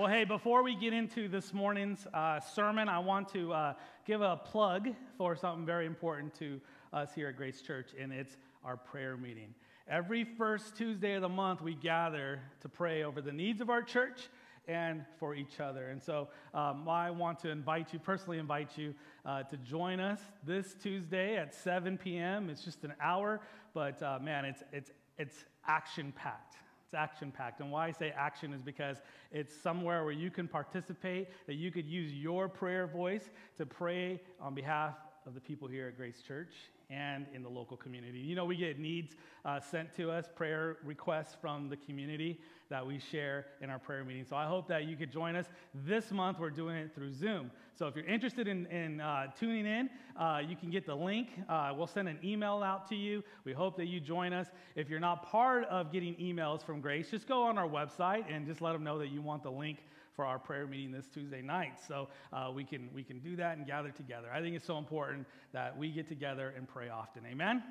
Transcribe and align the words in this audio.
Well, 0.00 0.08
hey, 0.08 0.24
before 0.24 0.62
we 0.62 0.74
get 0.76 0.94
into 0.94 1.28
this 1.28 1.52
morning's 1.52 2.06
uh, 2.14 2.40
sermon, 2.40 2.88
I 2.88 3.00
want 3.00 3.28
to 3.34 3.52
uh, 3.52 3.74
give 4.06 4.22
a 4.22 4.34
plug 4.34 4.88
for 5.18 5.36
something 5.36 5.66
very 5.66 5.84
important 5.84 6.34
to 6.36 6.58
us 6.90 7.10
here 7.14 7.28
at 7.28 7.36
Grace 7.36 7.60
Church, 7.60 7.88
and 8.00 8.10
it's 8.10 8.38
our 8.64 8.78
prayer 8.78 9.18
meeting. 9.18 9.54
Every 9.86 10.24
first 10.24 10.74
Tuesday 10.74 11.16
of 11.16 11.20
the 11.20 11.28
month, 11.28 11.60
we 11.60 11.74
gather 11.74 12.40
to 12.62 12.68
pray 12.70 13.02
over 13.02 13.20
the 13.20 13.30
needs 13.30 13.60
of 13.60 13.68
our 13.68 13.82
church 13.82 14.30
and 14.66 15.04
for 15.18 15.34
each 15.34 15.60
other. 15.60 15.90
And 15.90 16.02
so 16.02 16.28
um, 16.54 16.88
I 16.88 17.10
want 17.10 17.38
to 17.40 17.50
invite 17.50 17.92
you, 17.92 17.98
personally 17.98 18.38
invite 18.38 18.78
you, 18.78 18.94
uh, 19.26 19.42
to 19.42 19.58
join 19.58 20.00
us 20.00 20.20
this 20.46 20.76
Tuesday 20.82 21.36
at 21.36 21.54
7 21.54 21.98
p.m. 21.98 22.48
It's 22.48 22.64
just 22.64 22.84
an 22.84 22.94
hour, 23.02 23.42
but 23.74 24.02
uh, 24.02 24.18
man, 24.18 24.46
it's, 24.46 24.62
it's, 24.72 24.92
it's 25.18 25.44
action 25.66 26.10
packed. 26.16 26.56
It's 26.90 26.96
action 26.96 27.30
packed. 27.30 27.60
And 27.60 27.70
why 27.70 27.86
I 27.86 27.92
say 27.92 28.12
action 28.16 28.52
is 28.52 28.62
because 28.62 28.96
it's 29.30 29.56
somewhere 29.56 30.02
where 30.02 30.12
you 30.12 30.28
can 30.28 30.48
participate, 30.48 31.28
that 31.46 31.54
you 31.54 31.70
could 31.70 31.86
use 31.86 32.12
your 32.12 32.48
prayer 32.48 32.88
voice 32.88 33.30
to 33.58 33.64
pray 33.64 34.20
on 34.40 34.56
behalf 34.56 34.94
of 35.24 35.34
the 35.34 35.40
people 35.40 35.68
here 35.68 35.86
at 35.86 35.96
Grace 35.96 36.20
Church 36.26 36.52
and 36.90 37.26
in 37.32 37.44
the 37.44 37.48
local 37.48 37.76
community. 37.76 38.18
You 38.18 38.34
know, 38.34 38.44
we 38.44 38.56
get 38.56 38.80
needs 38.80 39.14
uh, 39.44 39.60
sent 39.60 39.94
to 39.98 40.10
us, 40.10 40.28
prayer 40.34 40.78
requests 40.82 41.36
from 41.40 41.68
the 41.68 41.76
community 41.76 42.40
that 42.70 42.86
we 42.86 42.98
share 42.98 43.46
in 43.60 43.68
our 43.68 43.78
prayer 43.78 44.04
meeting. 44.04 44.24
So 44.24 44.36
I 44.36 44.46
hope 44.46 44.68
that 44.68 44.84
you 44.84 44.96
could 44.96 45.10
join 45.10 45.36
us. 45.36 45.46
This 45.74 46.10
month, 46.10 46.38
we're 46.38 46.50
doing 46.50 46.76
it 46.76 46.94
through 46.94 47.12
Zoom. 47.12 47.50
So 47.74 47.86
if 47.86 47.96
you're 47.96 48.06
interested 48.06 48.48
in, 48.48 48.66
in 48.66 49.00
uh, 49.00 49.26
tuning 49.38 49.66
in, 49.66 49.90
uh, 50.16 50.40
you 50.46 50.56
can 50.56 50.70
get 50.70 50.86
the 50.86 50.94
link. 50.94 51.28
Uh, 51.48 51.72
we'll 51.76 51.86
send 51.88 52.08
an 52.08 52.18
email 52.24 52.62
out 52.62 52.88
to 52.88 52.94
you. 52.94 53.22
We 53.44 53.52
hope 53.52 53.76
that 53.76 53.86
you 53.86 54.00
join 54.00 54.32
us. 54.32 54.46
If 54.76 54.88
you're 54.88 55.00
not 55.00 55.28
part 55.30 55.64
of 55.64 55.92
getting 55.92 56.14
emails 56.14 56.64
from 56.64 56.80
Grace, 56.80 57.10
just 57.10 57.26
go 57.26 57.42
on 57.42 57.58
our 57.58 57.68
website 57.68 58.24
and 58.32 58.46
just 58.46 58.60
let 58.60 58.72
them 58.72 58.84
know 58.84 58.98
that 58.98 59.08
you 59.08 59.20
want 59.20 59.42
the 59.42 59.50
link 59.50 59.78
for 60.14 60.24
our 60.24 60.38
prayer 60.38 60.66
meeting 60.66 60.92
this 60.92 61.06
Tuesday 61.08 61.42
night. 61.42 61.80
So 61.86 62.08
uh, 62.32 62.50
we, 62.54 62.64
can, 62.64 62.88
we 62.94 63.02
can 63.02 63.18
do 63.18 63.36
that 63.36 63.56
and 63.56 63.66
gather 63.66 63.90
together. 63.90 64.28
I 64.32 64.40
think 64.40 64.54
it's 64.54 64.66
so 64.66 64.78
important 64.78 65.26
that 65.52 65.76
we 65.76 65.90
get 65.90 66.08
together 66.08 66.52
and 66.56 66.68
pray 66.68 66.88
often. 66.88 67.22
Amen? 67.26 67.62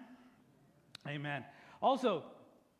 Amen. 1.07 1.45
Also, 1.81 2.23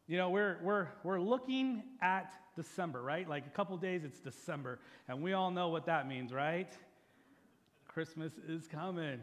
you 0.10 0.18
know, 0.18 0.32
we're, 0.32 0.58
we're, 0.64 0.88
we're 1.04 1.22
looking 1.22 1.84
at 2.02 2.34
December, 2.56 3.00
right? 3.00 3.30
Like 3.30 3.46
a 3.46 3.52
couple 3.52 3.78
days, 3.78 4.04
it's 4.04 4.20
December. 4.20 4.80
And 5.08 5.22
we 5.22 5.34
all 5.34 5.52
know 5.52 5.70
what 5.70 5.86
that 5.86 6.08
means, 6.08 6.34
right? 6.34 6.74
Christmas 7.88 8.34
is 8.48 8.68
coming. 8.68 9.20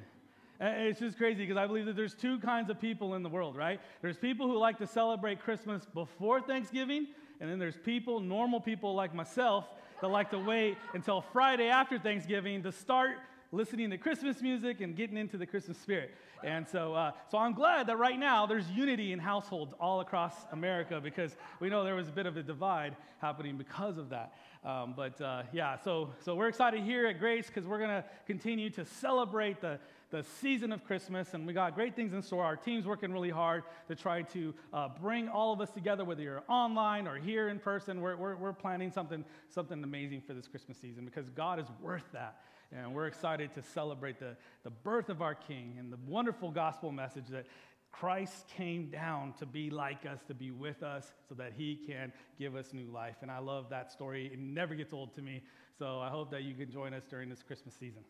And 0.61 0.87
it's 0.87 1.01
just 1.01 1.19
crazy 1.19 1.45
because 1.45 1.57
I 1.57 1.67
believe 1.67 1.87
that 1.87 1.97
there's 1.97 2.15
two 2.15 2.39
kinds 2.39 2.71
of 2.71 2.81
people 2.81 3.17
in 3.17 3.25
the 3.25 3.29
world, 3.29 3.57
right? 3.57 3.81
There's 4.01 4.17
people 4.17 4.47
who 4.47 4.57
like 4.59 4.79
to 4.79 4.87
celebrate 4.87 5.41
Christmas 5.41 5.85
before 5.93 6.41
Thanksgiving, 6.41 7.09
and 7.41 7.51
then 7.51 7.59
there's 7.59 7.77
people, 7.77 8.21
normal 8.21 8.61
people 8.61 8.95
like 8.95 9.13
myself, 9.13 9.67
that 10.01 10.07
like 10.07 10.31
to 10.31 10.39
wait 10.39 10.79
until 10.95 11.21
Friday 11.21 11.67
after 11.67 11.99
Thanksgiving 11.99 12.63
to 12.63 12.71
start 12.71 13.17
listening 13.53 13.91
to 13.91 13.99
Christmas 13.99 14.43
music 14.43 14.81
and 14.81 14.97
getting 14.97 15.17
into 15.17 15.37
the 15.37 15.47
Christmas 15.47 15.79
spirit. 15.79 16.11
And 16.45 16.67
so, 16.67 16.95
uh, 16.95 17.13
so 17.31 17.39
I'm 17.39 17.55
glad 17.55 17.87
that 17.87 17.99
right 17.99 18.19
now 18.19 18.47
there's 18.47 18.69
unity 18.71 19.13
in 19.13 19.19
households 19.19 19.73
all 19.81 20.01
across 20.01 20.35
America 20.53 21.01
because 21.03 21.37
we 21.61 21.69
know 21.69 21.85
there 21.85 21.95
was 21.95 22.09
a 22.09 22.13
bit 22.13 22.27
of 22.27 22.37
a 22.37 22.43
divide 22.43 22.97
happening 23.21 23.57
because 23.57 23.99
of 23.99 24.11
that. 24.11 24.35
Um, 24.65 24.95
but 24.97 25.21
uh, 25.21 25.45
yeah, 25.53 25.77
so, 25.77 26.11
so 26.25 26.35
we're 26.35 26.49
excited 26.49 26.83
here 26.83 27.07
at 27.07 27.19
Grace 27.19 27.47
because 27.47 27.67
we're 27.67 27.79
going 27.79 27.91
to 27.91 28.05
continue 28.27 28.69
to 28.71 28.85
celebrate 28.85 29.61
the, 29.61 29.79
the 30.11 30.25
season 30.41 30.73
of 30.73 30.85
Christmas, 30.85 31.35
and 31.35 31.47
we 31.47 31.53
got 31.53 31.75
great 31.75 31.95
things 31.95 32.13
in 32.13 32.23
store. 32.23 32.45
Our 32.45 32.57
team's 32.57 32.85
working 32.85 33.13
really 33.13 33.31
hard 33.31 33.63
to 33.89 33.95
try 33.95 34.23
to 34.23 34.55
uh, 34.73 34.89
bring 35.01 35.29
all 35.29 35.53
of 35.53 35.61
us 35.61 35.71
together, 35.71 36.05
whether 36.05 36.23
you're 36.23 36.43
online 36.49 37.07
or 37.07 37.17
here 37.17 37.49
in 37.49 37.59
person. 37.59 38.01
We're, 38.01 38.17
we're, 38.17 38.37
we're 38.37 38.53
planning 38.53 38.91
something, 38.91 39.25
something 39.49 39.83
amazing 39.83 40.23
for 40.27 40.35
this 40.35 40.49
Christmas 40.49 40.79
season 40.79 41.05
because 41.05 41.31
God 41.31 41.61
is 41.61 41.67
worth 41.81 42.11
that. 42.13 42.37
And 42.73 42.95
we're 42.95 43.07
excited 43.07 43.55
to 43.55 43.63
celebrate 43.63 44.19
the, 44.19 44.37
the 44.65 44.71
birth 44.71 45.09
of 45.09 45.23
our 45.23 45.35
King 45.35 45.77
and 45.79 45.93
the 45.93 45.99
wonderful 46.07 46.51
gospel 46.51 46.91
message 46.93 47.29
that 47.29 47.47
Christ 47.93 48.47
came 48.57 48.91
down 48.91 49.33
to 49.39 49.47
be 49.47 49.71
like 49.71 50.05
us, 50.05 50.21
to 50.29 50.35
be 50.35 50.51
with 50.51 50.83
us, 50.83 51.13
so 51.29 51.35
that 51.37 51.53
he 51.57 51.77
can 51.87 52.13
give 52.39 52.55
us 52.55 52.73
new 52.73 52.91
life. 52.91 53.17
And 53.23 53.31
I 53.31 53.39
love 53.39 53.71
that 53.71 53.91
story. 53.91 54.31
It 54.33 54.39
never 54.39 54.75
gets 54.75 54.93
old 54.93 55.15
to 55.15 55.23
me. 55.23 55.43
So 55.79 56.01
I 56.01 56.11
hope 56.11 56.31
that 56.33 56.43
you 56.43 56.55
can 56.55 56.71
join 56.71 56.93
us 56.93 57.05
during 57.09 57.31
this 57.31 57.43
Christmas 57.43 57.75
season. 57.75 58.03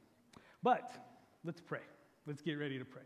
But 0.63 0.91
let's 1.45 1.61
pray. 1.61 1.83
Let's 2.27 2.43
get 2.43 2.55
ready 2.55 2.79
to 2.79 2.85
pray. 2.85 3.03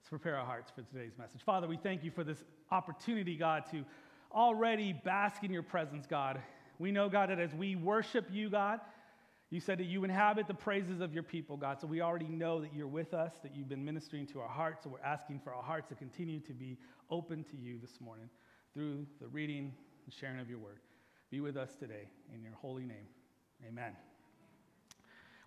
Let's 0.00 0.08
prepare 0.08 0.36
our 0.36 0.46
hearts 0.46 0.72
for 0.74 0.82
today's 0.82 1.12
message. 1.18 1.42
Father, 1.44 1.68
we 1.68 1.76
thank 1.76 2.02
you 2.02 2.10
for 2.10 2.24
this 2.24 2.42
opportunity, 2.72 3.36
God, 3.36 3.64
to 3.70 3.84
already 4.32 4.92
bask 4.92 5.44
in 5.44 5.52
your 5.52 5.62
presence, 5.62 6.06
God. 6.06 6.40
We 6.78 6.90
know, 6.90 7.08
God, 7.08 7.30
that 7.30 7.38
as 7.38 7.54
we 7.54 7.76
worship 7.76 8.26
you, 8.32 8.50
God, 8.50 8.80
you 9.50 9.60
said 9.60 9.78
that 9.78 9.86
you 9.86 10.02
inhabit 10.02 10.48
the 10.48 10.54
praises 10.54 11.00
of 11.00 11.14
your 11.14 11.22
people, 11.22 11.56
God. 11.56 11.80
So 11.80 11.86
we 11.86 12.00
already 12.00 12.28
know 12.28 12.60
that 12.60 12.74
you're 12.74 12.88
with 12.88 13.14
us, 13.14 13.34
that 13.42 13.54
you've 13.54 13.68
been 13.68 13.84
ministering 13.84 14.26
to 14.28 14.40
our 14.40 14.48
hearts. 14.48 14.82
So 14.82 14.90
we're 14.90 15.06
asking 15.06 15.40
for 15.44 15.54
our 15.54 15.62
hearts 15.62 15.88
to 15.90 15.94
continue 15.94 16.40
to 16.40 16.52
be 16.52 16.76
open 17.10 17.44
to 17.44 17.56
you 17.56 17.78
this 17.80 18.00
morning 18.00 18.28
through 18.74 19.06
the 19.20 19.28
reading 19.28 19.72
and 20.04 20.12
sharing 20.12 20.40
of 20.40 20.50
your 20.50 20.58
word. 20.58 20.80
Be 21.30 21.40
with 21.40 21.56
us 21.56 21.76
today 21.76 22.08
in 22.34 22.42
your 22.42 22.54
holy 22.54 22.84
name. 22.84 23.06
Amen. 23.66 23.92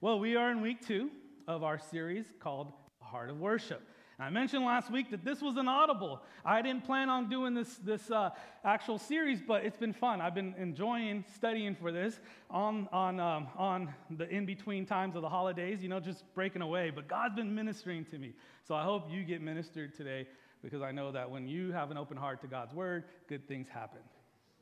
Well, 0.01 0.19
we 0.19 0.37
are 0.37 0.49
in 0.51 0.61
week 0.61 0.85
two 0.85 1.09
of 1.47 1.63
our 1.63 1.77
series 1.77 2.25
called 2.39 2.71
Heart 3.01 3.29
of 3.29 3.39
Worship. 3.39 3.81
I 4.21 4.29
mentioned 4.29 4.65
last 4.65 4.91
week 4.91 5.11
that 5.11 5.23
this 5.23 5.41
was 5.41 5.55
an 5.55 5.69
audible. 5.69 6.21
I 6.43 6.61
didn't 6.61 6.83
plan 6.83 7.09
on 7.09 7.29
doing 7.29 7.53
this, 7.53 7.77
this 7.77 8.11
uh, 8.11 8.31
actual 8.65 8.97
series, 8.97 9.39
but 9.41 9.63
it's 9.63 9.77
been 9.77 9.93
fun. 9.93 10.19
I've 10.19 10.35
been 10.35 10.53
enjoying 10.57 11.23
studying 11.35 11.73
for 11.73 11.89
this 11.89 12.19
on, 12.49 12.89
on, 12.91 13.21
um, 13.21 13.47
on 13.55 13.93
the 14.11 14.27
in 14.27 14.45
between 14.45 14.85
times 14.85 15.15
of 15.15 15.21
the 15.21 15.29
holidays, 15.29 15.81
you 15.81 15.87
know, 15.87 16.01
just 16.01 16.25
breaking 16.35 16.61
away. 16.61 16.89
But 16.89 17.07
God's 17.07 17.35
been 17.35 17.55
ministering 17.55 18.03
to 18.05 18.17
me. 18.17 18.33
So 18.67 18.75
I 18.75 18.83
hope 18.83 19.05
you 19.09 19.23
get 19.23 19.41
ministered 19.41 19.95
today 19.95 20.27
because 20.61 20.81
I 20.81 20.91
know 20.91 21.13
that 21.13 21.31
when 21.31 21.47
you 21.47 21.71
have 21.71 21.89
an 21.89 21.97
open 21.97 22.17
heart 22.17 22.41
to 22.41 22.47
God's 22.47 22.73
word, 22.73 23.05
good 23.29 23.47
things 23.47 23.69
happen. 23.69 24.01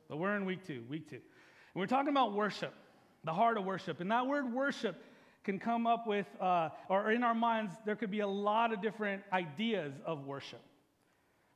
But 0.08 0.18
we're 0.18 0.36
in 0.36 0.46
week 0.46 0.68
two, 0.68 0.84
week 0.88 1.10
two. 1.10 1.16
And 1.16 1.24
we're 1.82 1.88
talking 1.88 2.10
about 2.10 2.34
worship, 2.34 2.76
the 3.24 3.34
heart 3.34 3.58
of 3.58 3.66
worship. 3.66 4.02
And 4.02 4.12
that 4.12 4.28
word 4.28 4.54
worship 4.54 5.02
can 5.48 5.60
come 5.60 5.88
up 5.88 6.06
with, 6.06 6.28
uh, 6.42 6.68
or 6.90 7.10
in 7.10 7.24
our 7.24 7.34
minds, 7.34 7.72
there 7.86 7.96
could 7.96 8.12
be 8.12 8.20
a 8.20 8.28
lot 8.28 8.74
of 8.74 8.82
different 8.82 9.24
ideas 9.32 9.94
of 10.06 10.26
worship. 10.26 10.60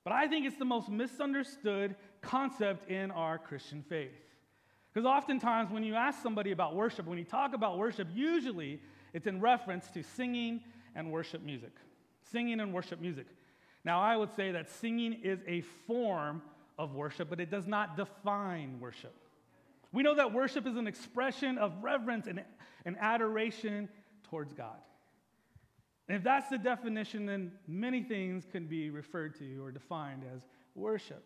But 0.05 0.13
I 0.13 0.29
think 0.29 0.45
it's 0.45 0.55
the 0.55 0.63
most 0.63 0.87
misunderstood 0.87 1.97
concept 2.21 2.89
in 2.89 3.11
our 3.11 3.37
Christian 3.37 3.83
faith. 3.83 4.13
Because 4.93 5.05
oftentimes, 5.05 5.71
when 5.71 5.83
you 5.83 5.95
ask 5.95 6.23
somebody 6.23 6.51
about 6.51 6.73
worship, 6.73 7.05
when 7.05 7.17
you 7.17 7.25
talk 7.25 7.53
about 7.53 7.77
worship, 7.77 8.07
usually 8.13 8.79
it's 9.11 9.27
in 9.27 9.41
reference 9.41 9.89
to 9.91 10.03
singing 10.03 10.61
and 10.95 11.11
worship 11.11 11.43
music. 11.43 11.73
Singing 12.31 12.61
and 12.61 12.73
worship 12.73 13.01
music. 13.01 13.25
Now, 13.83 13.99
I 13.99 14.15
would 14.15 14.33
say 14.37 14.53
that 14.53 14.69
singing 14.69 15.19
is 15.21 15.39
a 15.45 15.61
form 15.85 16.41
of 16.79 16.95
worship, 16.95 17.29
but 17.29 17.41
it 17.41 17.51
does 17.51 17.67
not 17.67 17.97
define 17.97 18.79
worship. 18.79 19.13
We 19.91 20.03
know 20.03 20.15
that 20.15 20.33
worship 20.33 20.65
is 20.65 20.77
an 20.77 20.87
expression 20.87 21.57
of 21.57 21.73
reverence 21.81 22.27
and, 22.27 22.43
and 22.85 22.97
adoration 22.99 23.89
towards 24.23 24.53
God. 24.53 24.77
And 26.07 26.17
if 26.17 26.23
that's 26.23 26.49
the 26.49 26.57
definition, 26.57 27.25
then 27.25 27.51
many 27.67 28.03
things 28.03 28.45
can 28.51 28.65
be 28.65 28.89
referred 28.89 29.37
to 29.39 29.63
or 29.63 29.71
defined 29.71 30.23
as 30.33 30.41
worship. 30.75 31.23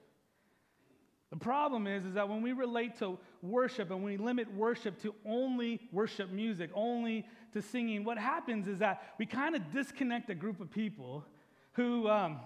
The 1.31 1.37
problem 1.37 1.87
is, 1.87 2.05
is 2.05 2.13
that 2.13 2.29
when 2.29 2.41
we 2.41 2.53
relate 2.53 2.97
to 2.99 3.17
worship 3.41 3.91
and 3.91 4.03
we 4.03 4.17
limit 4.17 4.53
worship 4.53 5.01
to 5.01 5.13
only 5.25 5.81
worship 5.91 6.31
music, 6.31 6.69
only 6.73 7.25
to 7.53 7.61
singing, 7.61 8.03
what 8.03 8.17
happens 8.17 8.67
is 8.67 8.79
that 8.79 9.15
we 9.17 9.25
kind 9.25 9.55
of 9.55 9.71
disconnect 9.71 10.29
a 10.29 10.35
group 10.35 10.59
of 10.61 10.71
people 10.71 11.25
who 11.73 12.07
um, 12.07 12.39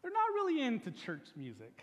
they're 0.00 0.12
not 0.12 0.32
really 0.34 0.62
into 0.62 0.90
church 0.90 1.26
music 1.36 1.82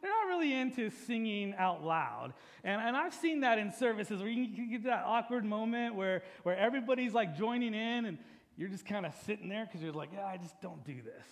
they're 0.00 0.10
not 0.10 0.26
really 0.26 0.52
into 0.52 0.90
singing 0.90 1.54
out 1.56 1.84
loud. 1.84 2.32
And, 2.64 2.80
and 2.80 2.96
I've 2.96 3.14
seen 3.14 3.40
that 3.40 3.58
in 3.58 3.72
services 3.72 4.20
where 4.20 4.28
you 4.28 4.54
can 4.54 4.70
get 4.70 4.84
that 4.84 5.04
awkward 5.04 5.44
moment 5.44 5.94
where, 5.94 6.22
where 6.42 6.56
everybody's 6.56 7.14
like 7.14 7.36
joining 7.36 7.74
in 7.74 8.04
and 8.04 8.18
you're 8.56 8.68
just 8.68 8.86
kind 8.86 9.06
of 9.06 9.14
sitting 9.24 9.48
there 9.48 9.66
because 9.66 9.82
you're 9.82 9.92
like, 9.92 10.10
yeah, 10.12 10.26
I 10.26 10.36
just 10.36 10.60
don't 10.60 10.84
do 10.84 10.94
this. 11.02 11.26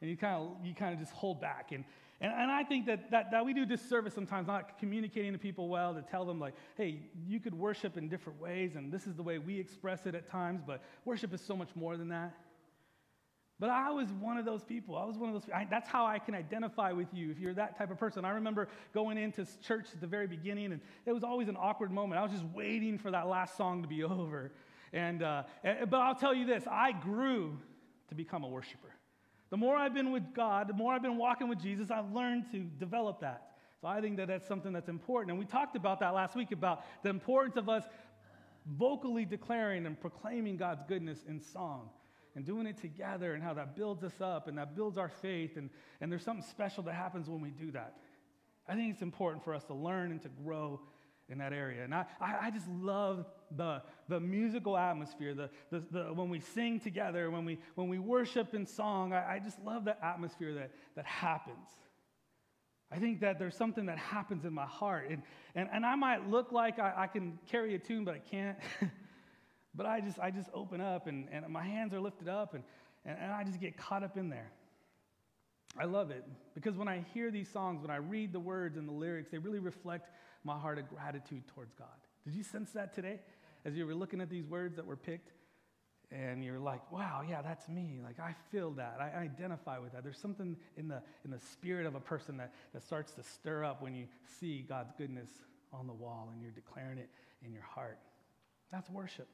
And 0.00 0.10
you 0.10 0.16
kind 0.16 0.34
of 0.34 0.66
you 0.66 0.74
kind 0.74 0.92
of 0.92 1.00
just 1.00 1.12
hold 1.12 1.40
back. 1.40 1.70
And, 1.72 1.84
and, 2.20 2.32
and 2.32 2.50
I 2.50 2.64
think 2.64 2.86
that, 2.86 3.10
that, 3.10 3.30
that 3.30 3.44
we 3.44 3.52
do 3.52 3.66
disservice 3.66 4.14
sometimes 4.14 4.46
not 4.46 4.78
communicating 4.78 5.32
to 5.32 5.38
people 5.38 5.68
well 5.68 5.94
to 5.94 6.02
tell 6.02 6.24
them 6.24 6.38
like, 6.38 6.54
hey, 6.76 7.00
you 7.26 7.40
could 7.40 7.54
worship 7.54 7.96
in 7.96 8.08
different 8.08 8.40
ways 8.40 8.76
and 8.76 8.92
this 8.92 9.06
is 9.06 9.14
the 9.14 9.22
way 9.22 9.38
we 9.38 9.58
express 9.58 10.06
it 10.06 10.14
at 10.14 10.30
times, 10.30 10.62
but 10.66 10.82
worship 11.04 11.32
is 11.34 11.40
so 11.40 11.56
much 11.56 11.70
more 11.74 11.96
than 11.96 12.08
that. 12.08 12.34
But 13.60 13.70
I 13.70 13.90
was 13.90 14.10
one 14.12 14.38
of 14.38 14.44
those 14.44 14.64
people. 14.64 14.96
I 14.96 15.04
was 15.04 15.16
one 15.16 15.32
of 15.32 15.40
those. 15.40 15.50
I, 15.54 15.66
that's 15.70 15.88
how 15.88 16.04
I 16.04 16.18
can 16.18 16.34
identify 16.34 16.90
with 16.92 17.08
you 17.12 17.30
if 17.30 17.38
you're 17.38 17.54
that 17.54 17.78
type 17.78 17.90
of 17.90 17.98
person. 17.98 18.24
I 18.24 18.30
remember 18.30 18.68
going 18.92 19.18
into 19.18 19.46
church 19.62 19.86
at 19.94 20.00
the 20.00 20.06
very 20.06 20.26
beginning, 20.26 20.72
and 20.72 20.80
it 21.06 21.12
was 21.12 21.22
always 21.22 21.48
an 21.48 21.56
awkward 21.58 21.92
moment. 21.92 22.18
I 22.18 22.22
was 22.22 22.32
just 22.32 22.44
waiting 22.46 22.98
for 22.98 23.10
that 23.10 23.28
last 23.28 23.56
song 23.56 23.82
to 23.82 23.88
be 23.88 24.02
over. 24.04 24.52
And, 24.92 25.22
uh, 25.22 25.44
but 25.88 26.00
I'll 26.00 26.14
tell 26.14 26.34
you 26.34 26.44
this 26.44 26.64
I 26.70 26.92
grew 26.92 27.58
to 28.08 28.14
become 28.14 28.42
a 28.44 28.48
worshiper. 28.48 28.92
The 29.50 29.56
more 29.56 29.76
I've 29.76 29.94
been 29.94 30.12
with 30.12 30.34
God, 30.34 30.66
the 30.66 30.74
more 30.74 30.94
I've 30.94 31.02
been 31.02 31.18
walking 31.18 31.48
with 31.48 31.60
Jesus, 31.60 31.90
I've 31.90 32.10
learned 32.12 32.50
to 32.52 32.60
develop 32.80 33.20
that. 33.20 33.50
So 33.80 33.86
I 33.86 34.00
think 34.00 34.16
that 34.16 34.28
that's 34.28 34.46
something 34.46 34.72
that's 34.72 34.88
important. 34.88 35.30
And 35.30 35.38
we 35.38 35.44
talked 35.44 35.76
about 35.76 36.00
that 36.00 36.14
last 36.14 36.34
week 36.34 36.52
about 36.52 36.84
the 37.02 37.10
importance 37.10 37.56
of 37.56 37.68
us 37.68 37.84
vocally 38.66 39.24
declaring 39.24 39.86
and 39.86 40.00
proclaiming 40.00 40.56
God's 40.56 40.82
goodness 40.88 41.24
in 41.28 41.40
song 41.40 41.90
and 42.34 42.44
doing 42.44 42.66
it 42.66 42.78
together 42.78 43.34
and 43.34 43.42
how 43.42 43.54
that 43.54 43.76
builds 43.76 44.02
us 44.02 44.20
up 44.20 44.48
and 44.48 44.56
that 44.58 44.74
builds 44.74 44.96
our 44.98 45.08
faith. 45.08 45.56
And, 45.56 45.70
and 46.00 46.10
there's 46.10 46.24
something 46.24 46.46
special 46.48 46.82
that 46.84 46.94
happens 46.94 47.28
when 47.28 47.40
we 47.40 47.50
do 47.50 47.70
that. 47.72 47.96
I 48.68 48.74
think 48.74 48.92
it's 48.92 49.02
important 49.02 49.44
for 49.44 49.54
us 49.54 49.64
to 49.64 49.74
learn 49.74 50.12
and 50.12 50.22
to 50.22 50.28
grow 50.28 50.80
in 51.28 51.38
that 51.38 51.52
area. 51.52 51.84
And 51.84 51.94
I, 51.94 52.04
I, 52.20 52.50
just 52.50 52.68
love 52.68 53.26
the, 53.56 53.82
the 54.08 54.20
musical 54.20 54.76
atmosphere, 54.76 55.34
the, 55.34 55.50
the, 55.70 55.82
the, 55.90 56.02
when 56.12 56.28
we 56.28 56.40
sing 56.40 56.78
together, 56.78 57.30
when 57.30 57.44
we, 57.44 57.58
when 57.74 57.88
we 57.88 57.98
worship 57.98 58.54
in 58.54 58.66
song, 58.66 59.12
I, 59.12 59.34
I 59.34 59.38
just 59.38 59.58
love 59.64 59.84
the 59.84 59.96
atmosphere 60.04 60.54
that, 60.54 60.72
that 60.96 61.06
happens. 61.06 61.68
I 62.90 62.98
think 62.98 63.20
that 63.20 63.38
there's 63.38 63.56
something 63.56 63.86
that 63.86 63.98
happens 63.98 64.44
in 64.44 64.52
my 64.52 64.66
heart. 64.66 65.08
And, 65.10 65.22
and, 65.54 65.68
and 65.72 65.86
I 65.86 65.94
might 65.94 66.28
look 66.28 66.52
like 66.52 66.78
I, 66.78 66.92
I 66.96 67.06
can 67.06 67.38
carry 67.50 67.74
a 67.74 67.78
tune, 67.78 68.04
but 68.04 68.14
I 68.14 68.18
can't. 68.18 68.58
but 69.74 69.86
I 69.86 70.00
just, 70.00 70.18
I 70.18 70.30
just 70.30 70.48
open 70.52 70.80
up 70.80 71.06
and, 71.06 71.28
and 71.32 71.48
my 71.48 71.62
hands 71.62 71.94
are 71.94 72.00
lifted 72.00 72.28
up 72.28 72.54
and, 72.54 72.62
and, 73.04 73.18
and 73.18 73.32
I 73.32 73.44
just 73.44 73.60
get 73.60 73.76
caught 73.76 74.02
up 74.02 74.16
in 74.16 74.28
there. 74.28 74.50
I 75.78 75.84
love 75.84 76.10
it 76.10 76.24
because 76.54 76.76
when 76.76 76.88
I 76.88 77.04
hear 77.14 77.30
these 77.30 77.48
songs, 77.48 77.80
when 77.80 77.90
I 77.90 77.96
read 77.96 78.32
the 78.32 78.40
words 78.40 78.76
and 78.76 78.86
the 78.86 78.92
lyrics, 78.92 79.30
they 79.30 79.38
really 79.38 79.58
reflect 79.58 80.10
my 80.44 80.58
heart 80.58 80.78
of 80.78 80.88
gratitude 80.88 81.42
towards 81.54 81.72
God. 81.74 81.88
Did 82.24 82.34
you 82.34 82.42
sense 82.42 82.70
that 82.72 82.94
today 82.94 83.20
as 83.64 83.74
you 83.74 83.86
were 83.86 83.94
looking 83.94 84.20
at 84.20 84.28
these 84.28 84.46
words 84.46 84.76
that 84.76 84.86
were 84.86 84.96
picked? 84.96 85.32
And 86.10 86.44
you're 86.44 86.58
like, 86.58 86.92
wow, 86.92 87.22
yeah, 87.26 87.40
that's 87.40 87.66
me. 87.70 88.00
Like, 88.04 88.20
I 88.20 88.34
feel 88.50 88.72
that. 88.72 88.98
I 89.00 89.18
identify 89.18 89.78
with 89.78 89.92
that. 89.92 90.04
There's 90.04 90.18
something 90.18 90.56
in 90.76 90.86
the, 90.86 91.00
in 91.24 91.30
the 91.30 91.38
spirit 91.38 91.86
of 91.86 91.94
a 91.94 92.00
person 92.00 92.36
that, 92.36 92.52
that 92.74 92.82
starts 92.82 93.12
to 93.12 93.22
stir 93.22 93.64
up 93.64 93.80
when 93.80 93.94
you 93.94 94.04
see 94.38 94.62
God's 94.68 94.92
goodness 94.98 95.30
on 95.72 95.86
the 95.86 95.92
wall 95.94 96.28
and 96.30 96.42
you're 96.42 96.50
declaring 96.50 96.98
it 96.98 97.08
in 97.42 97.50
your 97.50 97.62
heart. 97.62 97.98
That's 98.70 98.90
worship. 98.90 99.26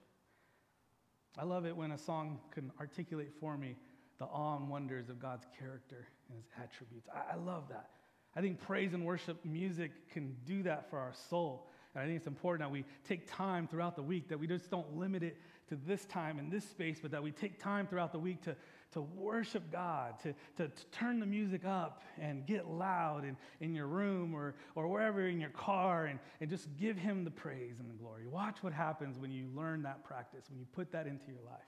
I 1.39 1.45
love 1.45 1.67
it 1.67 1.77
when 1.77 1.93
a 1.93 1.99
song 1.99 2.41
can 2.51 2.73
articulate 2.81 3.33
for 3.39 3.57
me 3.57 3.77
the 4.19 4.25
awe 4.25 4.57
and 4.57 4.69
wonders 4.69 5.09
of 5.09 5.21
God's 5.21 5.47
character 5.59 6.09
and 6.29 6.37
his 6.37 6.47
attributes. 6.61 7.09
I, 7.15 7.35
I 7.35 7.37
love 7.37 7.69
that. 7.71 7.91
I 8.35 8.41
think 8.41 8.61
praise 8.61 8.93
and 8.93 9.05
worship 9.05 9.45
music 9.45 9.93
can 10.13 10.37
do 10.45 10.65
that 10.65 10.91
for 10.91 10.99
our 10.99 11.13
soul. 11.31 11.69
And 11.95 12.03
I 12.03 12.07
think 12.07 12.17
it's 12.17 12.27
important 12.27 12.69
that 12.69 12.73
we 12.73 12.85
take 13.07 13.31
time 13.31 13.69
throughout 13.69 13.95
the 13.95 14.03
week, 14.03 14.29
that 14.29 14.39
we 14.39 14.49
just 14.49 14.71
don't 14.71 14.97
limit 14.97 15.23
it 15.23 15.37
to 15.69 15.77
this 15.77 16.05
time 16.07 16.39
and 16.39 16.51
this 16.51 16.65
space, 16.65 16.99
but 17.01 17.13
that 17.13 17.23
we 17.23 17.31
take 17.31 17.63
time 17.63 17.87
throughout 17.87 18.13
the 18.13 18.19
week 18.19 18.43
to, 18.43 18.57
to 18.93 19.03
worship 19.03 19.71
God, 19.71 20.19
to, 20.23 20.35
to, 20.57 20.69
to 20.69 20.87
turn 20.87 21.21
the 21.21 21.27
music 21.27 21.65
up 21.65 22.03
and 22.21 22.47
get 22.47 22.69
loud 22.69 23.25
in, 23.25 23.37
in 23.61 23.75
your 23.75 23.87
room 23.87 24.35
or, 24.35 24.55
or 24.75 24.89
wherever 24.89 25.27
in 25.27 25.41
your 25.41 25.51
car 25.51 26.07
and, 26.07 26.19
and 26.41 26.49
just 26.49 26.69
give 26.77 26.97
Him 26.97 27.25
the 27.25 27.31
praise 27.31 27.81
and 27.81 27.91
the 27.91 27.95
glory. 27.95 28.27
Watch 28.27 28.63
what 28.63 28.73
happens 28.73 29.19
when 29.19 29.31
you 29.31 29.47
learn 29.55 29.83
that 29.83 30.05
practice, 30.05 30.45
when 30.49 30.59
you 30.59 30.67
put 30.73 30.91
that 30.93 31.07
into 31.07 31.27
your 31.29 31.43
life. 31.47 31.61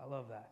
I 0.00 0.06
love 0.06 0.28
that. 0.30 0.50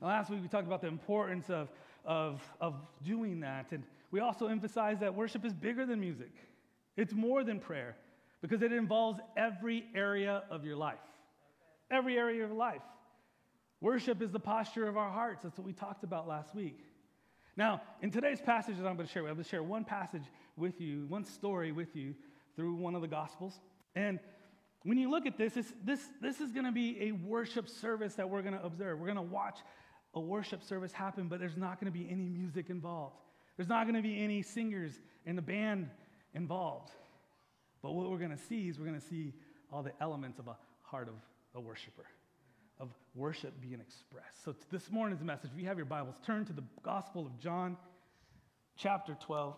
Now, 0.00 0.08
last 0.08 0.30
week 0.30 0.40
we 0.40 0.48
talked 0.48 0.66
about 0.66 0.80
the 0.80 0.88
importance 0.88 1.50
of, 1.50 1.68
of, 2.04 2.40
of 2.60 2.74
doing 3.04 3.40
that. 3.40 3.72
And 3.72 3.82
we 4.10 4.20
also 4.20 4.46
emphasized 4.46 5.00
that 5.00 5.14
worship 5.14 5.44
is 5.44 5.52
bigger 5.52 5.84
than 5.84 6.00
music, 6.00 6.32
it's 6.96 7.12
more 7.12 7.42
than 7.42 7.58
prayer 7.58 7.96
because 8.40 8.62
it 8.62 8.72
involves 8.72 9.20
every 9.36 9.86
area 9.94 10.42
of 10.50 10.64
your 10.64 10.76
life 10.76 10.98
every 11.90 12.18
area 12.18 12.44
of 12.44 12.52
life. 12.52 12.82
Worship 13.84 14.22
is 14.22 14.30
the 14.30 14.40
posture 14.40 14.88
of 14.88 14.96
our 14.96 15.10
hearts. 15.10 15.42
That's 15.42 15.58
what 15.58 15.66
we 15.66 15.74
talked 15.74 16.04
about 16.04 16.26
last 16.26 16.54
week. 16.54 16.78
Now, 17.54 17.82
in 18.00 18.10
today's 18.10 18.40
passage 18.40 18.78
that 18.78 18.86
I'm 18.86 18.96
going 18.96 19.06
to 19.06 19.12
share, 19.12 19.20
I'm 19.24 19.34
going 19.34 19.44
to 19.44 19.50
share 19.50 19.62
one 19.62 19.84
passage 19.84 20.22
with 20.56 20.80
you, 20.80 21.04
one 21.08 21.22
story 21.22 21.70
with 21.70 21.94
you 21.94 22.14
through 22.56 22.76
one 22.76 22.94
of 22.94 23.02
the 23.02 23.08
Gospels. 23.08 23.60
And 23.94 24.20
when 24.84 24.96
you 24.96 25.10
look 25.10 25.26
at 25.26 25.36
this, 25.36 25.52
this, 25.84 26.00
this 26.22 26.40
is 26.40 26.50
going 26.50 26.64
to 26.64 26.72
be 26.72 26.96
a 26.98 27.12
worship 27.12 27.68
service 27.68 28.14
that 28.14 28.30
we're 28.30 28.40
going 28.40 28.54
to 28.54 28.64
observe. 28.64 28.98
We're 28.98 29.12
going 29.12 29.16
to 29.16 29.22
watch 29.22 29.58
a 30.14 30.20
worship 30.20 30.64
service 30.64 30.92
happen, 30.92 31.28
but 31.28 31.38
there's 31.38 31.58
not 31.58 31.78
going 31.78 31.92
to 31.92 31.98
be 31.98 32.08
any 32.10 32.30
music 32.30 32.70
involved. 32.70 33.16
There's 33.58 33.68
not 33.68 33.84
going 33.84 33.96
to 33.96 34.02
be 34.02 34.18
any 34.18 34.40
singers 34.40 34.98
in 35.26 35.36
the 35.36 35.42
band 35.42 35.90
involved. 36.32 36.92
But 37.82 37.92
what 37.92 38.10
we're 38.10 38.16
going 38.16 38.30
to 38.30 38.42
see 38.44 38.66
is 38.66 38.78
we're 38.78 38.86
going 38.86 38.98
to 38.98 39.06
see 39.06 39.34
all 39.70 39.82
the 39.82 39.92
elements 40.00 40.38
of 40.38 40.48
a 40.48 40.56
heart 40.80 41.08
of 41.08 41.16
a 41.54 41.60
worshiper, 41.60 42.06
of 42.80 42.88
worship 43.14 43.60
being 43.60 43.80
expressed. 43.80 44.44
So, 44.44 44.54
this 44.70 44.90
morning's 44.90 45.22
message, 45.22 45.50
if 45.54 45.60
you 45.60 45.66
have 45.68 45.76
your 45.76 45.86
Bibles, 45.86 46.16
turn 46.24 46.44
to 46.46 46.52
the 46.52 46.64
Gospel 46.82 47.26
of 47.26 47.38
John, 47.38 47.76
chapter 48.76 49.16
12. 49.20 49.54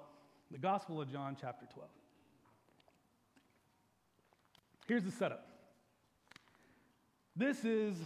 The 0.50 0.58
Gospel 0.58 1.00
of 1.00 1.10
John, 1.10 1.36
chapter 1.40 1.66
12. 1.72 1.88
Here's 4.86 5.02
the 5.02 5.10
setup. 5.10 5.44
This 7.34 7.64
is 7.64 7.96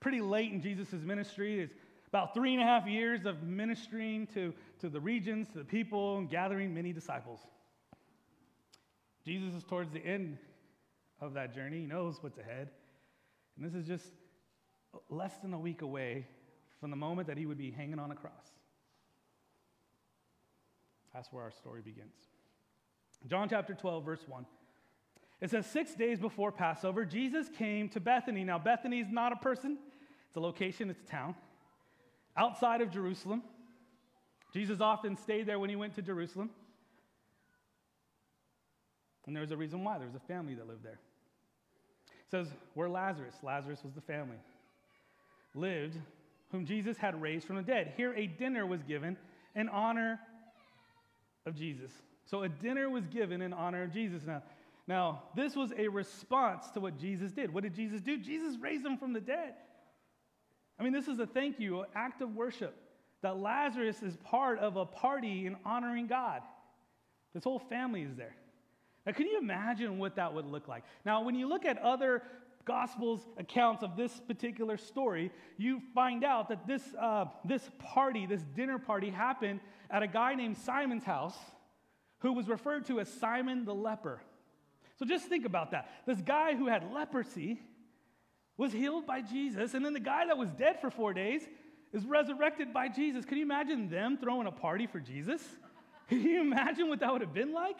pretty 0.00 0.20
late 0.20 0.52
in 0.52 0.60
Jesus' 0.60 0.92
ministry. 0.92 1.60
It's 1.60 1.74
about 2.08 2.34
three 2.34 2.52
and 2.52 2.62
a 2.62 2.66
half 2.66 2.86
years 2.86 3.26
of 3.26 3.42
ministering 3.42 4.26
to, 4.28 4.52
to 4.80 4.88
the 4.88 5.00
regions, 5.00 5.48
to 5.48 5.58
the 5.58 5.64
people, 5.64 6.18
and 6.18 6.28
gathering 6.28 6.74
many 6.74 6.92
disciples. 6.92 7.40
Jesus 9.24 9.54
is 9.54 9.64
towards 9.64 9.92
the 9.92 10.04
end 10.04 10.38
of 11.20 11.34
that 11.34 11.54
journey. 11.54 11.80
He 11.80 11.86
knows 11.86 12.22
what's 12.22 12.38
ahead. 12.38 12.68
And 13.56 13.66
this 13.66 13.74
is 13.74 13.86
just 13.86 14.06
less 15.08 15.36
than 15.38 15.54
a 15.54 15.58
week 15.58 15.82
away 15.82 16.26
from 16.80 16.90
the 16.90 16.96
moment 16.96 17.28
that 17.28 17.38
he 17.38 17.46
would 17.46 17.58
be 17.58 17.70
hanging 17.70 17.98
on 17.98 18.10
a 18.10 18.14
cross. 18.14 18.52
That's 21.14 21.32
where 21.32 21.42
our 21.42 21.50
story 21.50 21.80
begins. 21.82 22.14
John 23.26 23.48
chapter 23.48 23.74
12, 23.74 24.04
verse 24.04 24.24
1. 24.26 24.44
It 25.40 25.50
says, 25.50 25.66
Six 25.66 25.94
days 25.94 26.20
before 26.20 26.52
Passover, 26.52 27.04
Jesus 27.04 27.48
came 27.48 27.88
to 27.90 28.00
Bethany. 28.00 28.44
Now, 28.44 28.58
Bethany 28.58 29.00
is 29.00 29.10
not 29.10 29.32
a 29.32 29.36
person, 29.36 29.78
it's 30.28 30.36
a 30.36 30.40
location, 30.40 30.90
it's 30.90 31.00
a 31.00 31.06
town. 31.06 31.34
Outside 32.36 32.80
of 32.80 32.90
Jerusalem. 32.90 33.42
Jesus 34.52 34.80
often 34.80 35.16
stayed 35.16 35.46
there 35.46 35.58
when 35.58 35.68
he 35.68 35.76
went 35.76 35.94
to 35.96 36.02
Jerusalem. 36.02 36.50
And 39.26 39.34
there 39.34 39.40
was 39.40 39.50
a 39.50 39.56
reason 39.56 39.84
why. 39.84 39.98
There 39.98 40.06
was 40.06 40.14
a 40.14 40.20
family 40.20 40.54
that 40.54 40.66
lived 40.66 40.84
there. 40.84 41.00
Says, 42.30 42.48
where 42.74 42.88
Lazarus, 42.88 43.34
Lazarus 43.42 43.80
was 43.84 43.94
the 43.94 44.00
family, 44.00 44.38
lived, 45.54 45.96
whom 46.50 46.66
Jesus 46.66 46.96
had 46.96 47.20
raised 47.20 47.46
from 47.46 47.56
the 47.56 47.62
dead. 47.62 47.92
Here 47.96 48.12
a 48.14 48.26
dinner 48.26 48.66
was 48.66 48.82
given 48.82 49.16
in 49.54 49.68
honor 49.68 50.18
of 51.46 51.54
Jesus. 51.54 51.90
So 52.24 52.42
a 52.42 52.48
dinner 52.48 52.90
was 52.90 53.06
given 53.06 53.42
in 53.42 53.52
honor 53.52 53.84
of 53.84 53.92
Jesus. 53.92 54.22
Now, 54.26 54.42
now, 54.88 55.22
this 55.34 55.56
was 55.56 55.72
a 55.76 55.88
response 55.88 56.70
to 56.70 56.80
what 56.80 56.98
Jesus 56.98 57.32
did. 57.32 57.52
What 57.52 57.64
did 57.64 57.74
Jesus 57.74 58.00
do? 58.00 58.18
Jesus 58.18 58.56
raised 58.60 58.86
him 58.86 58.96
from 58.96 59.12
the 59.12 59.20
dead. 59.20 59.54
I 60.78 60.84
mean, 60.84 60.92
this 60.92 61.08
is 61.08 61.18
a 61.18 61.26
thank 61.26 61.58
you, 61.58 61.80
an 61.80 61.86
act 61.94 62.22
of 62.22 62.36
worship. 62.36 62.74
That 63.22 63.38
Lazarus 63.38 64.02
is 64.02 64.16
part 64.18 64.58
of 64.60 64.76
a 64.76 64.84
party 64.84 65.46
in 65.46 65.56
honoring 65.64 66.06
God. 66.06 66.42
This 67.34 67.42
whole 67.42 67.58
family 67.58 68.02
is 68.02 68.14
there. 68.14 68.36
Now, 69.06 69.12
can 69.12 69.26
you 69.26 69.38
imagine 69.38 69.98
what 69.98 70.16
that 70.16 70.34
would 70.34 70.46
look 70.46 70.66
like? 70.66 70.82
Now, 71.04 71.22
when 71.22 71.36
you 71.36 71.48
look 71.48 71.64
at 71.64 71.78
other 71.78 72.22
Gospels 72.64 73.20
accounts 73.38 73.84
of 73.84 73.96
this 73.96 74.20
particular 74.26 74.76
story, 74.76 75.30
you 75.56 75.80
find 75.94 76.24
out 76.24 76.48
that 76.48 76.66
this, 76.66 76.82
uh, 77.00 77.26
this 77.44 77.62
party, 77.78 78.26
this 78.26 78.42
dinner 78.56 78.78
party, 78.80 79.08
happened 79.08 79.60
at 79.88 80.02
a 80.02 80.08
guy 80.08 80.34
named 80.34 80.58
Simon's 80.58 81.04
house 81.04 81.36
who 82.18 82.32
was 82.32 82.48
referred 82.48 82.84
to 82.86 82.98
as 82.98 83.08
Simon 83.08 83.64
the 83.64 83.74
leper. 83.74 84.20
So 84.98 85.04
just 85.04 85.26
think 85.26 85.44
about 85.44 85.70
that. 85.70 85.88
This 86.06 86.20
guy 86.20 86.56
who 86.56 86.66
had 86.66 86.92
leprosy 86.92 87.60
was 88.56 88.72
healed 88.72 89.06
by 89.06 89.20
Jesus, 89.20 89.74
and 89.74 89.84
then 89.84 89.92
the 89.92 90.00
guy 90.00 90.26
that 90.26 90.36
was 90.36 90.48
dead 90.50 90.80
for 90.80 90.90
four 90.90 91.14
days 91.14 91.42
is 91.92 92.04
resurrected 92.04 92.72
by 92.72 92.88
Jesus. 92.88 93.24
Can 93.24 93.38
you 93.38 93.44
imagine 93.44 93.88
them 93.88 94.18
throwing 94.20 94.48
a 94.48 94.52
party 94.52 94.88
for 94.88 94.98
Jesus? 94.98 95.40
Can 96.08 96.22
you 96.22 96.40
imagine 96.40 96.88
what 96.88 96.98
that 96.98 97.12
would 97.12 97.20
have 97.20 97.34
been 97.34 97.52
like? 97.52 97.76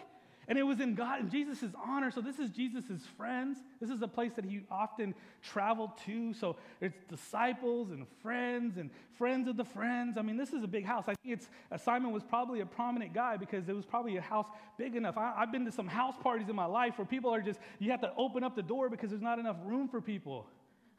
And 0.48 0.56
it 0.56 0.62
was 0.62 0.78
in 0.78 0.94
God 0.94 1.20
and 1.20 1.30
Jesus' 1.30 1.72
honor. 1.84 2.12
So 2.12 2.20
this 2.20 2.38
is 2.38 2.50
Jesus' 2.50 3.02
friends. 3.16 3.58
This 3.80 3.90
is 3.90 4.00
a 4.02 4.06
place 4.06 4.32
that 4.36 4.44
he 4.44 4.60
often 4.70 5.12
traveled 5.42 5.90
to. 6.06 6.32
So 6.34 6.56
it's 6.80 7.02
disciples 7.08 7.90
and 7.90 8.06
friends 8.22 8.76
and 8.76 8.90
friends 9.18 9.48
of 9.48 9.56
the 9.56 9.64
friends. 9.64 10.16
I 10.16 10.22
mean, 10.22 10.36
this 10.36 10.52
is 10.52 10.62
a 10.62 10.68
big 10.68 10.84
house. 10.84 11.04
I 11.08 11.14
think 11.14 11.34
it's 11.38 11.48
uh, 11.72 11.76
Simon 11.76 12.12
was 12.12 12.22
probably 12.22 12.60
a 12.60 12.66
prominent 12.66 13.12
guy 13.12 13.36
because 13.36 13.68
it 13.68 13.74
was 13.74 13.84
probably 13.84 14.16
a 14.18 14.20
house 14.20 14.46
big 14.78 14.94
enough. 14.94 15.18
I, 15.18 15.34
I've 15.36 15.50
been 15.50 15.64
to 15.64 15.72
some 15.72 15.88
house 15.88 16.14
parties 16.22 16.48
in 16.48 16.54
my 16.54 16.66
life 16.66 16.96
where 16.96 17.06
people 17.06 17.34
are 17.34 17.42
just, 17.42 17.58
you 17.80 17.90
have 17.90 18.02
to 18.02 18.12
open 18.16 18.44
up 18.44 18.54
the 18.54 18.62
door 18.62 18.88
because 18.88 19.10
there's 19.10 19.22
not 19.22 19.40
enough 19.40 19.56
room 19.64 19.88
for 19.88 20.00
people. 20.00 20.46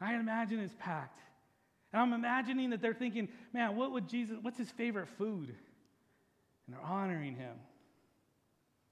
I 0.02 0.12
can 0.12 0.20
imagine 0.20 0.60
it's 0.60 0.76
packed. 0.78 1.22
And 1.94 2.02
I'm 2.02 2.12
imagining 2.12 2.72
that 2.72 2.82
they're 2.82 2.94
thinking, 2.94 3.30
man, 3.54 3.78
what 3.78 3.94
would 3.94 4.10
Jesus, 4.10 4.38
what's 4.42 4.58
his 4.58 4.72
favorite 4.72 5.08
food? 5.18 5.56
And 6.68 6.76
they're 6.76 6.84
honoring 6.84 7.38
him 7.38 7.56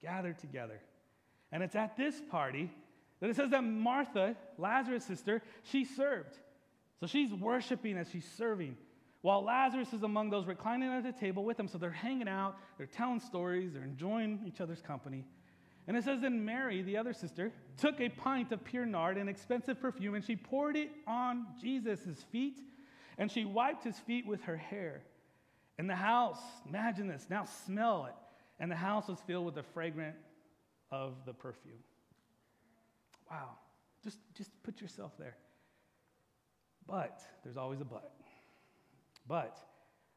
gathered 0.05 0.37
together. 0.37 0.79
And 1.51 1.63
it's 1.63 1.75
at 1.75 1.97
this 1.97 2.21
party 2.29 2.71
that 3.19 3.29
it 3.29 3.35
says 3.35 3.49
that 3.49 3.63
Martha, 3.63 4.35
Lazarus' 4.57 5.05
sister, 5.05 5.41
she 5.63 5.83
served. 5.83 6.35
So 6.99 7.07
she's 7.07 7.33
worshiping 7.33 7.97
as 7.97 8.09
she's 8.09 8.29
serving. 8.37 8.77
while 9.21 9.43
Lazarus 9.43 9.91
is 9.91 10.03
among 10.03 10.29
those 10.29 10.45
reclining 10.45 10.91
at 10.91 11.01
the 11.03 11.11
table 11.11 11.43
with 11.43 11.59
him. 11.59 11.67
So 11.67 11.79
they're 11.79 11.89
hanging 11.89 12.27
out, 12.27 12.57
they're 12.77 12.85
telling 12.85 13.19
stories, 13.19 13.73
they're 13.73 13.83
enjoying 13.83 14.39
each 14.45 14.61
other's 14.61 14.83
company. 14.83 15.25
And 15.87 15.97
it 15.97 16.03
says, 16.03 16.21
Then 16.21 16.45
Mary, 16.45 16.83
the 16.83 16.97
other 16.97 17.13
sister, 17.13 17.51
took 17.77 17.99
a 17.99 18.09
pint 18.09 18.51
of 18.51 18.63
pure 18.63 18.85
nard, 18.85 19.17
an 19.17 19.27
expensive 19.27 19.81
perfume, 19.81 20.13
and 20.13 20.23
she 20.23 20.35
poured 20.35 20.75
it 20.75 20.91
on 21.07 21.47
Jesus' 21.59 22.23
feet, 22.31 22.59
and 23.17 23.31
she 23.31 23.45
wiped 23.45 23.83
his 23.83 23.97
feet 23.97 24.27
with 24.27 24.43
her 24.43 24.57
hair. 24.57 25.01
And 25.79 25.89
the 25.89 25.95
house, 25.95 26.41
imagine 26.67 27.07
this, 27.07 27.25
now 27.27 27.45
smell 27.65 28.05
it. 28.05 28.24
And 28.59 28.71
the 28.71 28.75
house 28.75 29.07
was 29.07 29.19
filled 29.27 29.45
with 29.45 29.55
the 29.55 29.63
fragrance 29.63 30.23
of 30.91 31.13
the 31.25 31.33
perfume. 31.33 31.83
Wow. 33.29 33.49
Just, 34.03 34.19
just 34.35 34.51
put 34.63 34.81
yourself 34.81 35.11
there. 35.17 35.35
But, 36.87 37.21
there's 37.43 37.57
always 37.57 37.81
a 37.81 37.85
but. 37.85 38.11
But 39.27 39.57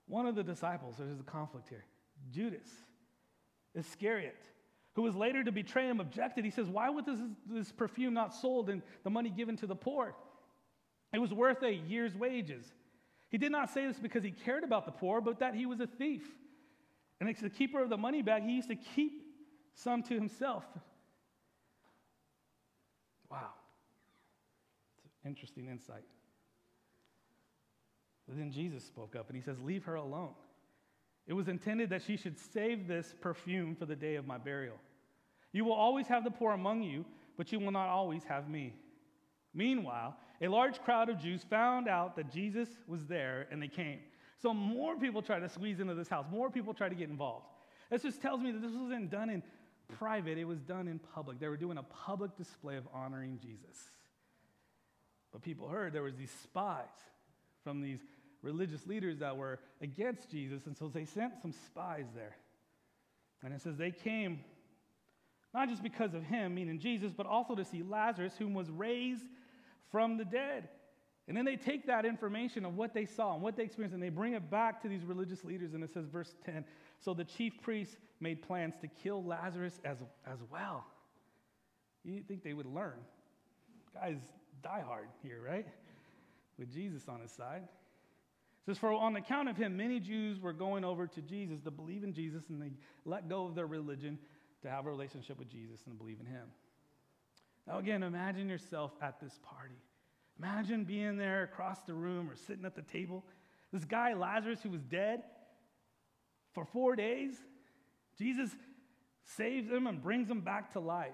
one 0.07 0.27
of 0.27 0.35
the 0.35 0.43
disciples, 0.43 0.97
there's 0.99 1.21
a 1.21 1.23
conflict 1.23 1.69
here, 1.69 1.85
Judas 2.31 2.69
Iscariot, 3.75 4.49
who 4.95 5.03
was 5.03 5.15
later 5.15 5.45
to 5.45 5.53
betray 5.53 5.89
him, 5.89 6.01
objected. 6.01 6.45
He 6.45 6.51
says, 6.51 6.67
Why 6.69 6.91
was 6.91 7.05
this, 7.05 7.21
this 7.49 7.73
perfume 7.73 8.15
not 8.15 8.35
sold 8.35 8.69
and 8.69 8.83
the 9.05 9.11
money 9.11 9.31
given 9.31 9.57
to 9.59 9.67
the 9.67 9.77
poor? 9.77 10.15
It 11.13 11.19
was 11.19 11.33
worth 11.33 11.63
a 11.63 11.73
year's 11.73 12.15
wages. 12.15 12.65
He 13.31 13.39
did 13.39 13.53
not 13.53 13.71
say 13.71 13.87
this 13.87 13.99
because 13.99 14.23
he 14.23 14.31
cared 14.31 14.65
about 14.65 14.87
the 14.87 14.93
poor, 14.93 15.21
but 15.21 15.39
that 15.41 15.55
he 15.55 15.67
was 15.67 15.81
a 15.81 15.87
thief. 15.87 16.27
And 17.21 17.29
as 17.29 17.41
the 17.41 17.51
keeper 17.51 17.83
of 17.83 17.91
the 17.91 17.97
money 17.97 18.23
bag, 18.23 18.45
he 18.45 18.53
used 18.53 18.69
to 18.69 18.77
keep 18.77 19.23
some 19.75 20.03
to 20.05 20.15
himself. 20.15 20.65
Wow. 23.31 23.51
It's 25.05 25.27
interesting 25.27 25.69
insight. 25.69 26.05
But 28.27 28.39
then 28.39 28.53
Jesus 28.53 28.85
spoke 28.85 29.17
up 29.17 29.29
and 29.29 29.37
he 29.37 29.43
says, 29.43 29.57
Leave 29.61 29.85
her 29.85 29.97
alone. 29.97 30.35
It 31.27 31.33
was 31.33 31.49
intended 31.49 31.91
that 31.91 32.03
she 32.03 32.17
should 32.17 32.39
save 32.39 32.89
this 32.89 33.15
perfume 33.21 33.75
for 33.75 33.85
the 33.85 33.97
day 33.97 34.15
of 34.15 34.27
my 34.27 34.39
burial. 34.39 34.77
You 35.53 35.65
will 35.65 35.75
always 35.75 36.07
have 36.07 36.25
the 36.25 36.31
poor 36.31 36.53
among 36.53 36.83
you, 36.83 37.05
but 37.37 37.53
you 37.53 37.61
will 37.61 37.71
not 37.71 37.89
always 37.89 38.25
have 38.25 38.49
me. 38.49 38.75
Meanwhile, 39.55 40.17
a 40.41 40.49
large 40.49 40.81
crowd 40.83 41.09
of 41.09 41.19
Jews 41.19 41.45
found 41.49 41.89
out 41.89 42.17
that 42.17 42.33
Jesus 42.33 42.69
was 42.87 43.07
there 43.07 43.47
and 43.51 43.61
they 43.61 43.69
came. 43.69 44.01
So 44.41 44.55
more 44.55 44.97
people 44.97 45.23
try 45.23 45.39
to 45.39 45.49
squeeze 45.49 45.81
into 45.81 45.95
this 45.95 46.09
house, 46.09 46.27
more 46.31 46.51
people 46.51 46.75
try 46.75 46.89
to 46.89 46.95
get 46.95 47.09
involved. 47.09 47.47
This 47.91 48.03
just 48.03 48.23
tells 48.23 48.41
me 48.41 48.53
that 48.53 48.61
this 48.61 48.73
wasn't 48.73 49.11
done 49.11 49.31
in 49.31 49.43
private, 49.99 50.39
it 50.39 50.45
was 50.45 50.61
done 50.61 50.87
in 50.87 50.99
public. 50.99 51.41
They 51.41 51.49
were 51.49 51.57
doing 51.57 51.79
a 51.79 51.83
public 51.83 52.37
display 52.37 52.77
of 52.77 52.87
honoring 52.93 53.39
Jesus. 53.43 53.79
But 55.33 55.43
people 55.43 55.69
heard 55.69 55.93
there 55.93 56.03
was 56.03 56.17
these 56.17 56.31
spies 56.43 56.85
from 57.65 57.83
these 57.83 58.01
religious 58.43 58.87
leaders 58.87 59.19
that 59.19 59.37
were 59.37 59.59
against 59.81 60.31
Jesus, 60.31 60.67
and 60.67 60.77
so 60.77 60.89
they 60.89 61.05
sent 61.05 61.41
some 61.43 61.53
spies 61.53 62.07
there. 62.15 62.37
And 63.43 63.53
it 63.53 63.61
says 63.61 63.77
they 63.77 63.91
came 63.91 64.41
not 65.55 65.69
just 65.69 65.83
because 65.83 66.15
of 66.15 66.23
him, 66.23 66.55
meaning 66.55 66.79
Jesus, 66.79 67.13
but 67.17 67.27
also 67.27 67.55
to 67.55 67.65
see 67.65 67.83
Lazarus, 67.83 68.35
whom 68.39 68.55
was 68.55 68.71
raised 68.71 69.25
from 69.91 70.19
the 70.19 70.25
dead. 70.25 70.69
And 71.29 71.37
then 71.37 71.45
they 71.45 71.57
take 71.57 71.87
that 71.87 72.07
information 72.07 72.65
of 72.65 72.77
what 72.77 72.95
they 72.95 73.05
saw 73.05 73.35
and 73.35 73.43
what 73.43 73.55
they 73.55 73.63
experienced, 73.63 73.95
and 73.95 74.03
they 74.03 74.09
bring 74.09 74.33
it 74.33 74.51
back 74.51 74.81
to 74.83 74.89
these 74.89 75.05
religious 75.05 75.45
leaders. 75.45 75.75
And 75.75 75.85
it 75.85 75.93
says, 75.93 76.07
verse 76.07 76.35
10 76.45 76.65
So 76.99 77.13
the 77.13 77.25
chief 77.25 77.61
priests 77.61 77.97
made 78.21 78.43
plans 78.43 78.75
to 78.81 78.89
kill 78.89 79.23
Lazarus 79.23 79.79
as, 79.85 79.99
as 80.27 80.39
well. 80.51 80.87
You 82.05 82.23
think 82.27 82.43
they 82.43 82.55
would 82.55 82.67
learn? 82.67 82.99
Guys 83.95 84.17
die 84.63 84.83
hard 84.85 85.09
here, 85.23 85.41
right? 85.47 85.67
With 86.59 86.73
Jesus 86.73 87.09
on 87.09 87.21
his 87.21 87.31
side 87.31 87.69
says, 88.69 88.79
For 88.79 88.93
on 88.93 89.17
account 89.17 89.49
of 89.49 89.57
him, 89.57 89.77
many 89.77 89.99
Jews 89.99 90.41
were 90.41 90.53
going 90.53 90.85
over 90.85 91.07
to 91.07 91.23
Jesus 91.23 91.61
to 91.63 91.71
believe 91.71 92.05
in 92.05 92.13
Jesus, 92.13 92.45
and 92.51 92.61
they 92.61 92.73
let 93.05 93.29
go 93.29 93.47
of 93.47 93.55
their 93.55 93.67
religion 93.67 94.19
to 94.63 94.71
have 94.71 94.87
a 94.87 94.91
relationship 94.91 95.39
with 95.39 95.49
Jesus 95.49 95.81
and 95.87 95.99
believe 95.99 96.19
in 96.21 96.27
him. 96.27 96.47
Now, 97.67 97.79
again, 97.79 98.03
imagine 98.03 98.49
yourself 98.49 98.93
at 99.03 99.21
this 99.21 99.39
party. 99.43 99.81
Imagine 100.39 100.85
being 100.85 101.17
there 101.17 101.43
across 101.43 101.81
the 101.83 101.95
room 101.95 102.31
or 102.31 102.37
sitting 102.37 102.65
at 102.65 102.77
the 102.77 102.83
table. 102.83 103.25
This 103.73 103.85
guy, 103.85 104.15
Lazarus, 104.15 104.61
who 104.63 104.71
was 104.71 104.83
dead 104.83 105.23
for 106.55 106.65
four 106.65 106.97
days, 106.97 107.35
Jesus 108.19 108.51
saves 109.37 109.71
him 109.71 109.87
and 109.87 110.03
brings 110.03 110.31
him 110.31 110.41
back 110.41 110.73
to 110.73 110.81
life. 110.81 111.13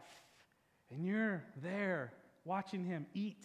And 0.91 1.05
you're 1.05 1.43
there 1.63 2.13
watching 2.45 2.85
him 2.85 3.07
eat 3.15 3.45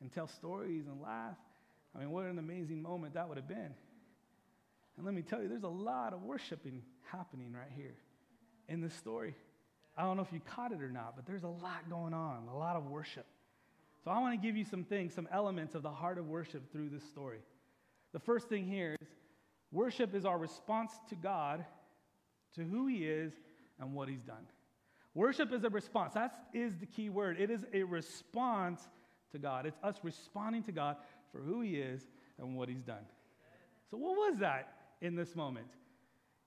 and 0.00 0.10
tell 0.12 0.28
stories 0.28 0.86
and 0.86 1.00
laugh. 1.00 1.36
I 1.94 1.98
mean, 1.98 2.10
what 2.10 2.24
an 2.26 2.38
amazing 2.38 2.80
moment 2.80 3.14
that 3.14 3.28
would 3.28 3.36
have 3.36 3.48
been. 3.48 3.74
And 4.96 5.04
let 5.04 5.14
me 5.14 5.22
tell 5.22 5.42
you, 5.42 5.48
there's 5.48 5.64
a 5.64 5.68
lot 5.68 6.12
of 6.12 6.22
worshiping 6.22 6.82
happening 7.10 7.52
right 7.52 7.70
here 7.74 7.96
in 8.68 8.80
this 8.80 8.94
story. 8.94 9.34
I 9.96 10.02
don't 10.02 10.16
know 10.16 10.22
if 10.22 10.32
you 10.32 10.40
caught 10.40 10.72
it 10.72 10.80
or 10.80 10.90
not, 10.90 11.16
but 11.16 11.26
there's 11.26 11.42
a 11.42 11.48
lot 11.48 11.88
going 11.90 12.14
on, 12.14 12.48
a 12.48 12.56
lot 12.56 12.76
of 12.76 12.86
worship. 12.86 13.26
So 14.04 14.10
I 14.10 14.18
want 14.18 14.40
to 14.40 14.46
give 14.46 14.56
you 14.56 14.64
some 14.64 14.84
things, 14.84 15.14
some 15.14 15.28
elements 15.30 15.74
of 15.74 15.82
the 15.82 15.90
heart 15.90 16.18
of 16.18 16.28
worship 16.28 16.72
through 16.72 16.88
this 16.88 17.04
story. 17.04 17.40
The 18.12 18.18
first 18.18 18.48
thing 18.48 18.66
here 18.66 18.96
is 19.00 19.08
worship 19.72 20.14
is 20.14 20.24
our 20.24 20.38
response 20.38 20.92
to 21.10 21.14
God, 21.14 21.64
to 22.54 22.62
who 22.62 22.86
He 22.86 23.06
is, 23.06 23.32
and 23.78 23.94
what 23.94 24.08
He's 24.08 24.22
done. 24.22 24.46
Worship 25.14 25.52
is 25.52 25.64
a 25.64 25.70
response. 25.70 26.14
That 26.14 26.46
is 26.54 26.76
the 26.78 26.86
key 26.86 27.10
word. 27.10 27.40
It 27.40 27.50
is 27.50 27.64
a 27.72 27.82
response 27.82 28.88
to 29.32 29.38
God. 29.38 29.66
It's 29.66 29.78
us 29.82 29.96
responding 30.02 30.62
to 30.64 30.72
God 30.72 30.96
for 31.32 31.40
who 31.40 31.60
he 31.60 31.76
is 31.76 32.02
and 32.38 32.56
what 32.56 32.68
he's 32.68 32.82
done. 32.82 33.04
So, 33.90 33.96
what 33.96 34.16
was 34.16 34.38
that 34.38 34.72
in 35.00 35.16
this 35.16 35.34
moment? 35.34 35.66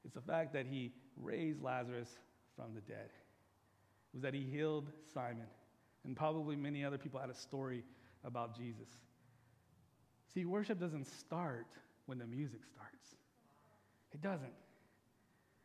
It's 0.05 0.13
the 0.13 0.21
fact 0.21 0.53
that 0.53 0.65
he 0.65 0.91
raised 1.17 1.61
Lazarus 1.61 2.09
from 2.55 2.73
the 2.73 2.81
dead. 2.81 3.09
It 3.09 4.15
was 4.15 4.21
that 4.23 4.33
he 4.33 4.43
healed 4.43 4.89
Simon. 5.13 5.47
And 6.05 6.15
probably 6.15 6.55
many 6.55 6.83
other 6.83 6.97
people 6.97 7.19
had 7.19 7.29
a 7.29 7.35
story 7.35 7.83
about 8.23 8.57
Jesus. 8.57 8.87
See, 10.33 10.45
worship 10.45 10.79
doesn't 10.79 11.05
start 11.05 11.67
when 12.05 12.17
the 12.17 12.25
music 12.25 12.61
starts, 12.65 13.15
it 14.11 14.21
doesn't. 14.21 14.53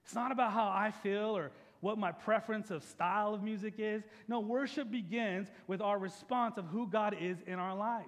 It's 0.04 0.14
not 0.14 0.32
about 0.32 0.52
how 0.52 0.68
I 0.68 0.90
feel 0.90 1.36
or 1.36 1.50
what 1.80 1.98
my 1.98 2.12
preference 2.12 2.70
of 2.70 2.82
style 2.82 3.34
of 3.34 3.42
music 3.42 3.74
is. 3.76 4.02
No, 4.26 4.40
worship 4.40 4.90
begins 4.90 5.48
with 5.66 5.82
our 5.82 5.98
response 5.98 6.56
of 6.56 6.64
who 6.66 6.88
God 6.88 7.14
is 7.20 7.36
in 7.46 7.58
our 7.58 7.76
life. 7.76 8.06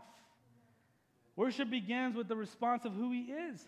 Worship 1.37 1.71
begins 1.71 2.17
with 2.17 2.27
the 2.27 2.37
response 2.37 2.85
of 2.85 2.95
who 2.95 3.13
he 3.13 3.33
is. 3.33 3.67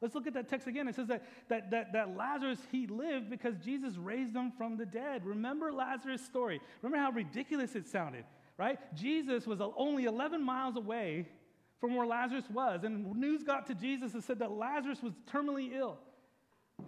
Let's 0.00 0.14
look 0.14 0.26
at 0.26 0.34
that 0.34 0.48
text 0.48 0.66
again. 0.66 0.88
It 0.88 0.94
says 0.94 1.08
that, 1.08 1.24
that, 1.48 1.70
that, 1.70 1.92
that 1.92 2.16
Lazarus, 2.16 2.58
he 2.72 2.86
lived 2.86 3.28
because 3.28 3.56
Jesus 3.58 3.96
raised 3.96 4.34
him 4.34 4.50
from 4.56 4.76
the 4.76 4.86
dead. 4.86 5.26
Remember 5.26 5.72
Lazarus' 5.72 6.24
story. 6.24 6.60
Remember 6.80 7.02
how 7.02 7.10
ridiculous 7.10 7.74
it 7.74 7.86
sounded, 7.86 8.24
right? 8.56 8.78
Jesus 8.94 9.46
was 9.46 9.60
only 9.76 10.04
11 10.04 10.42
miles 10.42 10.76
away 10.76 11.28
from 11.80 11.94
where 11.94 12.06
Lazarus 12.06 12.44
was. 12.50 12.84
And 12.84 13.14
news 13.14 13.42
got 13.42 13.66
to 13.66 13.74
Jesus 13.74 14.14
and 14.14 14.24
said 14.24 14.38
that 14.38 14.50
Lazarus 14.50 15.02
was 15.02 15.12
terminally 15.30 15.72
ill. 15.74 15.98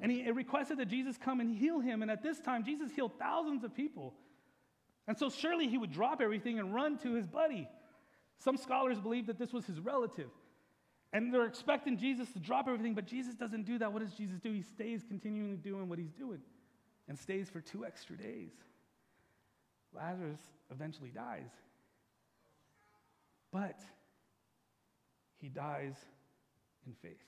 And 0.00 0.10
he 0.10 0.30
requested 0.30 0.78
that 0.78 0.88
Jesus 0.88 1.18
come 1.18 1.40
and 1.40 1.54
heal 1.54 1.80
him. 1.80 2.00
And 2.00 2.10
at 2.10 2.22
this 2.22 2.40
time, 2.40 2.64
Jesus 2.64 2.90
healed 2.92 3.12
thousands 3.18 3.62
of 3.62 3.74
people. 3.74 4.14
And 5.06 5.18
so 5.18 5.28
surely 5.28 5.68
he 5.68 5.76
would 5.76 5.92
drop 5.92 6.22
everything 6.22 6.58
and 6.58 6.74
run 6.74 6.96
to 6.98 7.12
his 7.12 7.26
buddy. 7.26 7.68
Some 8.38 8.56
scholars 8.56 8.98
believe 9.00 9.26
that 9.26 9.38
this 9.38 9.52
was 9.52 9.66
his 9.66 9.80
relative. 9.80 10.30
And 11.12 11.32
they're 11.32 11.46
expecting 11.46 11.98
Jesus 11.98 12.30
to 12.32 12.38
drop 12.38 12.66
everything, 12.68 12.94
but 12.94 13.06
Jesus 13.06 13.34
doesn't 13.34 13.64
do 13.64 13.78
that. 13.78 13.92
What 13.92 14.02
does 14.02 14.14
Jesus 14.14 14.38
do? 14.40 14.52
He 14.52 14.62
stays 14.62 15.02
continuing 15.06 15.58
doing 15.58 15.88
what 15.88 15.98
he's 15.98 16.12
doing 16.12 16.40
and 17.08 17.18
stays 17.18 17.50
for 17.50 17.60
two 17.60 17.84
extra 17.84 18.16
days. 18.16 18.52
Lazarus 19.94 20.40
eventually 20.70 21.10
dies. 21.10 21.50
But 23.52 23.80
he 25.38 25.48
dies 25.48 25.96
in 26.86 26.94
faith. 27.02 27.18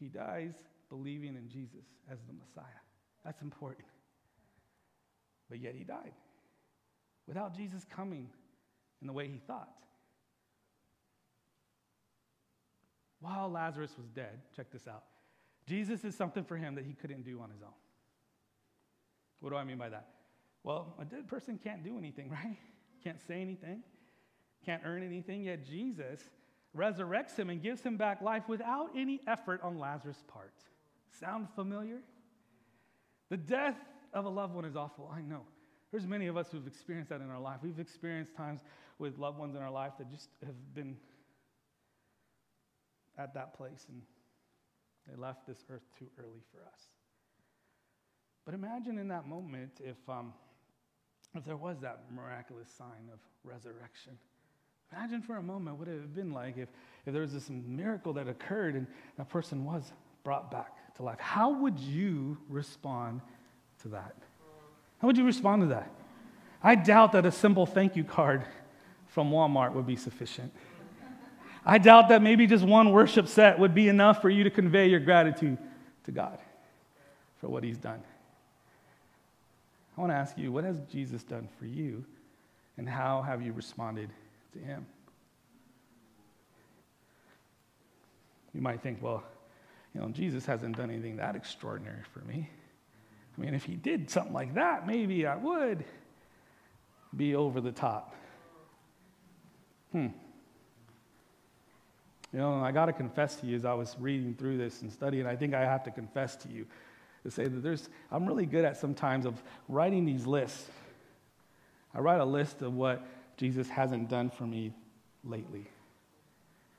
He 0.00 0.06
dies 0.08 0.54
believing 0.88 1.36
in 1.36 1.48
Jesus 1.48 1.84
as 2.10 2.18
the 2.26 2.32
Messiah. 2.32 2.64
That's 3.24 3.42
important. 3.42 3.86
But 5.50 5.60
yet 5.60 5.74
he 5.74 5.84
died. 5.84 6.12
Without 7.26 7.54
Jesus 7.54 7.84
coming, 7.94 8.30
in 9.00 9.06
the 9.06 9.12
way 9.12 9.28
he 9.28 9.38
thought. 9.46 9.68
While 13.20 13.50
Lazarus 13.50 13.92
was 13.96 14.08
dead, 14.08 14.40
check 14.54 14.70
this 14.70 14.86
out. 14.86 15.04
Jesus 15.66 16.04
is 16.04 16.14
something 16.14 16.44
for 16.44 16.56
him 16.56 16.74
that 16.76 16.84
he 16.84 16.94
couldn't 16.94 17.24
do 17.24 17.40
on 17.40 17.50
his 17.50 17.62
own. 17.62 17.74
What 19.40 19.50
do 19.50 19.56
I 19.56 19.64
mean 19.64 19.78
by 19.78 19.88
that? 19.88 20.08
Well, 20.64 20.94
a 20.98 21.04
dead 21.04 21.28
person 21.28 21.58
can't 21.62 21.84
do 21.84 21.98
anything, 21.98 22.30
right? 22.44 22.56
Can't 23.02 23.20
say 23.26 23.40
anything, 23.40 23.82
can't 24.64 24.82
earn 24.84 25.02
anything, 25.02 25.44
yet 25.44 25.64
Jesus 25.64 26.20
resurrects 26.76 27.36
him 27.36 27.50
and 27.50 27.62
gives 27.62 27.82
him 27.82 27.96
back 27.96 28.20
life 28.20 28.48
without 28.48 28.90
any 28.96 29.20
effort 29.26 29.60
on 29.62 29.78
Lazarus' 29.78 30.22
part. 30.26 30.54
Sound 31.20 31.48
familiar? 31.54 32.00
The 33.30 33.36
death 33.36 33.76
of 34.12 34.24
a 34.24 34.28
loved 34.28 34.54
one 34.54 34.64
is 34.64 34.76
awful, 34.76 35.10
I 35.14 35.20
know. 35.20 35.42
There's 35.90 36.06
many 36.06 36.26
of 36.26 36.36
us 36.36 36.48
who've 36.50 36.66
experienced 36.66 37.10
that 37.10 37.20
in 37.20 37.30
our 37.30 37.40
life. 37.40 37.60
We've 37.62 37.78
experienced 37.78 38.34
times 38.34 38.60
with 38.98 39.18
loved 39.18 39.38
ones 39.38 39.54
in 39.54 39.62
our 39.62 39.70
life 39.70 39.92
that 39.98 40.10
just 40.10 40.28
have 40.44 40.74
been 40.74 40.96
at 43.18 43.34
that 43.34 43.54
place 43.54 43.86
and 43.88 44.00
they 45.08 45.16
left 45.20 45.46
this 45.46 45.64
earth 45.70 45.82
too 45.98 46.06
early 46.18 46.42
for 46.52 46.58
us. 46.66 46.80
But 48.44 48.54
imagine 48.54 48.98
in 48.98 49.08
that 49.08 49.26
moment 49.26 49.72
if, 49.80 49.96
um, 50.08 50.32
if 51.34 51.44
there 51.44 51.56
was 51.56 51.80
that 51.80 52.04
miraculous 52.14 52.70
sign 52.70 53.10
of 53.12 53.18
resurrection. 53.44 54.16
Imagine 54.92 55.20
for 55.20 55.36
a 55.36 55.42
moment 55.42 55.76
what 55.76 55.88
it 55.88 55.92
would 55.92 56.00
have 56.00 56.14
been 56.14 56.32
like 56.32 56.56
if, 56.56 56.68
if 57.04 57.12
there 57.12 57.22
was 57.22 57.32
this 57.32 57.50
miracle 57.50 58.12
that 58.14 58.26
occurred 58.26 58.74
and 58.74 58.86
that 59.18 59.28
person 59.28 59.64
was 59.64 59.92
brought 60.24 60.50
back 60.50 60.94
to 60.96 61.02
life. 61.02 61.18
How 61.18 61.50
would 61.50 61.78
you 61.78 62.38
respond 62.48 63.20
to 63.82 63.88
that? 63.88 64.14
How 64.98 65.06
would 65.06 65.16
you 65.16 65.24
respond 65.24 65.62
to 65.62 65.68
that? 65.68 65.90
I 66.62 66.74
doubt 66.74 67.12
that 67.12 67.24
a 67.24 67.30
simple 67.30 67.66
thank 67.66 67.96
you 67.96 68.04
card 68.04 68.44
from 69.06 69.30
Walmart 69.30 69.72
would 69.74 69.86
be 69.86 69.96
sufficient. 69.96 70.52
I 71.68 71.76
doubt 71.76 72.08
that 72.08 72.22
maybe 72.22 72.46
just 72.46 72.64
one 72.64 72.92
worship 72.92 73.28
set 73.28 73.58
would 73.58 73.74
be 73.74 73.88
enough 73.88 74.22
for 74.22 74.30
you 74.30 74.44
to 74.44 74.50
convey 74.50 74.88
your 74.88 75.00
gratitude 75.00 75.58
to 76.04 76.10
God 76.10 76.38
for 77.42 77.48
what 77.48 77.62
He's 77.62 77.76
done. 77.76 78.02
I 79.94 80.00
want 80.00 80.10
to 80.10 80.16
ask 80.16 80.38
you, 80.38 80.50
what 80.50 80.64
has 80.64 80.80
Jesus 80.90 81.22
done 81.22 81.46
for 81.58 81.66
you, 81.66 82.06
and 82.78 82.88
how 82.88 83.20
have 83.20 83.42
you 83.42 83.52
responded 83.52 84.08
to 84.54 84.58
Him? 84.60 84.86
You 88.54 88.62
might 88.62 88.80
think, 88.80 89.02
well, 89.02 89.22
you 89.94 90.00
know, 90.00 90.08
Jesus 90.08 90.46
hasn't 90.46 90.74
done 90.78 90.90
anything 90.90 91.16
that 91.16 91.36
extraordinary 91.36 92.02
for 92.14 92.20
me. 92.20 92.48
I 93.36 93.40
mean, 93.42 93.52
if 93.52 93.64
He 93.64 93.74
did 93.74 94.08
something 94.08 94.32
like 94.32 94.54
that, 94.54 94.86
maybe 94.86 95.26
I 95.26 95.36
would 95.36 95.84
be 97.14 97.34
over 97.34 97.60
the 97.60 97.72
top. 97.72 98.14
Hmm. 99.92 100.08
You 102.32 102.40
know, 102.40 102.62
I 102.62 102.72
got 102.72 102.86
to 102.86 102.92
confess 102.92 103.36
to 103.36 103.46
you 103.46 103.56
as 103.56 103.64
I 103.64 103.72
was 103.74 103.96
reading 103.98 104.34
through 104.34 104.58
this 104.58 104.82
and 104.82 104.92
studying, 104.92 105.26
I 105.26 105.36
think 105.36 105.54
I 105.54 105.62
have 105.62 105.84
to 105.84 105.90
confess 105.90 106.36
to 106.36 106.48
you 106.48 106.66
to 107.24 107.30
say 107.30 107.44
that 107.44 107.62
there's, 107.62 107.88
I'm 108.10 108.26
really 108.26 108.46
good 108.46 108.64
at 108.64 108.76
sometimes 108.76 109.26
of 109.26 109.42
writing 109.68 110.04
these 110.04 110.26
lists. 110.26 110.68
I 111.94 112.00
write 112.00 112.20
a 112.20 112.24
list 112.24 112.62
of 112.62 112.74
what 112.74 113.06
Jesus 113.36 113.68
hasn't 113.68 114.08
done 114.08 114.30
for 114.30 114.44
me 114.44 114.72
lately. 115.24 115.66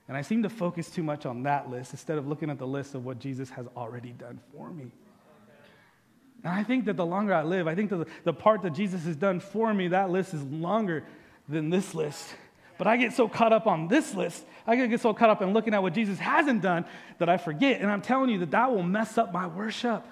And 0.08 0.18
I 0.18 0.22
seem 0.22 0.44
to 0.44 0.50
focus 0.50 0.90
too 0.90 1.04
much 1.04 1.26
on 1.26 1.44
that 1.44 1.70
list 1.70 1.94
instead 1.94 2.18
of 2.18 2.28
looking 2.28 2.50
at 2.50 2.58
the 2.58 2.68
list 2.68 2.96
of 2.96 3.06
what 3.06 3.20
Jesus 3.20 3.50
has 3.52 3.68
already 3.76 4.12
done 4.12 4.40
for 4.52 4.70
me. 4.70 4.92
And 6.44 6.54
I 6.54 6.64
think 6.64 6.86
that 6.86 6.96
the 6.96 7.06
longer 7.06 7.34
I 7.34 7.44
live, 7.44 7.68
I 7.68 7.76
think 7.76 7.90
that 7.90 7.98
the, 7.98 8.08
the 8.24 8.34
part 8.34 8.62
that 8.62 8.74
Jesus 8.74 9.04
has 9.06 9.16
done 9.16 9.40
for 9.40 9.74
me, 9.74 9.90
that 9.90 10.10
list 10.10 10.34
is 10.34 10.44
longer 10.44 11.04
than 11.48 11.70
this 11.70 11.94
list. 11.94 12.28
But 12.80 12.88
I 12.88 12.96
get 12.96 13.12
so 13.12 13.28
caught 13.28 13.52
up 13.52 13.68
on 13.68 13.90
this 13.90 14.16
list, 14.16 14.44
I 14.66 14.76
get 14.76 15.02
so 15.02 15.14
caught 15.14 15.30
up 15.30 15.42
in 15.42 15.52
looking 15.52 15.74
at 15.74 15.84
what 15.84 15.94
Jesus 15.94 16.18
hasn't 16.18 16.62
done 16.62 16.86
that 17.18 17.28
I 17.28 17.38
forget. 17.38 17.82
And 17.82 17.92
I'm 17.92 18.02
telling 18.02 18.30
you 18.30 18.40
that 18.40 18.52
that 18.52 18.72
will 18.72 18.84
mess 18.84 19.18
up 19.18 19.34
my 19.34 19.48
worship. 19.48 20.06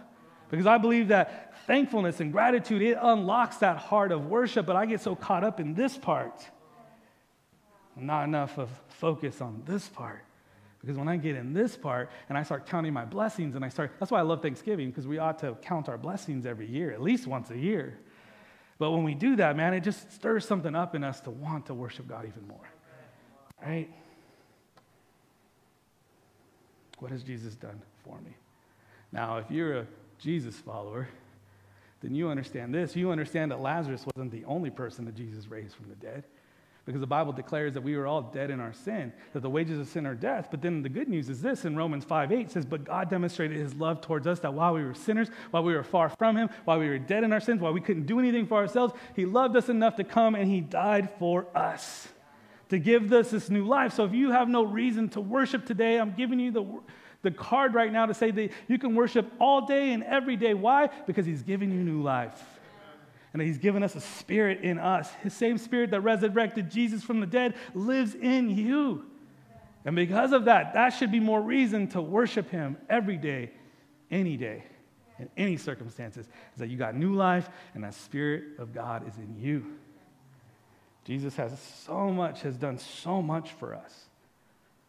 Because 0.52 0.68
I 0.68 0.78
believe 0.78 1.08
that 1.08 1.66
thankfulness 1.66 2.20
and 2.20 2.32
gratitude, 2.32 2.82
it 2.82 2.98
unlocks 3.02 3.58
that 3.58 3.78
heart 3.78 4.12
of 4.12 4.28
worship, 4.28 4.66
but 4.66 4.76
I 4.76 4.86
get 4.86 5.00
so 5.00 5.16
caught 5.16 5.46
up 5.46 5.62
in 5.62 5.76
this 5.76 5.98
part. 5.98 6.46
Not 7.96 8.26
enough 8.26 8.58
of 8.58 8.70
focus 8.90 9.40
on 9.40 9.64
this 9.66 9.88
part. 9.88 10.24
Because 10.82 10.98
when 10.98 11.08
I 11.08 11.16
get 11.16 11.36
in 11.36 11.54
this 11.54 11.78
part 11.78 12.10
and 12.28 12.38
I 12.38 12.44
start 12.44 12.66
counting 12.66 12.92
my 12.92 13.06
blessings 13.06 13.56
and 13.56 13.64
I 13.64 13.70
start, 13.70 13.94
that's 13.98 14.12
why 14.12 14.20
I 14.20 14.24
love 14.24 14.42
Thanksgiving, 14.42 14.90
because 14.90 15.08
we 15.08 15.20
ought 15.20 15.40
to 15.40 15.56
count 15.62 15.88
our 15.88 15.98
blessings 15.98 16.46
every 16.46 16.68
year, 16.68 16.92
at 16.92 17.02
least 17.02 17.28
once 17.28 17.50
a 17.50 17.58
year. 17.58 17.98
But 18.80 18.92
when 18.92 19.04
we 19.04 19.16
do 19.16 19.36
that, 19.38 19.58
man, 19.58 19.74
it 19.74 19.82
just 19.82 20.12
stirs 20.12 20.46
something 20.46 20.76
up 20.76 20.94
in 20.94 21.04
us 21.04 21.20
to 21.22 21.32
want 21.32 21.66
to 21.68 21.74
worship 21.74 22.08
God 22.08 22.26
even 22.28 22.48
more. 22.48 22.70
Right? 23.66 23.90
What 27.00 27.12
has 27.12 27.24
Jesus 27.24 27.56
done 27.56 27.82
for 28.04 28.20
me? 28.22 28.36
Now, 29.12 29.38
if 29.38 29.50
you're 29.50 29.80
a 29.80 29.88
Jesus 30.20 30.56
follower, 30.56 31.08
then 32.02 32.14
you 32.14 32.30
understand 32.30 32.74
this. 32.74 32.96
You 32.96 33.12
understand 33.12 33.52
that 33.52 33.62
Lazarus 33.62 34.06
wasn't 34.16 34.32
the 34.32 34.46
only 34.46 34.70
person 34.70 35.06
that 35.06 35.16
Jesus 35.16 35.48
raised 35.48 35.76
from 35.76 35.90
the 35.90 35.96
dead 35.96 36.24
because 36.88 37.02
the 37.02 37.06
Bible 37.06 37.34
declares 37.34 37.74
that 37.74 37.84
we 37.84 37.98
were 37.98 38.08
all 38.08 38.22
dead 38.22 38.50
in 38.50 38.62
our 38.62 38.72
sin, 38.72 39.12
that 39.34 39.42
the 39.42 39.50
wages 39.50 39.78
of 39.78 39.90
sin 39.90 40.06
are 40.06 40.16
death. 40.16 40.48
But 40.50 40.62
then 40.62 40.82
the 40.82 40.88
good 40.88 41.10
news 41.10 41.30
is 41.30 41.42
this 41.42 41.66
in 41.66 41.76
Romans 41.76 42.06
5 42.06 42.32
8 42.32 42.50
says, 42.50 42.66
But 42.66 42.86
God 42.86 43.10
demonstrated 43.10 43.58
his 43.58 43.76
love 43.76 44.00
towards 44.00 44.26
us 44.26 44.40
that 44.40 44.54
while 44.54 44.74
we 44.74 44.86
were 44.86 44.94
sinners, 44.94 45.28
while 45.52 45.64
we 45.64 45.74
were 45.74 45.84
far 45.84 46.08
from 46.08 46.38
him, 46.38 46.50
while 46.64 46.80
we 46.80 46.88
were 46.88 46.98
dead 46.98 47.26
in 47.26 47.34
our 47.34 47.42
sins, 47.42 47.60
while 47.60 47.74
we 47.74 47.82
couldn't 47.82 48.06
do 48.06 48.20
anything 48.20 48.48
for 48.48 48.56
ourselves, 48.56 48.94
he 49.18 49.26
loved 49.26 49.58
us 49.58 49.68
enough 49.68 49.98
to 49.98 50.06
come 50.06 50.34
and 50.34 50.50
he 50.50 50.62
died 50.62 51.10
for 51.20 51.46
us 51.54 52.08
to 52.70 52.80
give 52.80 53.12
us 53.12 53.32
this 53.32 53.50
new 53.50 53.66
life. 53.66 53.94
So 53.94 54.06
if 54.06 54.14
you 54.14 54.32
have 54.32 54.48
no 54.48 54.64
reason 54.64 55.10
to 55.10 55.20
worship 55.20 55.66
today, 55.66 56.00
I'm 56.00 56.14
giving 56.14 56.40
you 56.40 56.52
the, 56.52 56.80
the 57.22 57.32
card 57.32 57.74
right 57.74 57.92
now 57.92 58.06
to 58.06 58.14
say 58.14 58.32
that 58.32 58.52
you 58.70 58.80
can 58.80 58.96
worship 58.96 59.30
all 59.40 59.66
day 59.66 59.92
and 59.92 60.04
every 60.06 60.38
day. 60.38 60.54
Why? 60.54 60.88
Because 61.06 61.26
he's 61.26 61.44
giving 61.44 61.70
you 61.70 61.84
new 61.84 62.02
life 62.02 62.57
and 63.34 63.42
that 63.42 63.46
He's 63.46 63.58
given 63.58 63.84
us 63.84 63.96
a 63.96 64.02
spirit 64.02 64.62
in 64.62 64.80
us. 64.80 65.12
His 65.22 65.34
same 65.34 65.58
spirit 65.58 65.92
that 65.92 66.02
resurrected 66.02 66.72
Jesus 66.72 67.04
from 67.04 67.20
the 67.20 67.28
dead 67.28 67.56
lives 67.74 68.16
in 68.16 68.50
you. 68.50 69.06
And 69.86 69.96
because 69.96 70.34
of 70.34 70.46
that, 70.46 70.74
that 70.74 70.90
should 70.90 71.12
be 71.12 71.20
more 71.20 71.42
reason 71.42 71.88
to 71.90 72.02
worship 72.02 72.50
Him 72.50 72.78
every 72.90 73.18
day, 73.18 73.52
any 74.12 74.38
day, 74.38 74.64
in 75.20 75.30
any 75.38 75.58
circumstances, 75.58 76.26
is 76.26 76.60
that 76.60 76.70
you 76.70 76.78
got 76.78 76.96
new 76.96 77.14
life 77.14 77.50
and 77.74 77.84
that 77.84 77.94
Spirit 77.94 78.60
of 78.60 78.74
God 78.74 79.08
is 79.08 79.18
in 79.18 79.36
you. 79.40 79.66
Jesus 81.06 81.38
has 81.38 81.58
so 81.86 82.10
much, 82.10 82.42
has 82.42 82.58
done 82.58 82.78
so 82.78 83.22
much 83.22 83.52
for 83.54 83.74
us. 83.74 84.08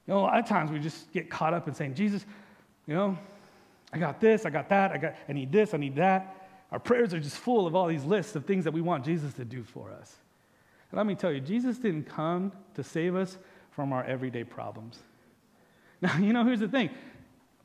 You 0.07 0.14
know, 0.14 0.20
a 0.20 0.22
lot 0.22 0.38
of 0.38 0.46
times 0.46 0.70
we 0.70 0.81
just 0.81 1.12
get 1.12 1.31
caught 1.31 1.55
up 1.55 1.68
in 1.68 1.74
saying, 1.74 1.94
Jesus, 1.94 2.27
you 2.87 2.94
know, 2.94 3.16
I 3.92 3.98
got 3.98 4.20
this, 4.20 4.44
I 4.44 4.51
got 4.51 4.68
that, 4.70 4.90
I 4.90 4.98
got 4.98 5.14
I 5.29 5.33
need 5.33 5.53
this, 5.53 5.74
I 5.74 5.77
need 5.77 5.96
that. 5.96 6.35
Our 6.70 6.78
prayers 6.78 7.14
are 7.14 7.20
just 7.20 7.37
full 7.37 7.66
of 7.66 7.74
all 7.74 7.87
these 7.87 8.04
lists 8.04 8.37
of 8.37 8.44
things 8.44 8.64
that 8.64 8.72
we 8.72 8.81
want 8.81 9.04
Jesus 9.04 9.33
to 9.35 9.44
do 9.44 9.62
for 9.62 9.90
us. 9.90 10.16
And 10.90 10.98
let 10.98 11.07
me 11.07 11.14
tell 11.14 11.33
you, 11.33 11.40
Jesus 11.40 11.78
didn't 11.78 12.04
come 12.04 12.52
to 12.74 12.85
save 12.85 13.14
us 13.14 13.38
from 13.70 13.92
our 13.92 14.04
everyday 14.04 14.44
problems. 14.44 14.98
Now, 16.00 16.16
you 16.18 16.33
know, 16.33 16.44
here's 16.44 16.61
the 16.61 16.68
thing 16.68 16.90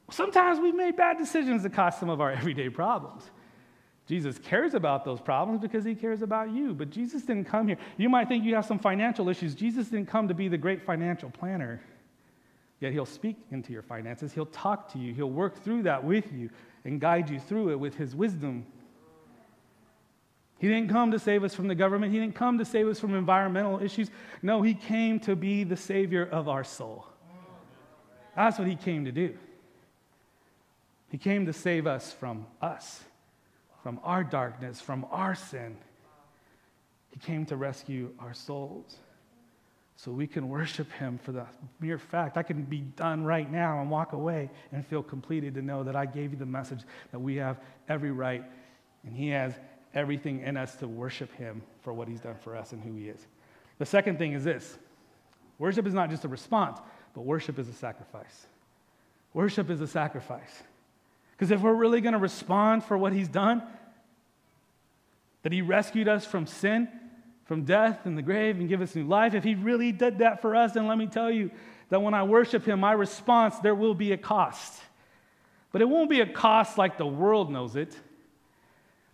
sometimes 0.10 0.60
we've 0.60 0.74
made 0.74 0.96
bad 0.96 1.20
decisions 1.20 1.62
that 1.62 1.74
cost 1.74 2.00
some 2.00 2.10
of 2.10 2.20
our 2.20 2.32
everyday 2.40 2.68
problems. 2.68 3.30
Jesus 4.08 4.40
cares 4.40 4.74
about 4.74 5.06
those 5.06 5.22
problems 5.22 5.62
because 5.62 5.86
he 5.86 5.94
cares 5.94 6.24
about 6.24 6.50
you. 6.50 6.74
But 6.74 6.90
Jesus 6.90 7.22
didn't 7.22 7.46
come 7.46 7.68
here. 7.68 7.78
You 7.98 8.10
might 8.10 8.28
think 8.28 8.44
you 8.44 8.56
have 8.56 8.66
some 8.66 8.80
financial 8.80 9.30
issues. 9.30 9.54
Jesus 9.54 9.90
didn't 9.90 10.08
come 10.08 10.28
to 10.30 10.34
be 10.34 10.48
the 10.48 10.58
great 10.58 10.82
financial 10.82 11.30
planner. 11.30 11.80
Yet 12.80 12.92
he'll 12.92 13.06
speak 13.06 13.38
into 13.52 13.72
your 13.72 13.84
finances, 13.84 14.34
he'll 14.34 14.48
talk 14.48 14.92
to 14.94 15.00
you, 15.00 15.14
he'll 15.14 15.30
work 15.30 15.64
through 15.64 15.84
that 15.84 16.04
with 16.04 16.34
you 16.34 16.50
and 16.84 17.00
guide 17.00 17.30
you 17.30 17.40
through 17.40 17.70
it 17.70 17.80
with 17.80 17.96
his 17.96 18.16
wisdom 18.16 18.66
he 20.64 20.70
didn't 20.70 20.92
come 20.92 21.12
to 21.12 21.20
save 21.20 21.44
us 21.44 21.54
from 21.54 21.68
the 21.68 21.76
government. 21.76 22.14
He 22.14 22.20
didn't 22.20 22.36
come 22.36 22.58
to 22.58 22.64
save 22.64 22.88
us 22.88 22.98
from 22.98 23.16
environmental 23.16 23.84
issues. 23.84 24.10
No, 24.42 24.62
He 24.62 24.74
came 24.74 25.20
to 25.20 25.36
be 25.36 25.66
the 25.66 25.76
Savior 25.76 26.24
of 26.24 26.48
our 26.48 26.64
soul. 26.64 27.06
That's 28.34 28.58
what 28.58 28.70
He 28.70 28.78
came 28.78 29.04
to 29.04 29.12
do. 29.12 29.38
He 31.10 31.18
came 31.18 31.48
to 31.48 31.52
save 31.52 31.86
us 31.86 32.14
from 32.14 32.46
us, 32.62 33.04
from 33.82 34.00
our 34.06 34.24
darkness, 34.24 34.80
from 34.80 35.06
our 35.12 35.36
sin. 35.36 35.76
He 37.12 37.20
came 37.20 37.46
to 37.48 37.58
rescue 37.58 38.14
our 38.18 38.34
souls 38.34 38.96
so 39.98 40.14
we 40.14 40.28
can 40.28 40.48
worship 40.48 40.90
Him 40.94 41.20
for 41.22 41.34
the 41.34 41.46
mere 41.82 41.98
fact 41.98 42.38
I 42.38 42.44
can 42.44 42.64
be 42.64 42.80
done 42.80 43.26
right 43.26 43.52
now 43.52 43.82
and 43.82 43.92
walk 43.92 44.14
away 44.14 44.50
and 44.72 44.88
feel 44.88 45.04
completed 45.04 45.56
to 45.56 45.62
know 45.62 45.84
that 45.84 45.98
I 45.98 46.06
gave 46.06 46.32
you 46.32 46.38
the 46.38 46.46
message 46.46 46.84
that 47.12 47.20
we 47.20 47.36
have 47.36 47.60
every 47.90 48.12
right 48.12 48.46
and 49.06 49.14
He 49.14 49.28
has 49.28 49.54
everything 49.94 50.42
in 50.42 50.58
us 50.58 50.76
to 50.78 50.88
worship 50.88 51.34
Him 51.36 51.62
for 51.82 51.94
what 51.94 52.08
He's 52.08 52.20
done 52.20 52.36
for 52.44 52.56
us 52.56 52.72
and 52.72 52.82
who 52.82 52.96
He 52.96 53.10
is. 53.10 53.20
The 53.80 53.86
second 53.86 54.18
thing 54.18 54.34
is 54.34 54.44
this 54.44 54.78
worship 55.60 55.88
is 55.88 55.94
not 55.94 56.10
just 56.10 56.26
a 56.26 56.28
response, 56.28 56.80
but 57.14 57.22
worship 57.22 57.60
is 57.60 57.68
a 57.68 57.74
sacrifice. 57.74 58.48
Worship 59.34 59.70
is 59.70 59.82
a 59.82 59.88
sacrifice. 59.88 60.64
Because 61.32 61.52
if 61.52 61.62
we're 61.62 61.74
really 61.74 62.02
going 62.02 62.14
to 62.14 62.20
respond 62.20 62.84
for 62.84 62.98
what 62.98 63.14
He's 63.14 63.28
done, 63.28 63.64
that 65.42 65.52
He 65.52 65.62
rescued 65.62 66.08
us 66.08 66.26
from 66.26 66.48
sin, 66.48 66.88
from 67.46 67.66
death 67.66 68.06
and 68.06 68.18
the 68.18 68.22
grave, 68.22 68.60
and 68.60 68.70
give 68.70 68.82
us 68.82 68.96
new 68.96 69.06
life, 69.06 69.34
if 69.34 69.44
He 69.44 69.56
really 69.56 69.92
did 69.92 70.20
that 70.20 70.42
for 70.42 70.56
us, 70.56 70.74
then 70.74 70.88
let 70.88 70.98
me 70.98 71.08
tell 71.08 71.32
you 71.32 71.52
that 71.90 72.02
when 72.02 72.14
I 72.14 72.24
worship 72.24 72.66
Him, 72.66 72.80
my 72.80 72.94
response, 72.94 73.58
there 73.60 73.76
will 73.76 73.96
be 73.96 74.12
a 74.12 74.18
cost. 74.18 74.82
But 75.72 75.82
it 75.82 75.90
won't 75.90 76.10
be 76.10 76.22
a 76.22 76.28
cost 76.28 76.78
like 76.78 76.98
the 76.98 77.06
world 77.06 77.52
knows 77.52 77.76
it. 77.76 77.96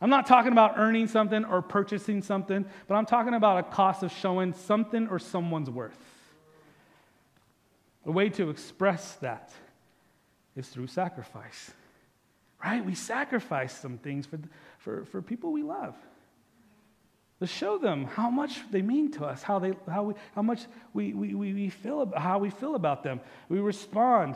I'm 0.01 0.09
not 0.09 0.27
talking 0.27 0.51
about 0.51 0.77
earning 0.77 1.07
something 1.07 1.43
or 1.43 1.61
purchasing 1.61 2.21
something, 2.21 2.65
but 2.87 2.95
I'm 2.95 3.05
talking 3.05 3.33
about 3.33 3.57
a 3.57 3.63
cost 3.63 4.01
of 4.01 4.11
showing 4.11 4.53
something 4.53 5.07
or 5.09 5.19
someone's 5.19 5.69
worth. 5.69 5.97
A 8.05 8.11
way 8.11 8.29
to 8.29 8.49
express 8.49 9.15
that 9.15 9.51
is 10.55 10.69
through 10.69 10.87
sacrifice, 10.87 11.71
right? 12.63 12.83
We 12.83 12.95
sacrifice 12.95 13.77
some 13.77 13.97
things 13.97 14.25
for, 14.25 14.39
for, 14.79 15.05
for 15.05 15.21
people 15.21 15.51
we 15.51 15.63
love. 15.63 15.95
Let's 17.41 17.53
show 17.53 17.77
them 17.77 18.05
how 18.05 18.29
much 18.29 18.59
they 18.71 18.81
mean 18.81 19.11
to 19.13 19.25
us, 19.25 19.43
how, 19.43 19.59
they, 19.59 19.73
how, 19.89 20.03
we, 20.03 20.13
how 20.35 20.41
much 20.41 20.65
we, 20.93 21.13
we, 21.13 21.33
we 21.33 21.69
feel 21.69 22.01
about, 22.01 22.21
how 22.21 22.39
we 22.39 22.49
feel 22.49 22.75
about 22.75 23.03
them. 23.03 23.21
We 23.47 23.59
respond 23.59 24.35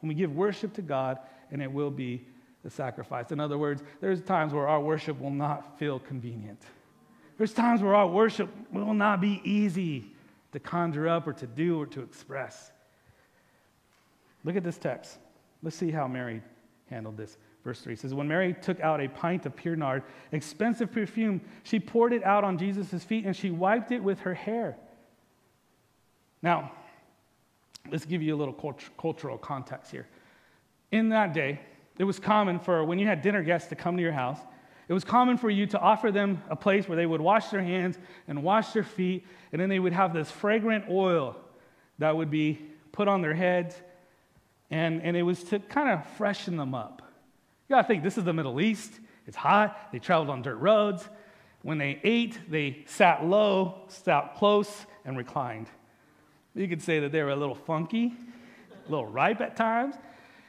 and 0.00 0.08
we 0.08 0.14
give 0.14 0.34
worship 0.34 0.74
to 0.74 0.82
God, 0.82 1.18
and 1.50 1.62
it 1.62 1.72
will 1.72 1.90
be 1.90 2.26
the 2.64 2.70
sacrifice. 2.70 3.30
In 3.30 3.38
other 3.38 3.58
words, 3.58 3.82
there's 4.00 4.22
times 4.22 4.52
where 4.52 4.66
our 4.66 4.80
worship 4.80 5.20
will 5.20 5.30
not 5.30 5.78
feel 5.78 6.00
convenient. 6.00 6.60
There's 7.36 7.52
times 7.52 7.82
where 7.82 7.94
our 7.94 8.06
worship 8.06 8.48
will 8.72 8.94
not 8.94 9.20
be 9.20 9.40
easy 9.44 10.06
to 10.52 10.58
conjure 10.58 11.06
up 11.06 11.26
or 11.26 11.34
to 11.34 11.46
do 11.46 11.80
or 11.80 11.86
to 11.86 12.00
express. 12.00 12.72
Look 14.44 14.56
at 14.56 14.64
this 14.64 14.78
text. 14.78 15.18
Let's 15.62 15.76
see 15.76 15.90
how 15.90 16.08
Mary 16.08 16.42
handled 16.88 17.16
this. 17.16 17.36
Verse 17.64 17.80
3 17.80 17.96
says, 17.96 18.14
When 18.14 18.28
Mary 18.28 18.54
took 18.60 18.80
out 18.80 19.00
a 19.00 19.08
pint 19.08 19.46
of 19.46 19.56
pure 19.56 19.76
nard, 19.76 20.02
expensive 20.32 20.90
perfume, 20.90 21.40
she 21.64 21.78
poured 21.78 22.12
it 22.12 22.24
out 22.24 22.44
on 22.44 22.56
Jesus' 22.56 23.04
feet 23.04 23.24
and 23.26 23.36
she 23.36 23.50
wiped 23.50 23.92
it 23.92 24.02
with 24.02 24.20
her 24.20 24.34
hair. 24.34 24.76
Now, 26.42 26.72
let's 27.90 28.04
give 28.04 28.22
you 28.22 28.34
a 28.34 28.38
little 28.38 28.54
cult- 28.54 28.90
cultural 28.98 29.38
context 29.38 29.90
here. 29.90 30.06
In 30.92 31.08
that 31.08 31.34
day, 31.34 31.60
it 31.98 32.04
was 32.04 32.18
common 32.18 32.58
for 32.58 32.84
when 32.84 32.98
you 32.98 33.06
had 33.06 33.22
dinner 33.22 33.42
guests 33.42 33.68
to 33.68 33.76
come 33.76 33.96
to 33.96 34.02
your 34.02 34.12
house, 34.12 34.38
it 34.88 34.92
was 34.92 35.04
common 35.04 35.38
for 35.38 35.48
you 35.48 35.66
to 35.68 35.78
offer 35.78 36.10
them 36.12 36.42
a 36.50 36.56
place 36.56 36.88
where 36.88 36.96
they 36.96 37.06
would 37.06 37.20
wash 37.20 37.48
their 37.48 37.62
hands 37.62 37.98
and 38.28 38.42
wash 38.42 38.72
their 38.72 38.82
feet, 38.82 39.26
and 39.52 39.60
then 39.60 39.68
they 39.68 39.78
would 39.78 39.92
have 39.92 40.12
this 40.12 40.30
fragrant 40.30 40.86
oil 40.90 41.36
that 41.98 42.16
would 42.16 42.30
be 42.30 42.60
put 42.92 43.08
on 43.08 43.22
their 43.22 43.34
heads, 43.34 43.74
and, 44.70 45.02
and 45.02 45.16
it 45.16 45.22
was 45.22 45.42
to 45.44 45.58
kind 45.58 45.88
of 45.88 46.06
freshen 46.16 46.56
them 46.56 46.74
up. 46.74 47.02
You 47.68 47.76
gotta 47.76 47.88
think 47.88 48.02
this 48.02 48.18
is 48.18 48.24
the 48.24 48.32
Middle 48.32 48.60
East. 48.60 48.92
It's 49.26 49.36
hot. 49.36 49.90
They 49.90 49.98
traveled 49.98 50.28
on 50.28 50.42
dirt 50.42 50.56
roads. 50.56 51.08
When 51.62 51.78
they 51.78 51.98
ate, 52.04 52.38
they 52.50 52.84
sat 52.86 53.24
low, 53.24 53.84
sat 53.88 54.34
close, 54.36 54.84
and 55.06 55.16
reclined. 55.16 55.68
You 56.54 56.68
could 56.68 56.82
say 56.82 57.00
that 57.00 57.10
they 57.10 57.22
were 57.22 57.30
a 57.30 57.36
little 57.36 57.54
funky, 57.54 58.12
a 58.86 58.90
little 58.90 59.06
ripe 59.06 59.40
at 59.40 59.56
times. 59.56 59.94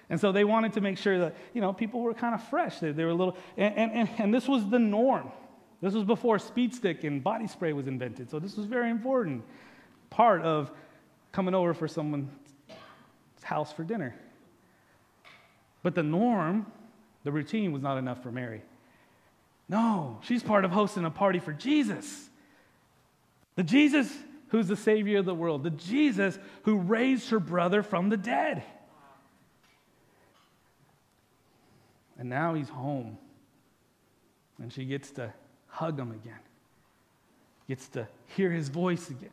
And 0.10 0.20
so 0.20 0.32
they 0.32 0.44
wanted 0.44 0.74
to 0.74 0.82
make 0.82 0.98
sure 0.98 1.20
that, 1.20 1.36
you 1.54 1.62
know, 1.62 1.74
people 1.74 2.02
were 2.02 2.14
kind 2.14 2.36
of 2.36 2.44
fresh. 2.48 2.80
They, 2.80 2.92
they 2.92 3.04
were 3.04 3.12
a 3.12 3.16
little, 3.16 3.38
and, 3.58 3.92
and, 3.92 4.10
and 4.18 4.34
this 4.34 4.48
was 4.48 4.70
the 4.70 4.80
norm. 4.80 5.32
This 5.82 5.94
was 5.94 6.04
before 6.04 6.40
speed 6.40 6.74
stick 6.74 7.04
and 7.04 7.24
body 7.24 7.48
spray 7.48 7.74
was 7.74 7.88
invented. 7.88 8.30
So 8.30 8.40
this 8.40 8.56
was 8.56 8.66
very 8.66 8.90
important 8.90 9.44
part 10.10 10.42
of 10.42 10.72
coming 11.32 11.54
over 11.54 11.74
for 11.74 11.88
someone's 11.88 12.30
house 13.42 13.74
for 13.74 13.84
dinner. 13.84 14.16
But 15.84 15.96
the 15.96 16.04
norm 16.04 16.66
the 17.26 17.32
routine 17.32 17.72
was 17.72 17.82
not 17.82 17.98
enough 17.98 18.24
for 18.24 18.32
Mary. 18.32 18.62
No, 19.68 20.20
she's 20.22 20.44
part 20.44 20.64
of 20.64 20.72
hosting 20.72 21.06
a 21.06 21.10
party 21.10 21.40
for 21.40 21.52
Jesus. 21.52 22.30
The 23.56 23.64
Jesus 23.64 24.16
who's 24.50 24.68
the 24.68 24.76
Savior 24.76 25.20
of 25.20 25.26
the 25.26 25.34
world, 25.34 25.64
the 25.64 25.72
Jesus 25.72 26.38
who 26.64 26.78
raised 26.78 27.32
her 27.32 27.40
brother 27.40 27.82
from 27.82 28.10
the 28.10 28.16
dead. 28.16 28.64
And 32.26 32.32
now 32.32 32.56
he's 32.56 32.70
home. 32.70 33.20
And 34.60 34.74
she 34.74 34.84
gets 34.84 35.12
to 35.12 35.32
hug 35.68 36.00
him 36.00 36.10
again, 36.10 36.40
gets 37.68 37.88
to 37.90 38.08
hear 38.36 38.50
his 38.50 38.68
voice 38.68 39.12
again. 39.12 39.30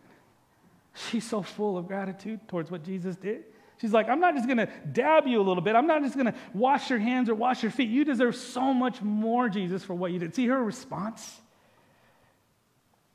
She's 0.94 1.26
so 1.26 1.40
full 1.40 1.78
of 1.78 1.88
gratitude 1.88 2.46
towards 2.48 2.70
what 2.70 2.85
Jesus 2.85 3.16
did. 3.16 3.44
She's 3.81 3.94
like, 3.94 4.11
I'm 4.11 4.20
not 4.20 4.35
just 4.35 4.46
going 4.46 4.59
to 4.59 4.68
dab 4.92 5.26
you 5.26 5.40
a 5.40 5.42
little 5.42 5.62
bit. 5.62 5.74
I'm 5.74 5.87
not 5.87 6.02
just 6.02 6.16
going 6.16 6.26
to 6.26 6.35
wash 6.52 6.90
your 6.90 6.98
hands 6.98 7.31
or 7.31 7.35
wash 7.35 7.62
your 7.62 7.72
feet. 7.72 7.88
You 7.88 8.05
deserve 8.05 8.37
so 8.37 8.74
much 8.74 9.00
more, 9.00 9.48
Jesus, 9.48 9.83
for 9.83 9.94
what 9.94 10.12
you 10.12 10.18
did. 10.18 10.35
See 10.35 10.46
her 10.48 10.62
response? 10.62 11.40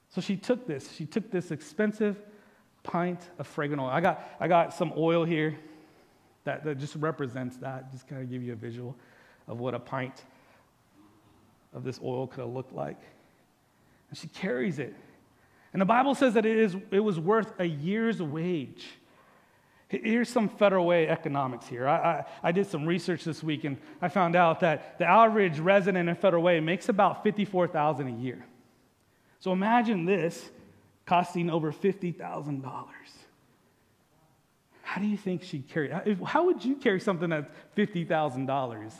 So 0.09 0.21
she 0.21 0.37
took 0.37 0.65
this. 0.65 0.91
She 0.93 1.05
took 1.05 1.29
this 1.29 1.51
expensive 1.51 2.19
pint 2.81 3.19
of 3.37 3.45
fragrant 3.45 3.79
oil. 3.79 3.89
I 3.89 4.01
got, 4.01 4.27
I 4.39 4.47
got 4.47 4.73
some 4.73 4.91
oil 4.97 5.23
here 5.23 5.55
that, 6.45 6.63
that 6.63 6.79
just 6.79 6.95
represents 6.95 7.57
that, 7.57 7.91
just 7.91 8.07
kind 8.07 8.23
of 8.23 8.31
give 8.31 8.41
you 8.41 8.53
a 8.53 8.55
visual 8.55 8.97
of 9.47 9.59
what 9.59 9.73
a 9.73 9.79
pint 9.79 10.23
of 11.73 11.83
this 11.83 11.99
oil 12.03 12.27
could 12.27 12.41
have 12.41 12.53
looked 12.53 12.73
like. 12.73 12.99
And 14.09 14.17
she 14.17 14.27
carries 14.27 14.79
it. 14.79 14.95
And 15.73 15.81
the 15.81 15.85
Bible 15.85 16.15
says 16.15 16.33
that 16.35 16.45
it, 16.45 16.57
is, 16.57 16.75
it 16.91 16.99
was 16.99 17.19
worth 17.19 17.53
a 17.59 17.65
year's 17.65 18.21
wage. 18.21 18.87
Here's 19.89 20.27
some 20.27 20.49
federal 20.49 20.85
way 20.85 21.07
economics 21.07 21.67
here. 21.67 21.87
I, 21.87 21.95
I, 21.95 22.25
I, 22.43 22.51
did 22.51 22.67
some 22.67 22.85
research 22.85 23.23
this 23.23 23.41
week 23.41 23.63
and 23.63 23.77
I 24.01 24.09
found 24.09 24.35
out 24.35 24.59
that 24.59 24.99
the 24.99 25.05
average 25.05 25.59
resident 25.59 26.09
in 26.09 26.15
Federal 26.15 26.43
Way 26.43 26.59
makes 26.59 26.89
about 26.89 27.23
54000 27.23 28.07
a 28.07 28.11
year. 28.11 28.45
So 29.39 29.53
imagine 29.53 30.03
this 30.03 30.49
costing 31.05 31.49
over 31.49 31.71
$50,000. 31.71 32.63
How 34.81 35.01
do 35.01 35.07
you 35.07 35.17
think 35.17 35.43
she'd 35.43 35.69
carry 35.69 35.91
How 36.25 36.45
would 36.45 36.65
you 36.65 36.75
carry 36.75 36.99
something 36.99 37.29
that's 37.29 37.49
$50,000? 37.77 38.93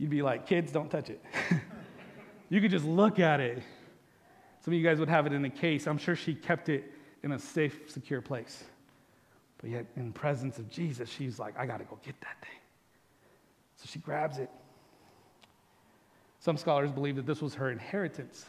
You'd 0.00 0.08
be 0.08 0.22
like, 0.22 0.46
kids, 0.46 0.72
don't 0.72 0.90
touch 0.90 1.10
it. 1.10 1.22
you 2.48 2.62
could 2.62 2.70
just 2.70 2.86
look 2.86 3.18
at 3.18 3.38
it. 3.38 3.62
Some 4.64 4.72
of 4.72 4.80
you 4.80 4.82
guys 4.82 4.98
would 4.98 5.10
have 5.10 5.26
it 5.26 5.34
in 5.34 5.44
a 5.44 5.50
case. 5.50 5.86
I'm 5.86 5.98
sure 5.98 6.16
she 6.16 6.34
kept 6.34 6.70
it 6.70 6.90
in 7.22 7.32
a 7.32 7.38
safe, 7.38 7.82
secure 7.86 8.22
place. 8.22 8.64
But 9.58 9.68
yet, 9.68 9.84
in 9.96 10.14
presence 10.14 10.58
of 10.58 10.70
Jesus, 10.70 11.10
she's 11.10 11.38
like, 11.38 11.54
I 11.58 11.66
got 11.66 11.80
to 11.80 11.84
go 11.84 11.98
get 12.02 12.18
that 12.22 12.40
thing. 12.40 12.58
So 13.76 13.88
she 13.90 13.98
grabs 13.98 14.38
it. 14.38 14.48
Some 16.38 16.56
scholars 16.56 16.90
believe 16.90 17.16
that 17.16 17.26
this 17.26 17.42
was 17.42 17.52
her 17.56 17.70
inheritance. 17.70 18.46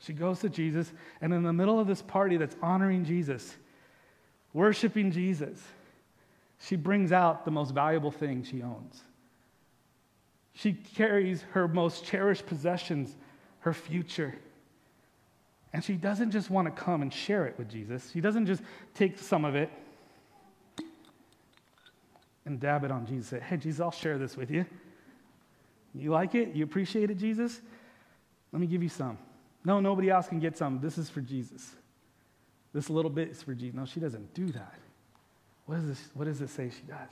She 0.00 0.12
goes 0.12 0.40
to 0.40 0.50
Jesus, 0.50 0.92
and 1.22 1.32
in 1.32 1.44
the 1.44 1.52
middle 1.54 1.80
of 1.80 1.86
this 1.86 2.02
party 2.02 2.36
that's 2.36 2.56
honoring 2.60 3.06
Jesus, 3.06 3.56
worshiping 4.52 5.10
Jesus, 5.10 5.62
she 6.60 6.76
brings 6.76 7.10
out 7.10 7.46
the 7.46 7.50
most 7.50 7.70
valuable 7.70 8.10
thing 8.10 8.42
she 8.42 8.60
owns. 8.60 9.00
She 10.54 10.72
carries 10.72 11.42
her 11.52 11.66
most 11.66 12.04
cherished 12.04 12.46
possessions, 12.46 13.14
her 13.60 13.74
future. 13.74 14.34
And 15.72 15.82
she 15.82 15.94
doesn't 15.94 16.30
just 16.30 16.48
want 16.48 16.74
to 16.74 16.82
come 16.82 17.02
and 17.02 17.12
share 17.12 17.46
it 17.46 17.58
with 17.58 17.68
Jesus. 17.68 18.10
She 18.12 18.20
doesn't 18.20 18.46
just 18.46 18.62
take 18.94 19.18
some 19.18 19.44
of 19.44 19.56
it 19.56 19.70
and 22.46 22.60
dab 22.60 22.84
it 22.84 22.92
on 22.92 23.06
Jesus. 23.06 23.26
Say, 23.26 23.40
hey, 23.40 23.56
Jesus, 23.56 23.80
I'll 23.80 23.90
share 23.90 24.16
this 24.16 24.36
with 24.36 24.50
you. 24.50 24.64
You 25.94 26.10
like 26.10 26.36
it? 26.36 26.54
You 26.54 26.64
appreciate 26.64 27.10
it, 27.10 27.18
Jesus? 27.18 27.60
Let 28.52 28.60
me 28.60 28.68
give 28.68 28.82
you 28.82 28.88
some. 28.88 29.18
No, 29.64 29.80
nobody 29.80 30.10
else 30.10 30.28
can 30.28 30.38
get 30.38 30.56
some. 30.56 30.80
This 30.80 30.98
is 30.98 31.10
for 31.10 31.20
Jesus. 31.20 31.74
This 32.72 32.88
little 32.88 33.10
bit 33.10 33.30
is 33.30 33.42
for 33.42 33.54
Jesus. 33.54 33.74
No, 33.74 33.84
she 33.84 33.98
doesn't 33.98 34.34
do 34.34 34.46
that. 34.52 34.74
What, 35.66 35.78
is 35.78 35.88
this, 35.88 36.08
what 36.14 36.26
does 36.26 36.40
it 36.40 36.50
say 36.50 36.70
she 36.70 36.82
does? 36.82 37.10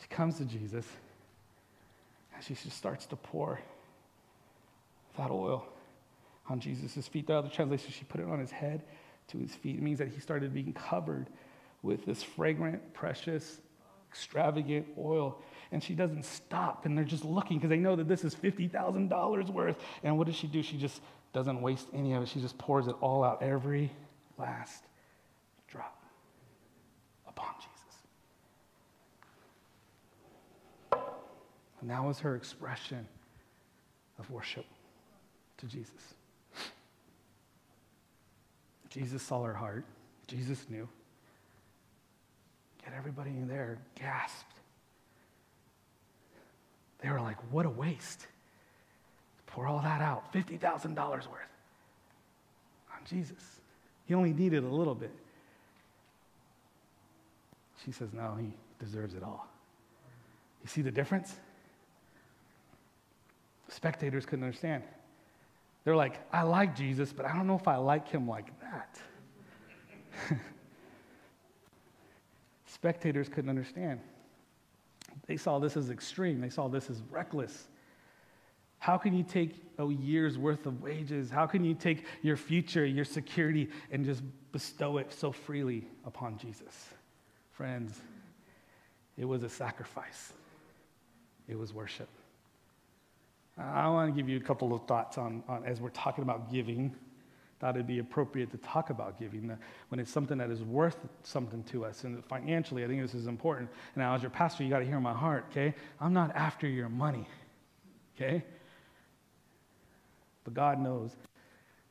She 0.00 0.08
comes 0.08 0.38
to 0.38 0.44
Jesus 0.44 0.86
and 2.36 2.44
she 2.44 2.54
just 2.54 2.76
starts 2.76 3.06
to 3.06 3.16
pour 3.16 3.60
that 5.16 5.30
oil 5.30 5.66
on 6.48 6.60
Jesus' 6.60 7.08
feet. 7.08 7.26
The 7.26 7.34
other 7.34 7.48
translation, 7.48 7.90
she 7.90 8.04
put 8.04 8.20
it 8.20 8.26
on 8.26 8.38
his 8.38 8.50
head 8.50 8.82
to 9.28 9.38
his 9.38 9.54
feet. 9.54 9.76
It 9.76 9.82
means 9.82 9.98
that 9.98 10.08
he 10.08 10.20
started 10.20 10.54
being 10.54 10.72
covered 10.72 11.28
with 11.82 12.04
this 12.04 12.22
fragrant, 12.22 12.94
precious, 12.94 13.60
extravagant 14.10 14.86
oil. 14.98 15.40
And 15.72 15.82
she 15.82 15.94
doesn't 15.94 16.24
stop. 16.24 16.86
And 16.86 16.96
they're 16.96 17.04
just 17.04 17.24
looking 17.24 17.58
because 17.58 17.70
they 17.70 17.78
know 17.78 17.96
that 17.96 18.08
this 18.08 18.24
is 18.24 18.34
$50,000 18.34 19.50
worth. 19.50 19.76
And 20.02 20.16
what 20.18 20.26
does 20.26 20.36
she 20.36 20.46
do? 20.46 20.62
She 20.62 20.76
just 20.76 21.00
doesn't 21.32 21.60
waste 21.60 21.88
any 21.92 22.12
of 22.12 22.22
it. 22.22 22.28
She 22.28 22.40
just 22.40 22.56
pours 22.58 22.86
it 22.86 22.94
all 23.00 23.24
out, 23.24 23.42
every 23.42 23.90
last 24.38 24.84
drop 25.68 26.02
upon 27.26 27.54
Jesus. 27.58 27.75
And 31.86 31.92
that 31.92 32.02
was 32.02 32.18
her 32.18 32.34
expression 32.34 33.06
of 34.18 34.28
worship 34.28 34.64
to 35.58 35.66
Jesus. 35.66 36.14
Jesus 38.90 39.22
saw 39.22 39.44
her 39.44 39.54
heart. 39.54 39.84
Jesus 40.26 40.66
knew. 40.68 40.88
Yet 42.82 42.92
everybody 42.98 43.30
in 43.30 43.46
there 43.46 43.78
gasped. 43.94 44.52
They 47.02 47.08
were 47.08 47.20
like, 47.20 47.36
what 47.52 47.66
a 47.66 47.70
waste. 47.70 48.26
Pour 49.46 49.68
all 49.68 49.78
that 49.78 50.00
out, 50.00 50.32
$50,000 50.32 50.96
worth 50.96 51.22
on 52.92 52.98
Jesus. 53.08 53.60
He 54.06 54.14
only 54.14 54.32
needed 54.32 54.64
a 54.64 54.68
little 54.68 54.96
bit. 54.96 55.14
She 57.84 57.92
says, 57.92 58.08
no, 58.12 58.34
he 58.34 58.48
deserves 58.84 59.14
it 59.14 59.22
all. 59.22 59.46
You 60.64 60.68
see 60.68 60.82
the 60.82 60.90
difference? 60.90 61.36
Spectators 63.76 64.24
couldn't 64.24 64.42
understand. 64.42 64.82
They're 65.84 65.94
like, 65.94 66.18
I 66.32 66.44
like 66.44 66.74
Jesus, 66.74 67.12
but 67.12 67.26
I 67.26 67.34
don't 67.34 67.46
know 67.46 67.56
if 67.56 67.68
I 67.68 67.76
like 67.76 68.08
him 68.08 68.26
like 68.26 68.46
that. 68.60 68.98
Spectators 72.66 73.28
couldn't 73.28 73.50
understand. 73.50 74.00
They 75.26 75.36
saw 75.36 75.58
this 75.58 75.76
as 75.76 75.90
extreme, 75.90 76.40
they 76.40 76.48
saw 76.48 76.68
this 76.68 76.88
as 76.88 77.02
reckless. 77.10 77.68
How 78.78 78.96
can 78.96 79.14
you 79.14 79.22
take 79.22 79.62
a 79.78 79.86
year's 79.86 80.38
worth 80.38 80.64
of 80.64 80.80
wages? 80.80 81.28
How 81.28 81.46
can 81.46 81.62
you 81.62 81.74
take 81.74 82.06
your 82.22 82.38
future, 82.38 82.86
your 82.86 83.04
security, 83.04 83.68
and 83.90 84.06
just 84.06 84.22
bestow 84.52 84.96
it 84.96 85.12
so 85.12 85.32
freely 85.32 85.86
upon 86.06 86.38
Jesus? 86.38 86.88
Friends, 87.52 88.00
it 89.18 89.26
was 89.26 89.42
a 89.42 89.50
sacrifice, 89.50 90.32
it 91.46 91.58
was 91.58 91.74
worship. 91.74 92.08
I 93.58 93.88
want 93.88 94.14
to 94.14 94.20
give 94.20 94.28
you 94.28 94.36
a 94.36 94.42
couple 94.42 94.74
of 94.74 94.86
thoughts 94.86 95.16
on, 95.16 95.42
on 95.48 95.64
as 95.64 95.80
we're 95.80 95.90
talking 95.90 96.22
about 96.22 96.52
giving. 96.52 96.94
Thought 97.58 97.76
it'd 97.76 97.86
be 97.86 98.00
appropriate 98.00 98.50
to 98.50 98.58
talk 98.58 98.90
about 98.90 99.18
giving 99.18 99.56
when 99.88 99.98
it's 99.98 100.10
something 100.10 100.36
that 100.38 100.50
is 100.50 100.62
worth 100.62 100.98
something 101.22 101.62
to 101.64 101.86
us. 101.86 102.04
And 102.04 102.22
financially, 102.26 102.84
I 102.84 102.86
think 102.86 103.00
this 103.00 103.14
is 103.14 103.26
important. 103.26 103.70
Now, 103.94 104.14
as 104.14 104.20
your 104.20 104.30
pastor, 104.30 104.62
you 104.62 104.68
got 104.68 104.80
to 104.80 104.84
hear 104.84 105.00
my 105.00 105.14
heart, 105.14 105.46
okay? 105.50 105.74
I'm 105.98 106.12
not 106.12 106.36
after 106.36 106.68
your 106.68 106.90
money, 106.90 107.26
okay? 108.14 108.44
But 110.44 110.52
God 110.52 110.78
knows 110.78 111.16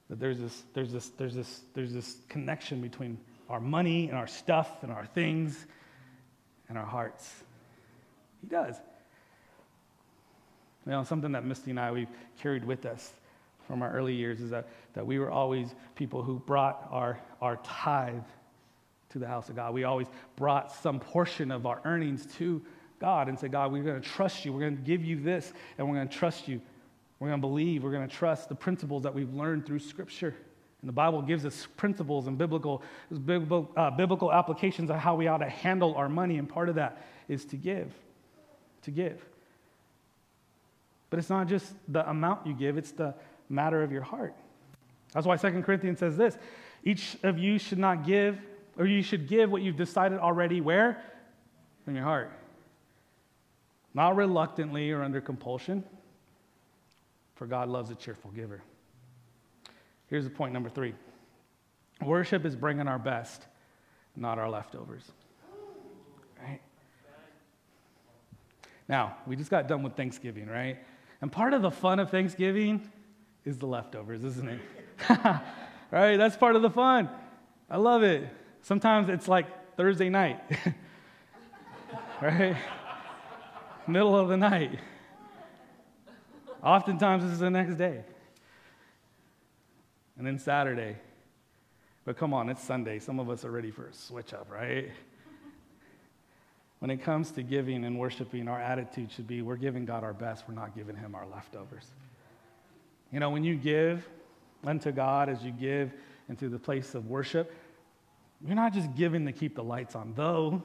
that 0.09 0.19
there's 0.19 0.37
this, 0.37 0.63
there's 0.75 0.91
this, 0.91 1.09
there's 1.17 1.33
this, 1.33 1.61
there's 1.73 1.93
this 1.93 2.17
connection 2.29 2.79
between 2.79 3.17
our 3.49 3.59
money 3.59 4.07
and 4.07 4.17
our 4.17 4.27
stuff 4.27 4.83
and 4.83 4.91
our 4.91 5.07
things 5.07 5.65
and 6.69 6.77
our 6.77 6.85
hearts. 6.85 7.43
He 8.41 8.47
does. 8.47 8.75
You 10.85 10.91
know, 10.91 11.03
something 11.03 11.31
that 11.31 11.43
Misty 11.43 11.71
and 11.71 11.79
I, 11.79 11.91
we've 11.91 12.09
carried 12.39 12.63
with 12.63 12.85
us 12.85 13.13
from 13.67 13.81
our 13.81 13.91
early 13.91 14.13
years 14.13 14.39
is 14.41 14.51
that, 14.51 14.67
that 14.93 15.05
we 15.05 15.17
were 15.17 15.31
always 15.31 15.73
people 15.95 16.21
who 16.21 16.39
brought 16.39 16.87
our, 16.91 17.19
our 17.41 17.57
tithe 17.57 18.21
to 19.09 19.19
the 19.19 19.27
house 19.27 19.49
of 19.49 19.55
God. 19.55 19.73
We 19.73 19.83
always 19.83 20.07
brought 20.35 20.71
some 20.71 20.99
portion 20.99 21.51
of 21.51 21.65
our 21.65 21.81
earnings 21.85 22.27
to 22.37 22.61
God 22.99 23.27
and 23.27 23.39
said, 23.39 23.51
God, 23.51 23.71
we're 23.71 23.83
going 23.83 24.01
to 24.01 24.07
trust 24.07 24.45
you. 24.45 24.53
We're 24.53 24.59
going 24.59 24.77
to 24.77 24.83
give 24.83 25.03
you 25.03 25.19
this, 25.19 25.51
and 25.77 25.87
we're 25.87 25.95
going 25.95 26.07
to 26.07 26.15
trust 26.15 26.47
you. 26.47 26.61
We're 27.19 27.29
going 27.29 27.41
to 27.41 27.47
believe. 27.47 27.83
We're 27.83 27.91
going 27.91 28.07
to 28.07 28.15
trust 28.15 28.49
the 28.49 28.55
principles 28.55 29.03
that 29.03 29.13
we've 29.13 29.33
learned 29.33 29.65
through 29.65 29.79
Scripture. 29.79 30.35
And 30.81 30.89
the 30.89 30.93
Bible 30.93 31.21
gives 31.21 31.45
us 31.45 31.67
principles 31.77 32.27
and 32.27 32.37
biblical, 32.37 32.83
biblical, 33.25 33.71
uh, 33.75 33.89
biblical 33.89 34.31
applications 34.31 34.89
of 34.91 34.97
how 34.97 35.15
we 35.15 35.27
ought 35.27 35.39
to 35.39 35.49
handle 35.49 35.95
our 35.95 36.09
money, 36.09 36.37
and 36.37 36.47
part 36.47 36.69
of 36.69 36.75
that 36.75 37.03
is 37.27 37.45
to 37.45 37.57
give. 37.57 37.91
To 38.83 38.91
give. 38.91 39.25
But 41.09 41.19
it's 41.19 41.29
not 41.29 41.47
just 41.47 41.73
the 41.87 42.07
amount 42.09 42.45
you 42.45 42.53
give, 42.53 42.77
it's 42.77 42.91
the 42.91 43.13
matter 43.49 43.83
of 43.83 43.91
your 43.91 44.01
heart. 44.01 44.35
That's 45.13 45.25
why 45.25 45.37
2 45.37 45.61
Corinthians 45.61 45.99
says 45.99 46.17
this 46.17 46.37
each 46.83 47.17
of 47.23 47.39
you 47.39 47.57
should 47.57 47.79
not 47.79 48.05
give, 48.05 48.39
or 48.77 48.85
you 48.85 49.01
should 49.01 49.27
give 49.27 49.51
what 49.51 49.61
you've 49.61 49.77
decided 49.77 50.19
already 50.19 50.61
where? 50.61 51.03
In 51.87 51.95
your 51.95 52.03
heart. 52.03 52.31
Not 53.93 54.15
reluctantly 54.15 54.91
or 54.91 55.03
under 55.03 55.21
compulsion, 55.21 55.83
for 57.35 57.47
God 57.47 57.69
loves 57.69 57.89
a 57.89 57.95
cheerful 57.95 58.31
giver. 58.31 58.61
Here's 60.07 60.25
the 60.25 60.29
point 60.29 60.53
number 60.53 60.69
three 60.69 60.93
worship 62.03 62.45
is 62.45 62.55
bringing 62.55 62.87
our 62.87 62.99
best, 62.99 63.45
not 64.15 64.37
our 64.37 64.49
leftovers. 64.49 65.03
Right? 66.41 66.59
Now, 68.87 69.15
we 69.25 69.35
just 69.35 69.49
got 69.49 69.67
done 69.67 69.81
with 69.81 69.95
Thanksgiving, 69.95 70.47
right? 70.47 70.77
And 71.25 71.31
part 71.31 71.55
of 71.55 71.63
the 71.63 71.71
fun 71.71 71.97
of 71.97 72.11
Thanksgiving 72.11 72.87
is 73.45 73.57
the 73.57 73.65
leftovers, 73.65 74.23
isn't 74.23 74.47
it? 74.47 74.59
right? 75.89 76.17
That's 76.17 76.37
part 76.37 76.55
of 76.55 76.61
the 76.61 76.69
fun. 76.69 77.09
I 77.67 77.77
love 77.77 78.03
it. 78.03 78.29
Sometimes 78.61 79.09
it's 79.09 79.27
like 79.27 79.47
Thursday 79.75 80.07
night, 80.09 80.39
right? 82.21 82.55
Middle 83.87 84.15
of 84.15 84.27
the 84.27 84.37
night. 84.37 84.77
Oftentimes 86.63 87.23
it's 87.23 87.39
the 87.39 87.49
next 87.49 87.73
day. 87.73 88.03
And 90.19 90.27
then 90.27 90.37
Saturday. 90.37 90.95
But 92.03 92.17
come 92.17 92.35
on, 92.35 92.49
it's 92.49 92.63
Sunday. 92.63 92.99
Some 92.99 93.19
of 93.19 93.31
us 93.31 93.43
are 93.43 93.51
ready 93.51 93.71
for 93.71 93.87
a 93.87 93.93
switch 93.93 94.31
up, 94.31 94.51
right? 94.51 94.91
When 96.85 96.91
it 96.91 97.01
comes 97.01 97.31
to 97.31 97.41
giving 97.41 97.83
and 97.83 97.97
worshiping, 97.97 98.47
our 98.47 98.61
attitude 98.61 99.11
should 99.11 99.25
be 99.25 99.41
we're 99.41 99.55
giving 99.55 99.85
God 99.85 100.03
our 100.03 100.13
best, 100.13 100.43
we're 100.47 100.53
not 100.53 100.75
giving 100.75 100.95
Him 100.95 101.15
our 101.15 101.25
leftovers. 101.25 101.91
You 103.11 103.19
know, 103.19 103.31
when 103.31 103.43
you 103.43 103.55
give 103.55 104.07
unto 104.63 104.91
God 104.91 105.27
as 105.27 105.41
you 105.41 105.49
give 105.49 105.91
into 106.29 106.47
the 106.47 106.59
place 106.59 106.93
of 106.93 107.07
worship, 107.07 107.51
you're 108.45 108.55
not 108.55 108.71
just 108.71 108.93
giving 108.93 109.25
to 109.25 109.31
keep 109.31 109.55
the 109.55 109.63
lights 109.63 109.95
on, 109.95 110.13
though 110.15 110.61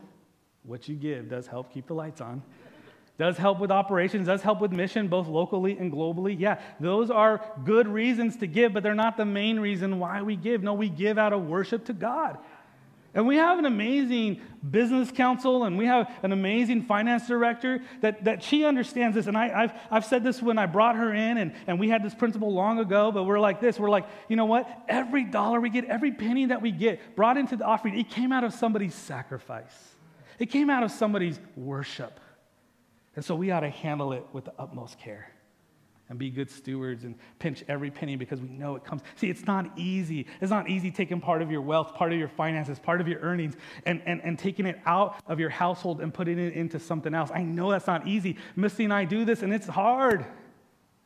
what 0.65 0.91
you 0.91 0.95
give 0.95 1.31
does 1.31 1.47
help 1.47 1.73
keep 1.73 1.87
the 1.87 1.95
lights 1.95 2.21
on. 2.21 2.43
Does 3.17 3.39
help 3.39 3.59
with 3.59 3.71
operations, 3.71 4.27
does 4.27 4.43
help 4.43 4.61
with 4.61 4.73
mission, 4.73 5.09
both 5.09 5.27
locally 5.27 5.79
and 5.79 5.91
globally. 5.91 6.39
Yeah, 6.39 6.61
those 6.81 7.11
are 7.11 7.41
good 7.65 7.89
reasons 7.89 8.37
to 8.37 8.47
give, 8.47 8.75
but 8.75 8.83
they're 8.83 8.95
not 8.95 9.17
the 9.17 9.25
main 9.25 9.59
reason 9.59 9.99
why 9.99 10.21
we 10.21 10.37
give. 10.37 10.63
No, 10.63 10.75
we 10.75 10.91
give 10.91 11.17
out 11.17 11.33
of 11.33 11.47
worship 11.47 11.87
to 11.87 11.95
God. 11.95 12.37
And 13.13 13.27
we 13.27 13.37
have 13.37 13.59
an 13.59 13.65
amazing 13.65 14.41
business 14.71 15.11
council 15.11 15.65
and 15.65 15.77
we 15.77 15.87
have 15.87 16.13
an 16.23 16.31
amazing 16.31 16.85
finance 16.85 17.27
director 17.27 17.83
that, 18.03 18.25
that 18.25 18.43
she 18.43 18.65
understands 18.65 19.17
this. 19.17 19.27
And 19.27 19.37
I, 19.37 19.63
have 19.63 19.81
I've 19.91 20.05
said 20.05 20.23
this 20.23 20.41
when 20.41 20.59
I 20.59 20.67
brought 20.67 20.95
her 20.95 21.13
in, 21.13 21.39
and, 21.39 21.53
and 21.67 21.81
we 21.81 21.89
had 21.89 22.05
this 22.05 22.15
principle 22.15 22.53
long 22.53 22.79
ago, 22.79 23.11
but 23.11 23.25
we're 23.25 23.41
like 23.41 23.61
this. 23.61 23.81
We're 23.81 23.91
like, 23.91 24.07
you 24.29 24.37
know 24.37 24.45
what? 24.45 24.69
Every 24.89 25.25
dollar 25.25 25.61
we 25.61 25.71
get, 25.71 25.87
every 25.87 26.13
penny 26.13 26.47
that 26.47 26.63
we 26.63 26.71
get 26.71 27.17
brought 27.17 27.37
into 27.37 27.57
the 27.57 27.65
offering, 27.65 27.99
it 27.99 28.11
came 28.11 28.31
out 28.31 28.45
of 28.45 28.55
somebody's 28.55 28.95
sacrifice, 28.95 29.95
it 30.39 30.47
came 30.47 30.71
out 30.71 30.85
of 30.85 30.93
somebody's 30.93 31.41
worship. 31.57 32.21
And 33.17 33.25
so 33.25 33.35
we 33.35 33.51
ought 33.51 33.61
to 33.61 33.71
handle 33.71 34.13
it 34.13 34.25
with 34.33 34.45
the 34.45 34.53
utmost 34.57 34.99
care 35.01 35.33
and 36.11 36.19
be 36.19 36.29
good 36.29 36.51
stewards 36.51 37.05
and 37.05 37.15
pinch 37.39 37.63
every 37.69 37.91
penny 37.91 38.17
because 38.17 38.41
we 38.41 38.49
know 38.49 38.75
it 38.75 38.85
comes. 38.85 39.01
See, 39.15 39.31
it's 39.31 39.47
not 39.47 39.71
easy. 39.79 40.27
It's 40.41 40.51
not 40.51 40.69
easy 40.69 40.91
taking 40.91 41.21
part 41.21 41.41
of 41.41 41.53
your 41.53 41.63
wealth, 41.63 41.95
part 41.95 42.13
of 42.13 42.19
your 42.19 42.29
finances, 42.29 42.81
part 42.81 43.01
of 43.01 43.07
your 43.07 43.21
earnings, 43.21 43.55
and, 43.87 44.03
and, 44.05 44.21
and 44.25 44.37
taking 44.37 44.67
it 44.67 44.81
out 44.85 45.23
of 45.29 45.39
your 45.39 45.51
household 45.51 46.01
and 46.01 46.13
putting 46.13 46.39
it 46.39 46.53
into 46.55 46.81
something 46.81 47.15
else. 47.15 47.31
I 47.33 47.45
know 47.45 47.71
that's 47.71 47.87
not 47.87 48.09
easy. 48.09 48.37
Misty 48.57 48.85
and 48.85 48.93
I 48.93 49.05
do 49.05 49.25
this, 49.25 49.43
and 49.43 49.55
it's 49.55 49.69
hard 49.69 50.27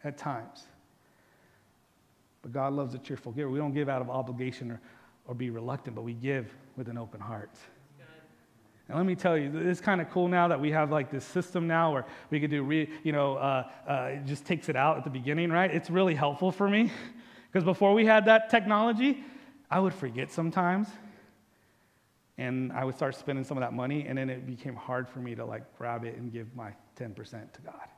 at 0.02 0.16
times. 0.16 0.64
But 2.40 2.52
God 2.52 2.72
loves 2.72 2.94
a 2.94 2.98
cheerful 2.98 3.30
giver. 3.32 3.50
We 3.50 3.58
don't 3.58 3.74
give 3.74 3.90
out 3.90 4.00
of 4.00 4.08
obligation 4.08 4.70
or, 4.70 4.80
or 5.26 5.34
be 5.34 5.50
reluctant, 5.50 5.96
but 5.96 6.02
we 6.02 6.14
give 6.14 6.50
with 6.78 6.88
an 6.88 6.96
open 6.96 7.20
heart. 7.20 7.50
And 8.88 8.98
let 8.98 9.06
me 9.06 9.14
tell 9.14 9.38
you, 9.38 9.50
it's 9.56 9.80
kind 9.80 10.00
of 10.00 10.10
cool 10.10 10.28
now 10.28 10.48
that 10.48 10.60
we 10.60 10.70
have 10.72 10.90
like 10.90 11.10
this 11.10 11.24
system 11.24 11.66
now 11.66 11.92
where 11.92 12.04
we 12.30 12.38
could 12.38 12.50
do, 12.50 12.62
re, 12.62 12.90
you 13.02 13.12
know, 13.12 13.36
uh, 13.36 13.70
uh, 13.88 13.92
it 14.12 14.26
just 14.26 14.44
takes 14.44 14.68
it 14.68 14.76
out 14.76 14.98
at 14.98 15.04
the 15.04 15.10
beginning, 15.10 15.50
right? 15.50 15.70
It's 15.70 15.88
really 15.88 16.14
helpful 16.14 16.52
for 16.52 16.68
me 16.68 16.92
because 17.50 17.64
before 17.64 17.94
we 17.94 18.04
had 18.04 18.26
that 18.26 18.50
technology, 18.50 19.24
I 19.70 19.80
would 19.80 19.94
forget 19.94 20.30
sometimes, 20.30 20.88
and 22.36 22.72
I 22.72 22.84
would 22.84 22.94
start 22.94 23.16
spending 23.16 23.44
some 23.44 23.56
of 23.56 23.62
that 23.62 23.72
money, 23.72 24.06
and 24.06 24.18
then 24.18 24.28
it 24.28 24.46
became 24.46 24.76
hard 24.76 25.08
for 25.08 25.20
me 25.20 25.34
to 25.34 25.44
like 25.44 25.62
grab 25.78 26.04
it 26.04 26.16
and 26.16 26.30
give 26.30 26.54
my 26.54 26.72
10% 26.98 27.16
to 27.52 27.60
God, 27.62 27.88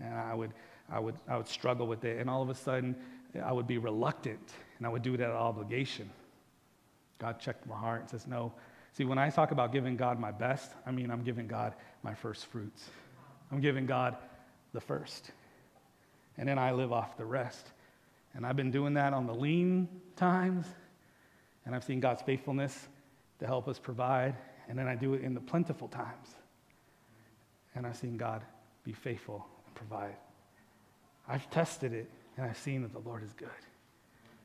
and 0.00 0.14
I 0.14 0.34
would, 0.34 0.52
I 0.90 1.00
would, 1.00 1.14
I 1.26 1.36
would 1.38 1.48
struggle 1.48 1.86
with 1.86 2.04
it, 2.04 2.20
and 2.20 2.28
all 2.28 2.42
of 2.42 2.50
a 2.50 2.54
sudden, 2.54 2.94
I 3.42 3.52
would 3.52 3.66
be 3.66 3.78
reluctant, 3.78 4.52
and 4.78 4.86
I 4.86 4.90
would 4.90 5.02
do 5.02 5.14
it 5.14 5.20
out 5.20 5.30
of 5.30 5.36
obligation. 5.36 6.10
God 7.18 7.40
checked 7.40 7.66
my 7.66 7.76
heart 7.76 8.02
and 8.02 8.10
says, 8.10 8.26
no. 8.26 8.52
See, 8.94 9.04
when 9.04 9.18
I 9.18 9.28
talk 9.28 9.50
about 9.50 9.72
giving 9.72 9.96
God 9.96 10.20
my 10.20 10.30
best, 10.30 10.70
I 10.86 10.92
mean 10.92 11.10
I'm 11.10 11.24
giving 11.24 11.48
God 11.48 11.74
my 12.04 12.14
first 12.14 12.46
fruits. 12.46 12.88
I'm 13.50 13.60
giving 13.60 13.86
God 13.86 14.16
the 14.72 14.80
first. 14.80 15.32
And 16.38 16.48
then 16.48 16.58
I 16.58 16.70
live 16.72 16.92
off 16.92 17.16
the 17.16 17.24
rest. 17.24 17.66
And 18.34 18.46
I've 18.46 18.56
been 18.56 18.70
doing 18.70 18.94
that 18.94 19.12
on 19.12 19.26
the 19.26 19.34
lean 19.34 19.88
times, 20.16 20.66
and 21.66 21.74
I've 21.74 21.84
seen 21.84 22.00
God's 22.00 22.22
faithfulness 22.22 22.88
to 23.40 23.46
help 23.46 23.68
us 23.68 23.78
provide. 23.78 24.34
And 24.68 24.78
then 24.78 24.86
I 24.86 24.94
do 24.94 25.14
it 25.14 25.22
in 25.22 25.34
the 25.34 25.40
plentiful 25.40 25.88
times. 25.88 26.34
And 27.74 27.86
I've 27.86 27.96
seen 27.96 28.16
God 28.16 28.42
be 28.84 28.92
faithful 28.92 29.46
and 29.66 29.74
provide. 29.74 30.16
I've 31.28 31.48
tested 31.50 31.92
it, 31.92 32.08
and 32.36 32.46
I've 32.46 32.58
seen 32.58 32.82
that 32.82 32.92
the 32.92 33.00
Lord 33.00 33.24
is 33.24 33.32
good, 33.32 33.48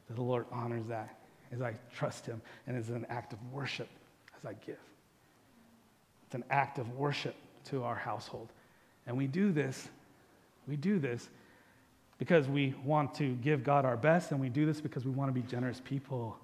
that 0.08 0.16
the 0.16 0.24
Lord 0.24 0.46
honors 0.52 0.86
that 0.88 1.20
as 1.52 1.62
I 1.62 1.74
trust 1.96 2.26
Him 2.26 2.42
and 2.68 2.78
as 2.78 2.90
an 2.90 3.06
act 3.10 3.34
of 3.34 3.40
worship 3.52 3.90
as 4.40 4.46
I 4.46 4.54
give. 4.66 4.78
It's 6.26 6.36
an 6.36 6.44
act 6.50 6.78
of 6.78 6.98
worship 6.98 7.36
to 7.66 7.84
our 7.84 7.96
household. 7.96 8.50
And 9.08 9.18
we 9.18 9.28
do 9.28 9.52
this, 9.52 9.88
we 10.68 10.76
do 10.76 11.00
this 11.00 11.28
because 12.20 12.48
we 12.48 12.76
want 12.84 13.16
to 13.16 13.34
give 13.36 13.64
God 13.64 13.86
our 13.86 13.98
best, 13.98 14.32
and 14.32 14.40
we 14.40 14.50
do 14.50 14.66
this 14.66 14.82
because 14.82 15.06
we 15.06 15.12
want 15.12 15.34
to 15.34 15.34
be 15.34 15.48
generous 15.48 15.82
people. 15.84 16.38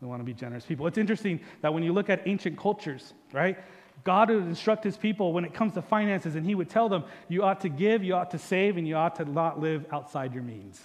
We 0.00 0.08
want 0.08 0.20
to 0.20 0.24
be 0.24 0.32
generous 0.32 0.64
people. 0.64 0.86
It's 0.86 0.98
interesting 0.98 1.40
that 1.60 1.74
when 1.74 1.82
you 1.82 1.92
look 1.92 2.08
at 2.08 2.22
ancient 2.26 2.58
cultures, 2.58 3.12
right? 3.32 3.58
God 4.04 4.30
would 4.30 4.44
instruct 4.44 4.82
his 4.82 4.96
people 4.96 5.32
when 5.32 5.44
it 5.44 5.54
comes 5.54 5.74
to 5.74 5.82
finances, 5.82 6.34
and 6.34 6.46
he 6.46 6.54
would 6.54 6.68
tell 6.68 6.88
them, 6.88 7.04
you 7.28 7.42
ought 7.42 7.60
to 7.60 7.68
give, 7.68 8.02
you 8.02 8.14
ought 8.14 8.30
to 8.30 8.38
save, 8.38 8.76
and 8.76 8.88
you 8.88 8.96
ought 8.96 9.16
to 9.16 9.24
not 9.24 9.60
live 9.60 9.84
outside 9.92 10.32
your 10.34 10.42
means. 10.42 10.80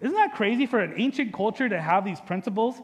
Isn't 0.00 0.16
that 0.16 0.34
crazy 0.34 0.66
for 0.66 0.80
an 0.80 0.94
ancient 0.96 1.32
culture 1.32 1.68
to 1.68 1.80
have 1.80 2.04
these 2.04 2.20
principles? 2.20 2.76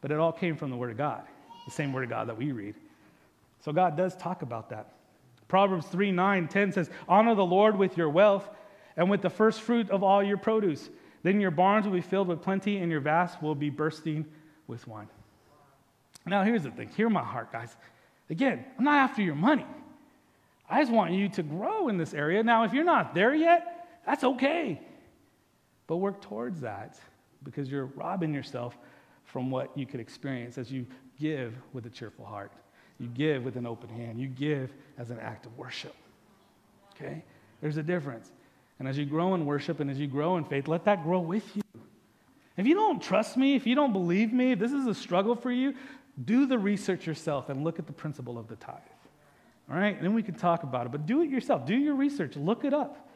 But 0.00 0.10
it 0.10 0.18
all 0.18 0.32
came 0.32 0.56
from 0.56 0.70
the 0.70 0.76
Word 0.76 0.90
of 0.90 0.98
God 0.98 1.22
the 1.68 1.74
same 1.74 1.92
word 1.92 2.04
of 2.04 2.10
God 2.10 2.28
that 2.28 2.38
we 2.38 2.52
read. 2.52 2.74
So 3.60 3.72
God 3.72 3.96
does 3.96 4.16
talk 4.16 4.42
about 4.42 4.70
that. 4.70 4.92
Proverbs 5.48 5.86
3 5.86 6.12
9, 6.12 6.48
10 6.48 6.72
says, 6.72 6.90
Honor 7.08 7.34
the 7.34 7.44
Lord 7.44 7.76
with 7.76 7.96
your 7.96 8.08
wealth 8.08 8.48
and 8.96 9.10
with 9.10 9.22
the 9.22 9.30
first 9.30 9.60
fruit 9.60 9.90
of 9.90 10.02
all 10.02 10.22
your 10.22 10.38
produce. 10.38 10.88
Then 11.22 11.40
your 11.40 11.50
barns 11.50 11.84
will 11.84 11.92
be 11.92 12.00
filled 12.00 12.28
with 12.28 12.42
plenty, 12.42 12.78
and 12.78 12.90
your 12.90 13.00
vats 13.00 13.40
will 13.42 13.54
be 13.54 13.70
bursting 13.70 14.24
with 14.66 14.86
wine. 14.86 15.08
Now, 16.24 16.42
here's 16.42 16.62
the 16.62 16.70
thing 16.70 16.88
hear 16.90 17.10
my 17.10 17.24
heart, 17.24 17.52
guys. 17.52 17.76
Again, 18.30 18.64
I'm 18.78 18.84
not 18.84 18.96
after 18.96 19.22
your 19.22 19.34
money. 19.34 19.66
I 20.70 20.80
just 20.80 20.92
want 20.92 21.12
you 21.12 21.28
to 21.30 21.42
grow 21.42 21.88
in 21.88 21.96
this 21.96 22.12
area. 22.12 22.42
Now, 22.42 22.64
if 22.64 22.72
you're 22.72 22.84
not 22.84 23.14
there 23.14 23.34
yet, 23.34 23.88
that's 24.06 24.22
okay. 24.22 24.80
But 25.86 25.96
work 25.96 26.20
towards 26.20 26.60
that 26.60 26.98
because 27.42 27.70
you're 27.70 27.86
robbing 27.86 28.34
yourself 28.34 28.76
from 29.24 29.50
what 29.50 29.76
you 29.76 29.86
could 29.86 30.00
experience 30.00 30.58
as 30.58 30.70
you 30.70 30.86
give 31.20 31.54
with 31.72 31.86
a 31.86 31.90
cheerful 31.90 32.24
heart. 32.24 32.52
You 32.98 33.08
give 33.08 33.44
with 33.44 33.56
an 33.56 33.66
open 33.66 33.88
hand. 33.88 34.18
You 34.20 34.28
give 34.28 34.72
as 34.98 35.10
an 35.10 35.18
act 35.20 35.46
of 35.46 35.56
worship. 35.56 35.94
Okay? 36.94 37.24
There's 37.60 37.76
a 37.76 37.82
difference. 37.82 38.30
And 38.78 38.88
as 38.88 38.98
you 38.98 39.04
grow 39.04 39.34
in 39.34 39.46
worship 39.46 39.80
and 39.80 39.90
as 39.90 39.98
you 39.98 40.06
grow 40.06 40.36
in 40.36 40.44
faith, 40.44 40.68
let 40.68 40.84
that 40.84 41.02
grow 41.02 41.20
with 41.20 41.44
you. 41.56 41.62
If 42.56 42.66
you 42.66 42.74
don't 42.74 43.00
trust 43.00 43.36
me, 43.36 43.54
if 43.54 43.66
you 43.66 43.74
don't 43.74 43.92
believe 43.92 44.32
me, 44.32 44.52
if 44.52 44.58
this 44.58 44.72
is 44.72 44.86
a 44.86 44.94
struggle 44.94 45.36
for 45.36 45.50
you, 45.50 45.74
do 46.24 46.46
the 46.46 46.58
research 46.58 47.06
yourself 47.06 47.48
and 47.48 47.62
look 47.62 47.78
at 47.78 47.86
the 47.86 47.92
principle 47.92 48.38
of 48.38 48.48
the 48.48 48.56
tithe. 48.56 48.76
All 49.70 49.76
right? 49.76 49.94
And 49.94 50.04
then 50.04 50.14
we 50.14 50.22
can 50.22 50.34
talk 50.34 50.64
about 50.64 50.86
it. 50.86 50.92
But 50.92 51.06
do 51.06 51.22
it 51.22 51.30
yourself. 51.30 51.66
Do 51.66 51.76
your 51.76 51.94
research. 51.94 52.36
Look 52.36 52.64
it 52.64 52.74
up. 52.74 53.08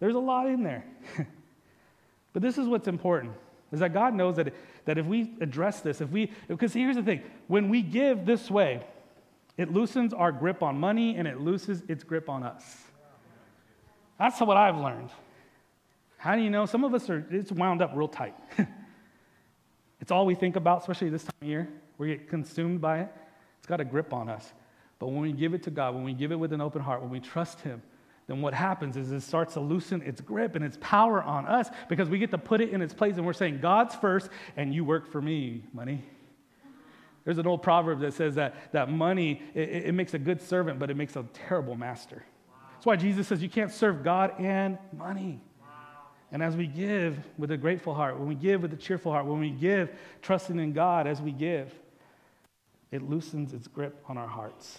There's 0.00 0.14
a 0.14 0.20
lot 0.20 0.46
in 0.46 0.62
there. 0.62 0.84
but 2.32 2.42
this 2.42 2.58
is 2.58 2.66
what's 2.66 2.88
important 2.88 3.32
is 3.72 3.80
that 3.80 3.92
God 3.92 4.14
knows 4.14 4.36
that, 4.36 4.52
that 4.84 4.98
if 4.98 5.06
we 5.06 5.32
address 5.40 5.80
this, 5.80 6.00
if 6.00 6.10
we, 6.10 6.32
because 6.48 6.72
here's 6.72 6.96
the 6.96 7.02
thing 7.02 7.22
when 7.46 7.68
we 7.68 7.82
give 7.82 8.26
this 8.26 8.50
way, 8.50 8.84
it 9.56 9.72
loosens 9.72 10.12
our 10.12 10.32
grip 10.32 10.62
on 10.62 10.78
money 10.78 11.16
and 11.16 11.28
it 11.28 11.40
loosens 11.40 11.82
its 11.88 12.02
grip 12.02 12.28
on 12.28 12.42
us. 12.42 12.76
That's 14.18 14.40
what 14.40 14.56
I've 14.56 14.76
learned. 14.76 15.10
How 16.16 16.36
do 16.36 16.42
you 16.42 16.50
know? 16.50 16.66
Some 16.66 16.84
of 16.84 16.94
us 16.94 17.08
are, 17.08 17.26
it's 17.30 17.50
wound 17.50 17.80
up 17.80 17.92
real 17.94 18.08
tight. 18.08 18.34
it's 20.00 20.10
all 20.10 20.26
we 20.26 20.34
think 20.34 20.56
about, 20.56 20.80
especially 20.80 21.08
this 21.08 21.24
time 21.24 21.32
of 21.40 21.48
year. 21.48 21.68
We 21.96 22.08
get 22.08 22.28
consumed 22.28 22.80
by 22.80 23.00
it. 23.00 23.08
It's 23.58 23.66
got 23.66 23.80
a 23.80 23.84
grip 23.84 24.12
on 24.12 24.28
us. 24.28 24.52
But 24.98 25.08
when 25.08 25.20
we 25.20 25.32
give 25.32 25.54
it 25.54 25.62
to 25.64 25.70
God, 25.70 25.94
when 25.94 26.04
we 26.04 26.12
give 26.12 26.32
it 26.32 26.36
with 26.36 26.52
an 26.52 26.60
open 26.60 26.82
heart, 26.82 27.00
when 27.00 27.10
we 27.10 27.20
trust 27.20 27.60
Him, 27.60 27.82
then 28.30 28.40
what 28.42 28.54
happens 28.54 28.96
is 28.96 29.10
it 29.10 29.22
starts 29.22 29.54
to 29.54 29.60
loosen 29.60 30.02
its 30.02 30.20
grip 30.20 30.54
and 30.54 30.64
its 30.64 30.78
power 30.80 31.20
on 31.20 31.46
us 31.46 31.68
because 31.88 32.08
we 32.08 32.16
get 32.16 32.30
to 32.30 32.38
put 32.38 32.60
it 32.60 32.70
in 32.70 32.80
its 32.80 32.94
place 32.94 33.16
and 33.16 33.26
we're 33.26 33.32
saying, 33.32 33.58
God's 33.60 33.96
first 33.96 34.30
and 34.56 34.72
you 34.72 34.84
work 34.84 35.10
for 35.10 35.20
me, 35.20 35.64
money. 35.72 36.04
There's 37.24 37.38
an 37.38 37.48
old 37.48 37.64
proverb 37.64 37.98
that 38.02 38.14
says 38.14 38.36
that, 38.36 38.54
that 38.70 38.88
money, 38.88 39.42
it, 39.52 39.68
it 39.86 39.94
makes 39.94 40.14
a 40.14 40.18
good 40.18 40.40
servant, 40.40 40.78
but 40.78 40.90
it 40.90 40.96
makes 40.96 41.16
a 41.16 41.24
terrible 41.32 41.74
master. 41.74 42.24
Wow. 42.48 42.54
That's 42.72 42.86
why 42.86 42.94
Jesus 42.94 43.26
says 43.26 43.42
you 43.42 43.50
can't 43.50 43.72
serve 43.72 44.04
God 44.04 44.38
and 44.38 44.78
money. 44.96 45.42
And 46.30 46.40
as 46.40 46.56
we 46.56 46.68
give 46.68 47.18
with 47.36 47.50
a 47.50 47.56
grateful 47.56 47.94
heart, 47.94 48.16
when 48.16 48.28
we 48.28 48.36
give 48.36 48.62
with 48.62 48.72
a 48.72 48.76
cheerful 48.76 49.10
heart, 49.10 49.26
when 49.26 49.40
we 49.40 49.50
give 49.50 49.90
trusting 50.22 50.60
in 50.60 50.72
God 50.72 51.08
as 51.08 51.20
we 51.20 51.32
give, 51.32 51.74
it 52.92 53.02
loosens 53.02 53.54
its 53.54 53.66
grip 53.66 54.04
on 54.08 54.16
our 54.16 54.28
hearts. 54.28 54.78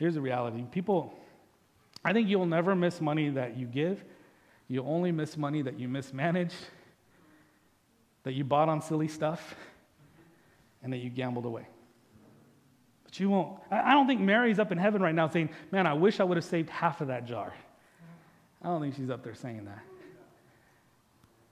Here's 0.00 0.14
the 0.14 0.20
reality 0.22 0.64
people, 0.72 1.12
I 2.02 2.14
think 2.14 2.26
you'll 2.26 2.46
never 2.46 2.74
miss 2.74 3.02
money 3.02 3.28
that 3.28 3.58
you 3.58 3.66
give. 3.66 4.02
You'll 4.66 4.88
only 4.88 5.12
miss 5.12 5.36
money 5.36 5.60
that 5.60 5.78
you 5.78 5.88
mismanaged, 5.88 6.54
that 8.22 8.32
you 8.32 8.42
bought 8.42 8.70
on 8.70 8.80
silly 8.80 9.08
stuff, 9.08 9.54
and 10.82 10.90
that 10.94 10.98
you 10.98 11.10
gambled 11.10 11.44
away. 11.44 11.66
But 13.04 13.20
you 13.20 13.28
won't. 13.28 13.58
I 13.70 13.92
don't 13.92 14.06
think 14.06 14.22
Mary's 14.22 14.58
up 14.58 14.72
in 14.72 14.78
heaven 14.78 15.02
right 15.02 15.14
now 15.14 15.28
saying, 15.28 15.50
Man, 15.70 15.86
I 15.86 15.92
wish 15.92 16.18
I 16.18 16.24
would 16.24 16.38
have 16.38 16.46
saved 16.46 16.70
half 16.70 17.02
of 17.02 17.08
that 17.08 17.26
jar. 17.26 17.52
I 18.62 18.68
don't 18.68 18.80
think 18.80 18.94
she's 18.96 19.10
up 19.10 19.22
there 19.22 19.34
saying 19.34 19.66
that. 19.66 19.82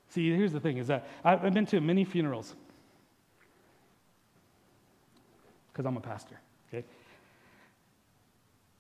See, 0.09 0.35
here's 0.35 0.53
the 0.53 0.61
thing 0.61 0.79
is 0.79 0.87
that 0.87 1.07
I've 1.23 1.53
been 1.53 1.67
to 1.67 1.83
many 1.83 2.07
funerals 2.07 2.55
because 5.71 5.85
I'm 5.85 5.99
a 5.99 6.01
pastor? 6.01 6.41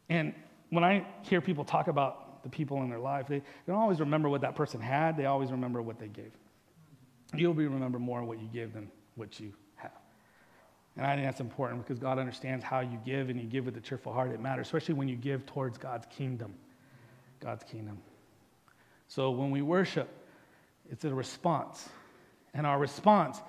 And 0.08 0.34
when 0.70 0.84
I 0.84 1.06
hear 1.22 1.40
people 1.40 1.64
talk 1.64 1.88
about 1.88 2.42
the 2.42 2.48
people 2.48 2.82
in 2.82 2.88
their 2.88 2.98
life, 2.98 3.26
they, 3.28 3.38
they 3.38 3.44
don't 3.66 3.80
always 3.80 4.00
remember 4.00 4.28
what 4.28 4.40
that 4.42 4.54
person 4.54 4.80
had, 4.80 5.16
they 5.16 5.26
always 5.26 5.50
remember 5.50 5.82
what 5.82 5.98
they 5.98 6.08
gave. 6.08 6.32
You'll 7.34 7.54
be 7.54 7.66
remember 7.66 7.98
more 7.98 8.24
what 8.24 8.40
you 8.40 8.48
give 8.52 8.72
than 8.72 8.90
what 9.16 9.38
you 9.38 9.52
have. 9.76 9.92
And 10.96 11.06
I 11.06 11.14
think 11.14 11.26
that's 11.26 11.40
important 11.40 11.84
because 11.84 11.98
God 11.98 12.18
understands 12.18 12.64
how 12.64 12.80
you 12.80 12.98
give 13.04 13.28
and 13.28 13.38
you 13.38 13.46
give 13.46 13.66
with 13.66 13.76
a 13.76 13.80
cheerful 13.80 14.12
heart. 14.12 14.30
It 14.30 14.40
matters, 14.40 14.66
especially 14.66 14.94
when 14.94 15.08
you 15.08 15.16
give 15.16 15.44
towards 15.46 15.76
God's 15.76 16.06
kingdom. 16.06 16.54
God's 17.40 17.64
kingdom. 17.64 17.98
So 19.08 19.30
when 19.30 19.50
we 19.50 19.62
worship, 19.62 20.08
it's 20.90 21.04
a 21.04 21.14
response. 21.14 21.88
And 22.54 22.66
our 22.66 22.78
response 22.78 23.40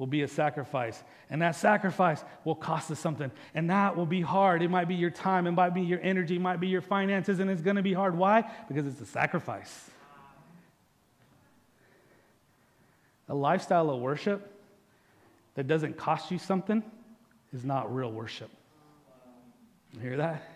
will 0.00 0.06
be 0.06 0.22
a 0.22 0.28
sacrifice. 0.28 1.04
And 1.28 1.42
that 1.42 1.56
sacrifice 1.56 2.24
will 2.44 2.54
cost 2.54 2.90
us 2.90 2.98
something. 2.98 3.30
And 3.54 3.68
that 3.68 3.98
will 3.98 4.06
be 4.06 4.22
hard. 4.22 4.62
It 4.62 4.70
might 4.70 4.88
be 4.88 4.94
your 4.94 5.10
time, 5.10 5.46
it 5.46 5.52
might 5.52 5.74
be 5.74 5.82
your 5.82 6.00
energy, 6.00 6.36
it 6.36 6.40
might 6.40 6.58
be 6.58 6.68
your 6.68 6.80
finances, 6.80 7.38
and 7.38 7.50
it's 7.50 7.60
going 7.60 7.76
to 7.76 7.82
be 7.82 7.92
hard. 7.92 8.16
Why? 8.16 8.50
Because 8.66 8.86
it's 8.86 8.98
a 9.02 9.04
sacrifice. 9.04 9.90
A 13.28 13.34
lifestyle 13.34 13.90
of 13.90 14.00
worship 14.00 14.50
that 15.54 15.66
doesn't 15.66 15.98
cost 15.98 16.30
you 16.30 16.38
something 16.38 16.82
is 17.52 17.62
not 17.62 17.94
real 17.94 18.10
worship. 18.10 18.48
You 19.92 20.00
hear 20.00 20.16
that? 20.16 20.50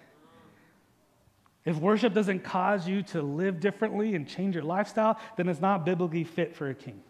If 1.67 1.77
worship 1.77 2.15
doesn't 2.15 2.45
cause 2.45 2.89
you 2.89 3.03
to 3.03 3.21
live 3.21 3.61
differently 3.61 4.15
and 4.15 4.27
change 4.27 4.55
your 4.55 4.65
lifestyle, 4.65 5.19
then 5.37 5.51
it's 5.51 5.61
not 5.61 5.85
biblically 5.85 6.25
fit 6.25 6.57
for 6.57 6.71
a 6.71 6.75
king. 6.75 7.03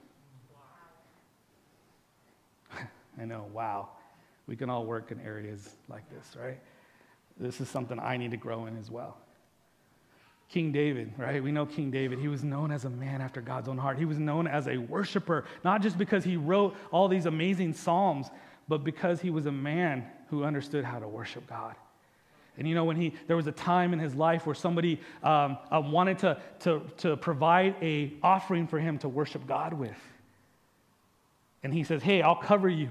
I 3.21 3.25
know, 3.25 3.47
wow. 3.53 3.89
We 4.47 4.57
can 4.57 4.69
all 4.69 4.85
work 4.85 5.11
in 5.11 5.21
areas 5.21 5.77
like 5.89 6.09
this, 6.11 6.37
right? 6.41 6.59
This 7.39 7.61
is 7.61 7.69
something 7.69 7.99
I 7.99 8.17
need 8.17 8.31
to 8.33 8.37
grow 8.37 8.67
in 8.67 8.77
as 8.79 8.91
well. 8.91 9.17
King 10.49 10.71
David, 10.71 11.13
right? 11.17 11.43
We 11.43 11.51
know 11.51 11.67
King 11.67 11.91
David. 11.91 12.19
He 12.19 12.29
was 12.29 12.45
known 12.45 12.71
as 12.71 12.85
a 12.85 12.91
man 12.91 13.21
after 13.21 13.41
God's 13.41 13.69
own 13.69 13.79
heart. 13.79 13.99
He 13.99 14.05
was 14.05 14.19
known 14.19 14.47
as 14.47 14.69
a 14.69 14.77
worshiper, 14.77 15.47
not 15.65 15.83
just 15.83 15.99
because 15.99 16.23
he 16.23 16.37
wrote 16.37 16.77
all 16.93 17.09
these 17.09 17.27
amazing 17.27 17.73
psalms, 17.73 18.29
but 18.69 18.85
because 18.85 19.21
he 19.21 19.31
was 19.31 19.47
a 19.47 19.53
man 19.53 20.05
who 20.29 20.45
understood 20.45 20.85
how 20.85 20.99
to 20.99 21.09
worship 21.09 21.47
God. 21.49 21.75
And 22.57 22.69
you 22.69 22.75
know, 22.75 22.85
when 22.85 22.97
he, 22.97 23.15
there 23.27 23.37
was 23.37 23.47
a 23.47 23.53
time 23.53 23.93
in 23.93 23.99
his 23.99 24.15
life 24.15 24.47
where 24.47 24.55
somebody 24.55 25.01
um, 25.23 25.59
uh, 25.73 25.81
wanted 25.81 26.19
to, 26.21 26.41
to, 26.61 26.83
to 26.99 27.17
provide 27.17 27.75
a 27.83 28.13
offering 28.23 28.69
for 28.69 28.79
him 28.79 28.99
to 28.99 29.09
worship 29.09 29.47
God 29.47 29.73
with. 29.73 29.99
And 31.65 31.75
he 31.75 31.83
says, 31.83 32.03
Hey, 32.03 32.23
I'll 32.23 32.37
cover 32.37 32.69
you. 32.69 32.91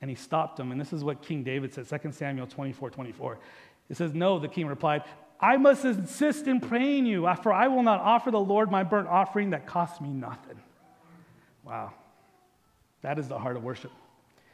And 0.00 0.08
he 0.08 0.16
stopped 0.16 0.60
him. 0.60 0.70
And 0.70 0.80
this 0.80 0.92
is 0.92 1.02
what 1.02 1.22
King 1.22 1.42
David 1.42 1.74
said, 1.74 1.88
2 2.02 2.12
Samuel 2.12 2.46
24 2.46 2.90
24. 2.90 3.38
It 3.90 3.96
says, 3.96 4.14
No, 4.14 4.38
the 4.38 4.48
king 4.48 4.66
replied, 4.66 5.02
I 5.40 5.56
must 5.56 5.84
insist 5.84 6.46
in 6.46 6.60
praying 6.60 7.06
you, 7.06 7.26
uh, 7.26 7.34
for 7.34 7.52
I 7.52 7.68
will 7.68 7.82
not 7.82 8.00
offer 8.00 8.30
the 8.30 8.40
Lord 8.40 8.70
my 8.70 8.82
burnt 8.82 9.08
offering 9.08 9.50
that 9.50 9.66
costs 9.66 10.00
me 10.00 10.08
nothing. 10.08 10.60
Wow. 11.64 11.92
That 13.02 13.18
is 13.18 13.28
the 13.28 13.38
heart 13.38 13.56
of 13.56 13.62
worship. 13.62 13.92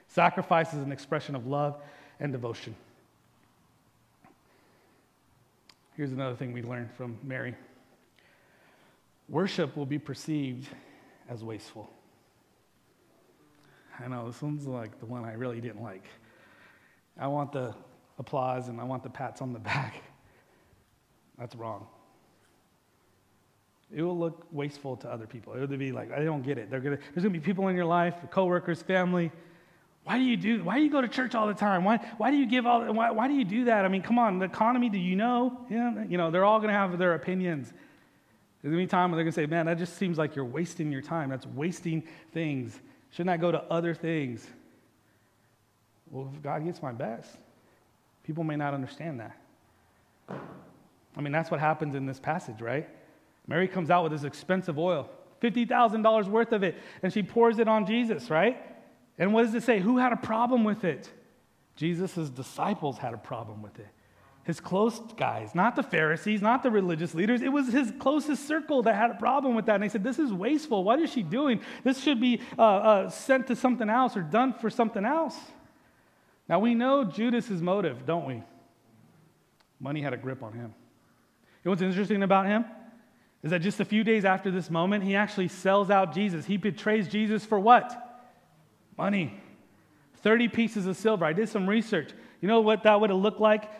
Sacrifice 0.08 0.74
is 0.74 0.82
an 0.82 0.92
expression 0.92 1.34
of 1.34 1.46
love 1.46 1.80
and 2.20 2.32
devotion. 2.32 2.74
Here's 5.96 6.12
another 6.12 6.34
thing 6.34 6.52
we 6.52 6.62
learned 6.62 6.90
from 6.92 7.18
Mary 7.22 7.54
worship 9.28 9.76
will 9.76 9.86
be 9.86 9.98
perceived 9.98 10.68
as 11.30 11.42
wasteful. 11.42 11.90
I 14.02 14.08
know 14.08 14.26
this 14.26 14.40
one's 14.42 14.66
like 14.66 14.98
the 15.00 15.06
one 15.06 15.24
I 15.24 15.34
really 15.34 15.60
didn't 15.60 15.82
like. 15.82 16.04
I 17.18 17.26
want 17.28 17.52
the 17.52 17.74
applause 18.18 18.68
and 18.68 18.80
I 18.80 18.84
want 18.84 19.02
the 19.02 19.10
pats 19.10 19.40
on 19.40 19.52
the 19.52 19.58
back. 19.58 19.94
That's 21.38 21.54
wrong. 21.54 21.86
It 23.94 24.02
will 24.02 24.18
look 24.18 24.46
wasteful 24.50 24.96
to 24.98 25.10
other 25.10 25.26
people. 25.26 25.54
It 25.54 25.60
will 25.60 25.76
be 25.76 25.92
like, 25.92 26.10
I 26.10 26.24
don't 26.24 26.42
get 26.42 26.58
it. 26.58 26.70
Gonna, 26.70 26.82
there's 26.82 26.98
going 27.14 27.24
to 27.24 27.30
be 27.30 27.40
people 27.40 27.68
in 27.68 27.76
your 27.76 27.84
life, 27.84 28.14
coworkers, 28.30 28.82
family. 28.82 29.30
Why 30.02 30.18
do 30.18 30.24
you 30.24 30.36
do? 30.36 30.64
Why 30.64 30.76
do 30.76 30.82
you 30.82 30.90
go 30.90 31.00
to 31.00 31.08
church 31.08 31.34
all 31.34 31.46
the 31.46 31.54
time? 31.54 31.84
Why, 31.84 31.96
why 32.18 32.30
do 32.30 32.36
you 32.36 32.46
give 32.46 32.66
all? 32.66 32.92
Why, 32.92 33.10
why 33.10 33.28
do 33.28 33.34
you 33.34 33.44
do 33.44 33.64
that? 33.66 33.84
I 33.84 33.88
mean, 33.88 34.02
come 34.02 34.18
on, 34.18 34.38
the 34.38 34.44
economy. 34.44 34.90
Do 34.90 34.98
you 34.98 35.16
know? 35.16 35.64
Yeah, 35.70 36.04
you 36.06 36.18
know, 36.18 36.30
they're 36.30 36.44
all 36.44 36.58
going 36.58 36.68
to 36.68 36.74
have 36.74 36.98
their 36.98 37.14
opinions. 37.14 37.72
There's 38.60 38.72
going 38.72 38.82
to 38.82 38.86
be 38.86 38.90
time 38.90 39.10
when 39.10 39.16
they're 39.16 39.24
going 39.24 39.32
to 39.32 39.40
say, 39.40 39.46
"Man, 39.46 39.64
that 39.66 39.78
just 39.78 39.96
seems 39.96 40.18
like 40.18 40.36
you're 40.36 40.44
wasting 40.44 40.92
your 40.92 41.00
time. 41.00 41.30
That's 41.30 41.46
wasting 41.46 42.02
things." 42.32 42.78
Shouldn't 43.14 43.30
I 43.30 43.36
go 43.36 43.52
to 43.52 43.62
other 43.70 43.94
things? 43.94 44.44
Well, 46.10 46.30
if 46.34 46.42
God 46.42 46.64
gets 46.64 46.82
my 46.82 46.90
best, 46.90 47.38
people 48.24 48.42
may 48.42 48.56
not 48.56 48.74
understand 48.74 49.20
that. 49.20 49.36
I 51.16 51.20
mean, 51.20 51.32
that's 51.32 51.48
what 51.48 51.60
happens 51.60 51.94
in 51.94 52.06
this 52.06 52.18
passage, 52.18 52.60
right? 52.60 52.88
Mary 53.46 53.68
comes 53.68 53.88
out 53.88 54.02
with 54.02 54.10
this 54.10 54.24
expensive 54.24 54.80
oil, 54.80 55.08
$50,000 55.40 56.26
worth 56.26 56.52
of 56.52 56.64
it, 56.64 56.76
and 57.04 57.12
she 57.12 57.22
pours 57.22 57.60
it 57.60 57.68
on 57.68 57.86
Jesus, 57.86 58.30
right? 58.30 58.60
And 59.16 59.32
what 59.32 59.44
does 59.44 59.54
it 59.54 59.62
say? 59.62 59.78
Who 59.78 59.98
had 59.98 60.12
a 60.12 60.16
problem 60.16 60.64
with 60.64 60.82
it? 60.82 61.08
Jesus' 61.76 62.30
disciples 62.30 62.98
had 62.98 63.14
a 63.14 63.18
problem 63.18 63.62
with 63.62 63.78
it. 63.78 63.88
His 64.44 64.60
close 64.60 65.00
guys, 65.16 65.54
not 65.54 65.74
the 65.74 65.82
Pharisees, 65.82 66.42
not 66.42 66.62
the 66.62 66.70
religious 66.70 67.14
leaders. 67.14 67.40
It 67.40 67.48
was 67.48 67.72
his 67.72 67.92
closest 67.98 68.46
circle 68.46 68.82
that 68.82 68.94
had 68.94 69.10
a 69.10 69.14
problem 69.14 69.54
with 69.54 69.66
that. 69.66 69.76
And 69.76 69.82
they 69.82 69.88
said, 69.88 70.04
This 70.04 70.18
is 70.18 70.32
wasteful. 70.32 70.84
What 70.84 71.00
is 71.00 71.10
she 71.10 71.22
doing? 71.22 71.60
This 71.82 72.00
should 72.00 72.20
be 72.20 72.40
uh, 72.58 72.62
uh, 72.62 73.10
sent 73.10 73.46
to 73.46 73.56
something 73.56 73.88
else 73.88 74.16
or 74.16 74.22
done 74.22 74.52
for 74.52 74.68
something 74.68 75.04
else. 75.04 75.36
Now 76.48 76.58
we 76.58 76.74
know 76.74 77.04
Judas's 77.04 77.62
motive, 77.62 78.04
don't 78.04 78.26
we? 78.26 78.42
Money 79.80 80.02
had 80.02 80.12
a 80.12 80.18
grip 80.18 80.42
on 80.42 80.52
him. 80.52 80.74
Know 81.64 81.70
what's 81.70 81.82
interesting 81.82 82.22
about 82.22 82.46
him? 82.46 82.66
Is 83.42 83.50
that 83.50 83.60
just 83.60 83.80
a 83.80 83.84
few 83.84 84.04
days 84.04 84.24
after 84.24 84.50
this 84.50 84.70
moment, 84.70 85.04
he 85.04 85.16
actually 85.16 85.48
sells 85.48 85.90
out 85.90 86.14
Jesus. 86.14 86.44
He 86.44 86.56
betrays 86.58 87.08
Jesus 87.08 87.44
for 87.44 87.58
what? 87.58 88.22
Money. 88.96 89.40
30 90.22 90.48
pieces 90.48 90.86
of 90.86 90.96
silver. 90.96 91.24
I 91.24 91.32
did 91.32 91.48
some 91.48 91.66
research. 91.66 92.10
You 92.40 92.48
know 92.48 92.60
what 92.60 92.82
that 92.84 93.00
would 93.00 93.10
have 93.10 93.18
looked 93.18 93.40
like? 93.40 93.70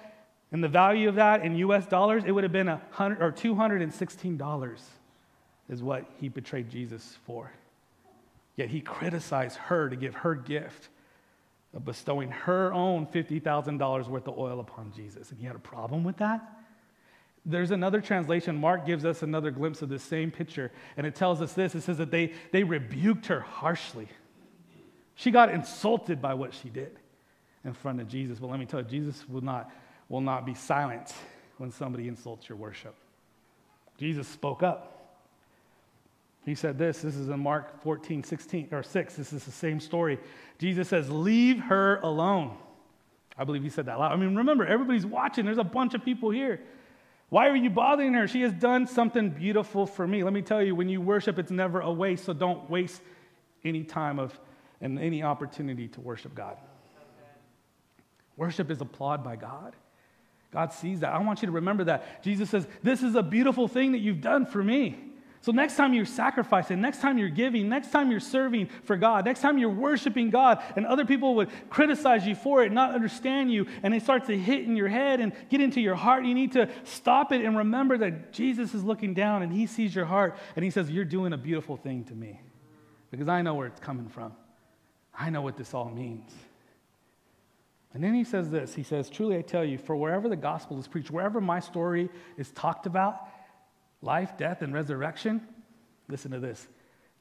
And 0.55 0.63
the 0.63 0.69
value 0.69 1.09
of 1.09 1.17
that 1.17 1.45
in 1.45 1.57
US 1.57 1.85
dollars, 1.85 2.23
it 2.25 2.31
would 2.31 2.45
have 2.45 2.53
been 2.53 2.69
a 2.69 2.81
hundred 2.93 3.21
or 3.21 3.33
$216 3.33 4.81
is 5.69 5.83
what 5.83 6.05
he 6.21 6.29
betrayed 6.29 6.71
Jesus 6.71 7.19
for. 7.27 7.51
Yet 8.55 8.69
he 8.69 8.81
criticized 8.81 9.57
her 9.57 9.91
to 9.91 9.97
give 9.97 10.15
her 10.15 10.37
gift 10.37 10.91
of 11.75 11.85
bestowing 11.85 12.31
her 12.31 12.73
own 12.73 13.05
$50,000 13.09 14.07
worth 14.07 14.29
of 14.29 14.39
oil 14.39 14.61
upon 14.61 14.93
Jesus. 14.95 15.33
And 15.33 15.41
he 15.41 15.45
had 15.45 15.57
a 15.57 15.59
problem 15.59 16.05
with 16.05 16.19
that? 16.19 16.41
There's 17.45 17.73
another 17.73 18.01
translation. 18.01 18.55
Mark 18.55 18.87
gives 18.87 19.05
us 19.05 19.25
another 19.25 19.51
glimpse 19.51 19.83
of 19.83 19.89
the 19.89 19.99
same 19.99 20.31
picture, 20.31 20.71
and 20.97 21.05
it 21.05 21.17
tells 21.17 21.43
us 21.43 21.53
this 21.53 21.75
it 21.75 21.81
says 21.81 21.99
that 21.99 22.13
they, 22.13 22.33
they 22.53 22.63
rebuked 22.63 23.27
her 23.27 23.41
harshly. 23.41 24.07
She 25.17 25.33
got 25.33 25.51
insulted 25.51 26.23
by 26.23 26.35
what 26.35 26.55
she 26.55 26.69
did 26.69 26.97
in 27.65 27.73
front 27.73 28.01
of 28.01 28.07
Jesus. 28.07 28.39
But 28.39 28.51
let 28.51 28.61
me 28.61 28.67
tell 28.67 28.83
you, 28.83 28.87
Jesus 28.87 29.29
will 29.29 29.41
not 29.41 29.69
will 30.09 30.21
not 30.21 30.45
be 30.47 30.55
silent 30.55 31.13
when 31.59 31.71
somebody 31.71 32.09
insults 32.09 32.49
your 32.49 32.59
worship. 32.59 32.95
Jesus 33.99 34.27
spoke 34.29 34.63
up. 34.63 34.91
He 36.45 36.55
said 36.55 36.79
this, 36.79 37.01
this 37.01 37.17
is 37.17 37.29
in 37.29 37.41
Mark 37.41 37.83
14, 37.83 38.23
16, 38.23 38.69
or 38.73 38.83
6. 38.83 39.15
This 39.15 39.33
is 39.33 39.45
the 39.45 39.51
same 39.51 39.81
story. 39.81 40.19
Jesus 40.59 40.89
says, 40.89 41.11
Leave 41.11 41.59
her 41.61 41.97
alone. 42.03 42.57
I 43.37 43.45
believe 43.45 43.63
he 43.63 43.71
said 43.71 43.87
that 43.87 43.99
loud. 43.99 44.13
I 44.13 44.17
mean, 44.17 44.37
remember, 44.37 44.67
everybody's 44.67 45.07
watching. 45.07 45.47
There's 45.47 45.59
a 45.59 45.65
bunch 45.65 45.95
of 45.95 46.05
people 46.05 46.31
here. 46.31 46.61
Why 47.31 47.49
are 47.49 47.57
you 47.57 47.71
bothering 47.71 48.13
her? 48.13 48.29
She 48.29 48.43
has 48.43 48.53
done 48.53 48.87
something 48.87 49.31
beautiful 49.31 49.87
for 49.87 50.07
me. 50.07 50.23
Let 50.23 50.33
me 50.33 50.43
tell 50.43 50.63
you, 50.63 50.75
when 50.75 50.89
you 50.89 51.01
worship, 51.01 51.39
it's 51.39 51.51
never 51.51 51.81
a 51.81 51.91
waste, 51.91 52.27
so 52.27 52.33
don't 52.33 52.69
waste 52.71 53.01
any 53.65 53.83
time 53.83 54.19
of 54.19 54.39
and 54.81 54.99
any 54.99 55.23
opportunity 55.23 55.89
to 55.89 56.01
worship 56.01 56.35
God. 56.35 56.59
Worship 58.37 58.71
is 58.71 58.81
applauded 58.81 59.25
by 59.25 59.37
God. 59.37 59.75
God 60.55 60.73
sees 60.73 61.01
that. 61.01 61.13
I 61.13 61.19
want 61.19 61.43
you 61.43 61.47
to 61.47 61.53
remember 61.53 61.85
that. 61.85 62.23
Jesus 62.23 62.49
says, 62.49 62.67
This 62.83 63.03
is 63.03 63.17
a 63.17 63.23
beautiful 63.23 63.67
thing 63.67 63.93
that 63.93 63.99
you've 63.99 64.21
done 64.21 64.47
for 64.47 64.63
me. 64.63 64.97
So, 65.41 65.51
next 65.51 65.77
time 65.77 65.93
you're 65.93 66.07
sacrificing, 66.07 66.81
next 66.81 67.01
time 67.01 67.19
you're 67.19 67.29
giving, 67.29 67.69
next 67.69 67.91
time 67.91 68.11
you're 68.11 68.21
serving 68.21 68.71
for 68.85 68.97
God, 68.97 69.25
next 69.25 69.41
time 69.41 69.59
you're 69.59 69.69
worshiping 69.69 70.31
God, 70.31 70.63
and 70.77 70.87
other 70.87 71.05
people 71.05 71.35
would 71.35 71.51
criticize 71.69 72.25
you 72.25 72.37
for 72.37 72.63
it, 72.63 72.71
not 72.71 72.95
understand 72.95 73.53
you, 73.53 73.67
and 73.83 73.93
it 73.93 74.03
starts 74.03 74.29
to 74.29 74.39
hit 74.39 74.61
in 74.61 74.77
your 74.77 74.89
head 74.89 75.21
and 75.21 75.33
get 75.51 75.61
into 75.61 75.81
your 75.81 75.97
heart, 75.97 76.25
you 76.25 76.35
need 76.35 76.53
to 76.53 76.71
stop 76.85 77.33
it 77.33 77.45
and 77.45 77.59
remember 77.59 77.99
that 77.99 78.33
Jesus 78.33 78.75
is 78.75 78.85
looking 78.85 79.13
down 79.13 79.43
and 79.43 79.53
he 79.53 79.67
sees 79.67 79.93
your 79.93 80.07
heart 80.07 80.37
and 80.55 80.65
he 80.65 80.71
says, 80.71 80.89
You're 80.89 81.05
doing 81.05 81.33
a 81.33 81.39
beautiful 81.39 81.77
thing 81.77 82.05
to 82.05 82.15
me 82.15 82.41
because 83.11 83.29
I 83.29 83.43
know 83.43 83.55
where 83.55 83.67
it's 83.67 83.81
coming 83.81 84.09
from. 84.09 84.33
I 85.19 85.31
know 85.31 85.43
what 85.43 85.57
this 85.57 85.75
all 85.75 85.91
means. 85.91 86.31
And 87.95 88.03
then 88.03 88.13
he 88.13 88.25
says 88.25 88.51
this 88.51 88.75
He 88.75 88.83
says, 88.83 89.09
Truly 89.09 89.39
I 89.39 89.43
tell 89.43 89.65
you, 89.65 89.79
for 89.79 89.97
wherever 89.97 90.29
the 90.29 90.37
gospel 90.37 90.79
is 90.79 90.89
preached, 90.89 91.11
wherever 91.11 91.41
my 91.41 91.61
story 91.61 92.11
is 92.37 92.51
talked 92.51 92.87
about, 92.87 93.29
life, 94.03 94.37
death, 94.37 94.63
and 94.63 94.75
resurrection, 94.75 95.41
listen 96.09 96.33
to 96.33 96.41
this. 96.41 96.67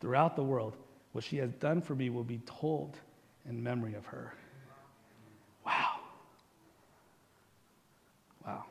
Throughout 0.01 0.35
the 0.35 0.43
world, 0.43 0.75
what 1.13 1.23
she 1.23 1.37
has 1.37 1.53
done 1.53 1.81
for 1.81 1.95
me 1.95 2.09
will 2.09 2.23
be 2.23 2.41
told 2.45 2.97
in 3.47 3.63
memory 3.63 3.93
of 3.93 4.05
her. 4.07 4.33
Wow. 5.65 5.99
Wow. 8.45 8.65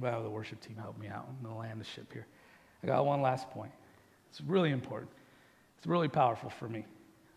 Wow, 0.00 0.22
the 0.22 0.30
worship 0.30 0.60
team 0.60 0.76
helped 0.76 0.98
me 0.98 1.08
out. 1.08 1.26
I'm 1.28 1.42
going 1.42 1.54
to 1.54 1.60
land 1.60 1.80
the 1.80 1.84
ship 1.84 2.12
here. 2.12 2.26
I 2.82 2.86
got 2.86 3.04
one 3.04 3.20
last 3.20 3.50
point. 3.50 3.72
It's 4.30 4.40
really 4.40 4.70
important. 4.70 5.10
It's 5.76 5.86
really 5.86 6.08
powerful 6.08 6.50
for 6.50 6.68
me. 6.68 6.86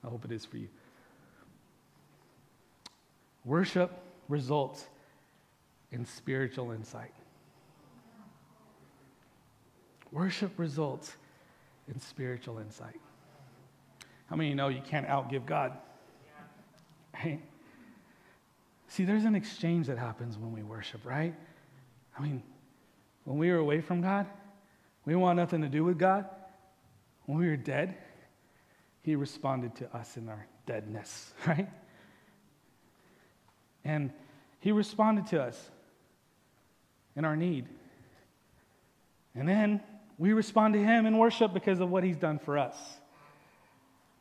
I 0.03 0.07
hope 0.07 0.23
it 0.23 0.31
is 0.31 0.45
for 0.45 0.57
you. 0.57 0.69
Worship 3.45 3.91
results 4.27 4.87
in 5.91 6.05
spiritual 6.05 6.71
insight. 6.71 7.13
Worship 10.11 10.51
results 10.57 11.15
in 11.87 11.99
spiritual 11.99 12.59
insight. 12.59 12.99
How 14.27 14.35
many 14.35 14.49
of 14.49 14.51
you 14.51 14.55
know 14.55 14.67
you 14.69 14.81
can't 14.81 15.07
outgive 15.07 15.45
God? 15.45 15.77
Right? 17.13 17.41
See, 18.87 19.05
there's 19.05 19.25
an 19.25 19.35
exchange 19.35 19.87
that 19.87 19.97
happens 19.97 20.37
when 20.37 20.51
we 20.51 20.63
worship, 20.63 21.05
right? 21.05 21.33
I 22.17 22.21
mean, 22.21 22.43
when 23.23 23.37
we 23.37 23.49
were 23.49 23.57
away 23.57 23.81
from 23.81 24.01
God, 24.01 24.27
we 25.05 25.15
want 25.15 25.37
nothing 25.37 25.61
to 25.61 25.69
do 25.69 25.83
with 25.83 25.97
God. 25.97 26.25
When 27.25 27.37
we 27.37 27.47
were 27.47 27.57
dead, 27.57 27.95
He 29.01 29.15
responded 29.15 29.75
to 29.75 29.95
us 29.95 30.17
in 30.17 30.29
our 30.29 30.45
deadness, 30.65 31.33
right? 31.47 31.69
And 33.83 34.11
he 34.59 34.71
responded 34.71 35.27
to 35.27 35.41
us 35.41 35.69
in 37.15 37.25
our 37.25 37.35
need. 37.35 37.67
And 39.35 39.47
then 39.47 39.81
we 40.17 40.33
respond 40.33 40.73
to 40.75 40.79
him 40.83 41.05
in 41.05 41.17
worship 41.17 41.53
because 41.53 41.79
of 41.79 41.89
what 41.89 42.03
he's 42.03 42.17
done 42.17 42.39
for 42.39 42.57
us. 42.57 42.77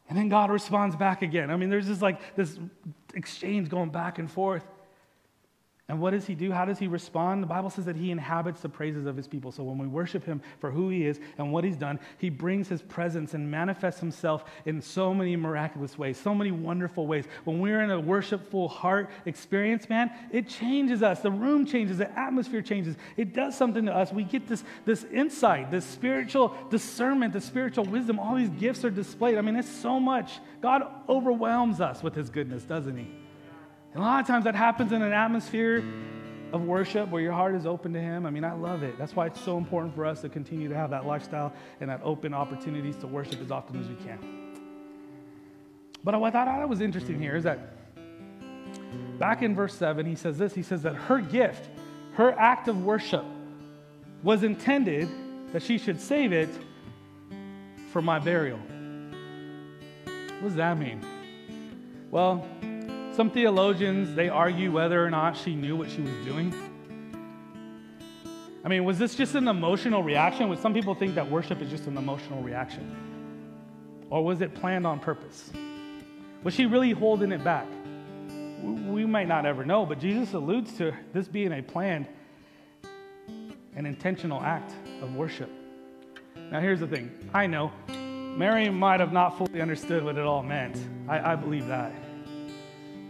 And 0.09 0.19
then 0.19 0.29
God 0.29 0.51
responds 0.51 0.97
back 0.97 1.23
again. 1.23 1.51
I 1.51 1.57
mean, 1.57 1.71
there's 1.71 1.87
just 1.87 2.03
like 2.03 2.35
this 2.35 2.59
exchange 3.15 3.69
going 3.69 3.91
back 3.91 4.19
and 4.19 4.31
forth. 4.31 4.65
And 5.91 6.01
what 6.01 6.12
does 6.12 6.24
he 6.24 6.36
do? 6.36 6.53
How 6.53 6.64
does 6.64 6.78
he 6.78 6.86
respond? 6.86 7.43
The 7.43 7.49
Bible 7.49 7.68
says 7.68 7.84
that 7.86 7.97
he 7.97 8.12
inhabits 8.12 8.61
the 8.61 8.68
praises 8.68 9.07
of 9.07 9.16
his 9.16 9.26
people. 9.26 9.51
So 9.51 9.64
when 9.64 9.76
we 9.76 9.88
worship 9.88 10.24
him 10.24 10.41
for 10.61 10.70
who 10.70 10.88
he 10.88 11.05
is 11.05 11.18
and 11.36 11.53
what 11.53 11.64
he's 11.64 11.76
done, 11.76 11.99
he 12.18 12.30
brings 12.30 12.68
his 12.68 12.80
presence 12.80 13.34
and 13.34 13.51
manifests 13.51 13.99
himself 13.99 14.45
in 14.66 14.80
so 14.80 15.12
many 15.12 15.34
miraculous 15.34 15.99
ways, 15.99 16.16
so 16.16 16.32
many 16.32 16.53
wonderful 16.53 17.09
ways. 17.09 17.24
When 17.43 17.59
we're 17.59 17.82
in 17.82 17.91
a 17.91 17.99
worshipful 17.99 18.68
heart 18.68 19.11
experience, 19.26 19.88
man, 19.88 20.12
it 20.30 20.47
changes 20.47 21.03
us. 21.03 21.22
The 21.22 21.32
room 21.32 21.66
changes, 21.66 21.99
the 21.99 22.16
atmosphere 22.16 22.62
changes. 22.62 22.95
It 23.16 23.34
does 23.34 23.57
something 23.57 23.84
to 23.86 23.93
us. 23.93 24.12
We 24.12 24.22
get 24.22 24.47
this, 24.47 24.62
this 24.84 25.03
insight, 25.12 25.72
this 25.72 25.84
spiritual 25.84 26.57
discernment, 26.70 27.32
the 27.32 27.41
spiritual 27.41 27.84
wisdom. 27.84 28.20
All 28.20 28.36
these 28.36 28.51
gifts 28.51 28.84
are 28.84 28.91
displayed. 28.91 29.38
I 29.38 29.41
mean, 29.41 29.57
it's 29.57 29.68
so 29.68 29.99
much. 29.99 30.38
God 30.61 30.84
overwhelms 31.09 31.80
us 31.80 32.01
with 32.01 32.14
his 32.14 32.30
goodness, 32.30 32.62
doesn't 32.62 32.97
he? 32.97 33.20
And 33.93 34.03
a 34.03 34.07
lot 34.07 34.20
of 34.20 34.26
times 34.26 34.45
that 34.45 34.55
happens 34.55 34.93
in 34.93 35.03
an 35.03 35.12
atmosphere 35.12 35.84
of 36.53 36.62
worship 36.62 37.09
where 37.11 37.22
your 37.22 37.32
heart 37.32 37.55
is 37.55 37.66
open 37.66 37.93
to 37.93 38.01
Him. 38.01 38.26
I 38.26 38.30
mean, 38.30 38.45
I 38.45 38.53
love 38.53 38.82
it. 38.82 38.99
That's 38.99 39.14
why 39.14 39.26
it's 39.26 39.41
so 39.41 39.59
important 39.59 39.95
for 39.95 40.05
us 40.05 40.20
to 40.22 40.28
continue 40.28 40.68
to 40.68 40.74
have 40.74 40.91
that 40.91 41.07
lifestyle 41.07 41.53
and 41.80 41.91
that 41.91 42.01
open 42.03 42.34
opportunities 42.34 42.97
to 42.99 43.07
worship 43.07 43.41
as 43.41 43.51
often 43.51 43.80
as 43.80 43.88
we 43.88 43.97
can. 43.97 44.18
But 46.03 46.18
what 46.20 46.34
I 46.34 46.45
thought 46.45 46.68
was 46.68 46.80
interesting 46.80 47.20
here 47.20 47.36
is 47.36 47.45
that 47.45 47.74
back 49.18 49.43
in 49.43 49.55
verse 49.55 49.74
7, 49.74 50.07
he 50.07 50.14
says 50.14 50.38
this 50.38 50.55
He 50.55 50.62
says 50.62 50.82
that 50.82 50.95
her 50.95 51.20
gift, 51.20 51.68
her 52.14 52.32
act 52.38 52.68
of 52.68 52.84
worship, 52.84 53.24
was 54.22 54.43
intended 54.43 55.09
that 55.53 55.62
she 55.62 55.78
should 55.78 56.01
save 56.01 56.32
it 56.32 56.49
for 57.93 58.01
my 58.01 58.18
burial. 58.18 58.59
What 60.41 60.49
does 60.49 60.55
that 60.57 60.78
mean? 60.78 61.05
Well, 62.11 62.47
some 63.21 63.31
theologians, 63.31 64.14
they 64.14 64.31
argue 64.31 64.73
whether 64.73 65.05
or 65.05 65.11
not 65.11 65.37
she 65.37 65.55
knew 65.55 65.77
what 65.77 65.91
she 65.91 66.01
was 66.01 66.25
doing. 66.25 66.55
I 68.64 68.68
mean, 68.68 68.87
was 68.87 68.99
this 68.99 69.14
just 69.14 69.35
an 69.35 69.47
emotional 69.47 70.03
reaction? 70.03 70.49
Would 70.49 70.59
some 70.59 70.73
people 70.73 70.95
think 70.95 71.16
that 71.16 71.31
worship 71.31 71.61
is 71.61 71.68
just 71.68 71.87
an 71.87 71.99
emotional 71.99 72.43
reaction? 72.43 72.97
Or 74.09 74.25
was 74.25 74.41
it 74.41 74.55
planned 74.55 74.87
on 74.87 75.01
purpose? 75.01 75.53
Was 76.45 76.55
she 76.55 76.64
really 76.64 76.93
holding 76.93 77.31
it 77.31 77.45
back? 77.45 77.66
We 78.62 79.05
might 79.05 79.29
not 79.29 79.45
ever 79.45 79.66
know, 79.66 79.85
but 79.85 80.01
Jesus 80.01 80.33
alludes 80.33 80.73
to 80.79 80.95
this 81.12 81.29
being 81.29 81.53
a 81.53 81.61
planned 81.62 82.07
an 83.77 83.85
intentional 83.85 84.41
act 84.41 84.73
of 85.03 85.14
worship. 85.14 85.51
Now, 86.51 86.61
here's 86.61 86.81
the 86.81 86.87
thing 86.87 87.11
I 87.35 87.47
know 87.47 87.71
Mary 87.87 88.71
might 88.71 89.01
have 89.01 89.12
not 89.12 89.37
fully 89.37 89.61
understood 89.61 90.05
what 90.05 90.16
it 90.16 90.25
all 90.25 90.43
meant. 90.43 90.79
I, 91.07 91.33
I 91.33 91.37
believe 91.37 91.66
that. 91.66 91.93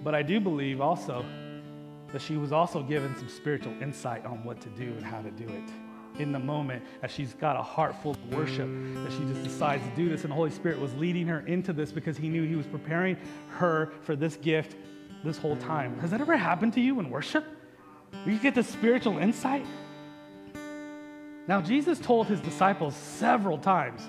But 0.03 0.14
I 0.14 0.22
do 0.22 0.40
believe 0.40 0.80
also 0.80 1.24
that 2.12 2.20
she 2.20 2.36
was 2.36 2.53
also 2.53 2.82
given 2.82 3.14
some 3.16 3.28
spiritual 3.28 3.72
insight 3.80 4.24
on 4.24 4.42
what 4.44 4.61
to 4.62 4.68
do 4.70 4.84
and 4.84 5.05
how 5.05 5.22
to 5.22 5.30
do 5.30 5.44
it 5.44 6.20
in 6.20 6.32
the 6.32 6.38
moment 6.38 6.82
as 7.03 7.11
she's 7.11 7.34
got 7.34 7.57
a 7.57 7.62
heart 7.62 7.94
full 8.03 8.12
of 8.12 8.34
worship 8.34 8.68
that 9.05 9.12
she 9.12 9.24
just 9.32 9.44
decides 9.44 9.82
to 9.84 9.94
do 9.94 10.09
this 10.09 10.22
and 10.22 10.32
the 10.32 10.34
holy 10.34 10.51
spirit 10.51 10.78
was 10.78 10.92
leading 10.96 11.26
her 11.26 11.40
into 11.46 11.72
this 11.72 11.92
because 11.92 12.16
he 12.16 12.28
knew 12.28 12.44
he 12.44 12.57
was 12.57 12.66
preparing 12.66 13.16
her 13.48 13.92
for 14.03 14.16
this 14.16 14.34
gift 14.36 14.76
this 15.22 15.38
whole 15.38 15.57
time 15.59 15.96
has 16.01 16.11
that 16.11 16.20
ever 16.20 16.36
happened 16.36 16.72
to 16.72 16.80
you 16.80 16.98
in 16.98 17.09
worship 17.09 17.44
You 18.26 18.38
get 18.38 18.55
this 18.55 18.68
spiritual 18.68 19.18
insight. 19.18 19.64
Now, 21.46 21.61
Jesus 21.61 21.98
told 21.98 22.26
his 22.26 22.40
disciples 22.40 22.94
several 22.94 23.59
times 23.59 24.03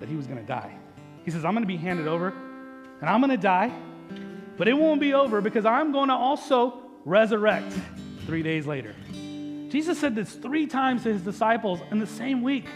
that 0.00 0.08
he 0.08 0.16
was 0.16 0.26
going 0.26 0.38
to 0.38 0.46
die. 0.46 0.76
He 1.24 1.30
says, 1.30 1.44
I'm 1.44 1.52
going 1.52 1.62
to 1.62 1.68
be 1.68 1.76
handed 1.76 2.08
over 2.08 2.32
and 3.00 3.08
I'm 3.08 3.20
going 3.20 3.30
to 3.30 3.36
die, 3.36 3.72
but 4.56 4.68
it 4.68 4.74
won't 4.74 5.00
be 5.00 5.14
over 5.14 5.40
because 5.40 5.64
I'm 5.64 5.92
going 5.92 6.08
to 6.08 6.14
also 6.14 6.82
resurrect 7.04 7.72
three 8.26 8.42
days 8.42 8.66
later. 8.66 8.94
Jesus 9.68 9.98
said 9.98 10.14
this 10.14 10.34
three 10.34 10.66
times 10.66 11.02
to 11.02 11.12
his 11.12 11.22
disciples 11.22 11.80
in 11.90 11.98
the 11.98 12.06
same 12.06 12.42
week. 12.42 12.66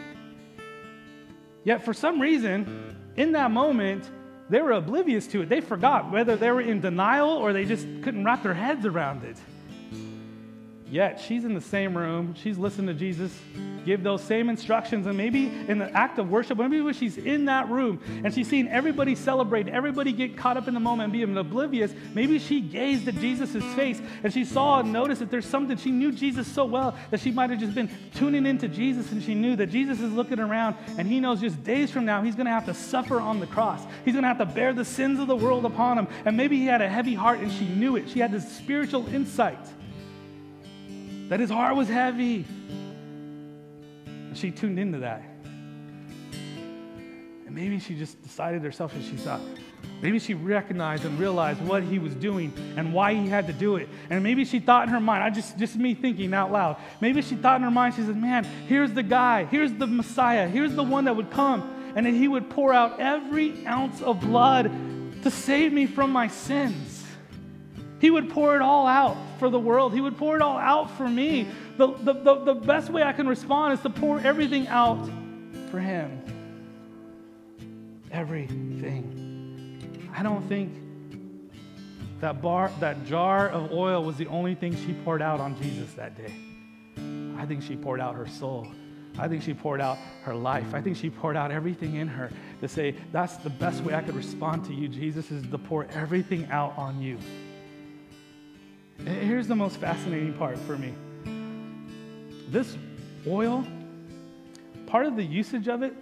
Yet, 1.65 1.85
for 1.85 1.95
some 1.95 2.21
reason, 2.21 2.97
in 3.17 3.33
that 3.33 3.51
moment, 3.51 4.11
they 4.49 4.61
were 4.61 4.73
oblivious 4.73 5.27
to 5.29 5.43
it. 5.43 5.49
They 5.49 5.61
forgot 5.61 6.11
whether 6.11 6.37
they 6.37 6.51
were 6.51 6.61
in 6.61 6.81
denial 6.81 7.31
or 7.31 7.53
they 7.53 7.65
just 7.65 7.87
couldn't 8.03 8.25
wrap 8.25 8.43
their 8.43 8.55
heads 8.55 8.85
around 8.87 9.25
it. 9.25 9.37
Yet 10.91 11.21
she's 11.21 11.45
in 11.45 11.55
the 11.55 11.61
same 11.61 11.97
room. 11.97 12.35
She's 12.35 12.59
listening 12.59 12.89
to 12.89 12.95
Jesus 12.95 13.33
give 13.85 14.03
those 14.03 14.23
same 14.23 14.49
instructions. 14.49 15.07
And 15.07 15.17
maybe 15.17 15.47
in 15.69 15.79
the 15.79 15.91
act 15.97 16.19
of 16.19 16.31
worship, 16.31 16.59
maybe 16.59 16.81
when 16.81 16.95
she's 16.95 17.17
in 17.17 17.47
that 17.47 17.69
room 17.69 18.01
and 18.25 18.33
she's 18.33 18.49
seeing 18.49 18.69
everybody 18.69 19.15
celebrate, 19.15 19.69
everybody 19.69 20.13
get 20.13 20.37
caught 20.37 20.57
up 20.57 20.69
in 20.69 20.75
the 20.75 20.81
moment 20.81 21.05
and 21.05 21.13
being 21.13 21.37
oblivious, 21.37 21.93
maybe 22.15 22.39
she 22.39 22.61
gazed 22.61 23.09
at 23.09 23.17
Jesus' 23.17 23.65
face 23.75 24.01
and 24.23 24.33
she 24.33 24.45
saw 24.45 24.81
and 24.81 24.93
noticed 24.93 25.21
that 25.21 25.31
there's 25.31 25.47
something. 25.47 25.77
She 25.77 25.91
knew 25.91 26.13
Jesus 26.13 26.47
so 26.47 26.65
well 26.65 26.97
that 27.11 27.21
she 27.21 27.31
might 27.31 27.51
have 27.51 27.61
just 27.61 27.75
been 27.75 27.91
tuning 28.15 28.47
into 28.47 28.69
Jesus 28.69 29.13
and 29.13 29.23
she 29.23 29.35
knew 29.35 29.57
that 29.57 29.69
Jesus 29.69 30.01
is 30.01 30.13
looking 30.13 30.41
around 30.41 30.77
and 30.99 31.07
he 31.07 31.21
knows 31.21 31.41
just 31.41 31.63
days 31.65 31.91
from 31.91 32.05
now 32.05 32.23
he's 32.23 32.35
going 32.35 32.47
to 32.47 32.53
have 32.53 32.67
to 32.67 32.75
suffer 32.75 33.21
on 33.21 33.41
the 33.41 33.47
cross. 33.47 33.83
He's 34.05 34.15
going 34.15 34.23
to 34.23 34.29
have 34.29 34.39
to 34.39 34.47
bear 34.47 34.73
the 34.73 34.85
sins 34.85 35.19
of 35.21 35.27
the 35.27 35.37
world 35.37 35.65
upon 35.65 35.99
him. 35.99 36.09
And 36.25 36.37
maybe 36.37 36.59
he 36.59 36.67
had 36.67 36.83
a 36.83 36.89
heavy 36.89 37.15
heart 37.15 37.41
and 37.41 37.51
she 37.51 37.67
knew 37.67 37.97
it. 37.97 38.09
She 38.09 38.21
had 38.21 38.33
this 38.33 38.51
spiritual 38.57 39.07
insight 39.15 39.59
that 41.31 41.39
his 41.39 41.49
heart 41.49 41.77
was 41.77 41.89
heavy. 41.89 42.45
And 44.07 44.37
she 44.37 44.51
tuned 44.51 44.79
into 44.79 44.99
that. 44.99 45.23
And 47.47 47.55
maybe 47.55 47.79
she 47.79 47.95
just 47.95 48.21
decided 48.23 48.63
herself 48.63 48.93
and 48.95 49.05
she 49.05 49.17
thought, 49.17 49.41
maybe 50.03 50.19
she 50.19 50.35
recognized 50.35 51.05
and 51.05 51.17
realized 51.21 51.63
what 51.63 51.85
he 51.85 52.01
was 52.01 52.17
doing 52.17 52.53
and 52.77 52.93
why 52.93 53.15
he 53.15 53.29
had 53.29 53.47
to 53.47 53.53
do 53.53 53.77
it. 53.77 53.89
And 54.11 54.23
maybe 54.25 54.45
she 54.45 54.59
thought 54.59 54.89
in 54.89 54.93
her 54.93 54.99
mind, 54.99 55.23
I 55.23 55.31
just 55.31 55.57
just 55.57 55.77
me 55.77 55.95
thinking 55.95 56.35
out 56.35 56.51
loud. 56.51 56.79
Maybe 57.01 57.23
she 57.23 57.37
thought 57.37 57.57
in 57.57 57.63
her 57.63 57.71
mind, 57.71 57.95
she 57.95 58.03
said, 58.03 58.17
Man, 58.17 58.45
here's 58.67 58.93
the 58.93 59.05
guy, 59.05 59.45
here's 59.45 59.73
the 59.73 59.87
Messiah, 59.87 60.49
here's 60.49 60.75
the 60.75 60.83
one 60.83 61.05
that 61.05 61.15
would 61.15 61.31
come, 61.31 61.93
and 61.95 62.07
that 62.07 62.15
he 62.15 62.27
would 62.27 62.51
pour 62.51 62.73
out 62.73 62.99
every 62.99 63.65
ounce 63.67 64.03
of 64.03 64.21
blood 64.21 64.65
to 65.23 65.31
save 65.31 65.73
me 65.73 65.87
from 65.87 66.11
my 66.11 66.27
sins. 66.27 66.90
He 68.01 68.11
would 68.11 68.31
pour 68.31 68.57
it 68.57 68.63
all 68.63 68.87
out 68.87 69.17
for 69.39 69.51
the 69.51 69.59
world. 69.59 69.93
He 69.93 70.01
would 70.01 70.17
pour 70.17 70.35
it 70.35 70.43
all 70.43 70.57
out 70.57 70.91
for 70.97 71.07
me. 71.07 71.47
The, 71.77 71.89
the, 71.89 72.15
the, 72.15 72.45
the, 72.45 72.55
best 72.55 72.91
way 72.91 73.03
I 73.03 73.13
can 73.13 73.29
respond 73.29 73.75
is 73.75 73.81
to 73.81 73.91
pour 73.91 74.19
everything 74.21 74.67
out 74.69 75.09
for 75.71 75.79
Him. 75.79 76.23
Everything. 78.11 80.09
I 80.17 80.23
don't 80.23 80.49
think 80.49 80.73
that, 82.21 82.41
bar, 82.41 82.73
that 82.81 83.05
jar 83.05 83.51
of 83.51 83.71
oil 83.71 84.03
was 84.03 84.17
the 84.17 84.27
only 84.27 84.55
thing 84.55 84.75
she 84.75 84.95
poured 85.05 85.23
out 85.23 85.39
on 85.39 85.61
Jesus 85.63 85.93
that 85.95 86.17
day. 86.17 86.35
I 87.39 87.45
think 87.45 87.63
she 87.63 87.77
poured 87.77 88.01
out 88.01 88.15
her 88.15 88.27
soul. 88.27 88.67
I 89.19 89.29
think 89.29 89.43
she 89.43 89.53
poured 89.53 89.83
out 89.83 89.99
her 90.23 90.35
life. 90.35 90.73
I 90.73 90.81
think 90.81 90.97
she 90.97 91.11
poured 91.11 91.37
out 91.37 91.51
everything 91.51 91.97
in 91.97 92.09
her 92.09 92.31
to 92.63 92.69
say, 92.69 92.95
That's 93.13 93.37
the 93.39 93.51
best 93.51 93.83
way 93.83 93.95
I 93.95 94.03
could 94.03 94.17
respond 94.17 94.65
to 94.67 94.75
you, 94.75 94.89
Jesus, 94.89 95.31
is 95.31 95.47
to 95.47 95.59
pour 95.59 95.85
everything 95.93 96.49
out 96.51 96.73
on 96.79 97.03
you. 97.03 97.19
Here's 99.05 99.47
the 99.47 99.57
most 99.57 99.79
fascinating 99.79 100.35
part 100.35 100.59
for 100.59 100.77
me 100.77 100.95
this 102.49 102.77
oil, 103.27 103.65
part 104.87 105.07
of 105.07 105.17
the 105.17 105.23
usage 105.23 105.69
of 105.69 105.83
it 105.83 105.95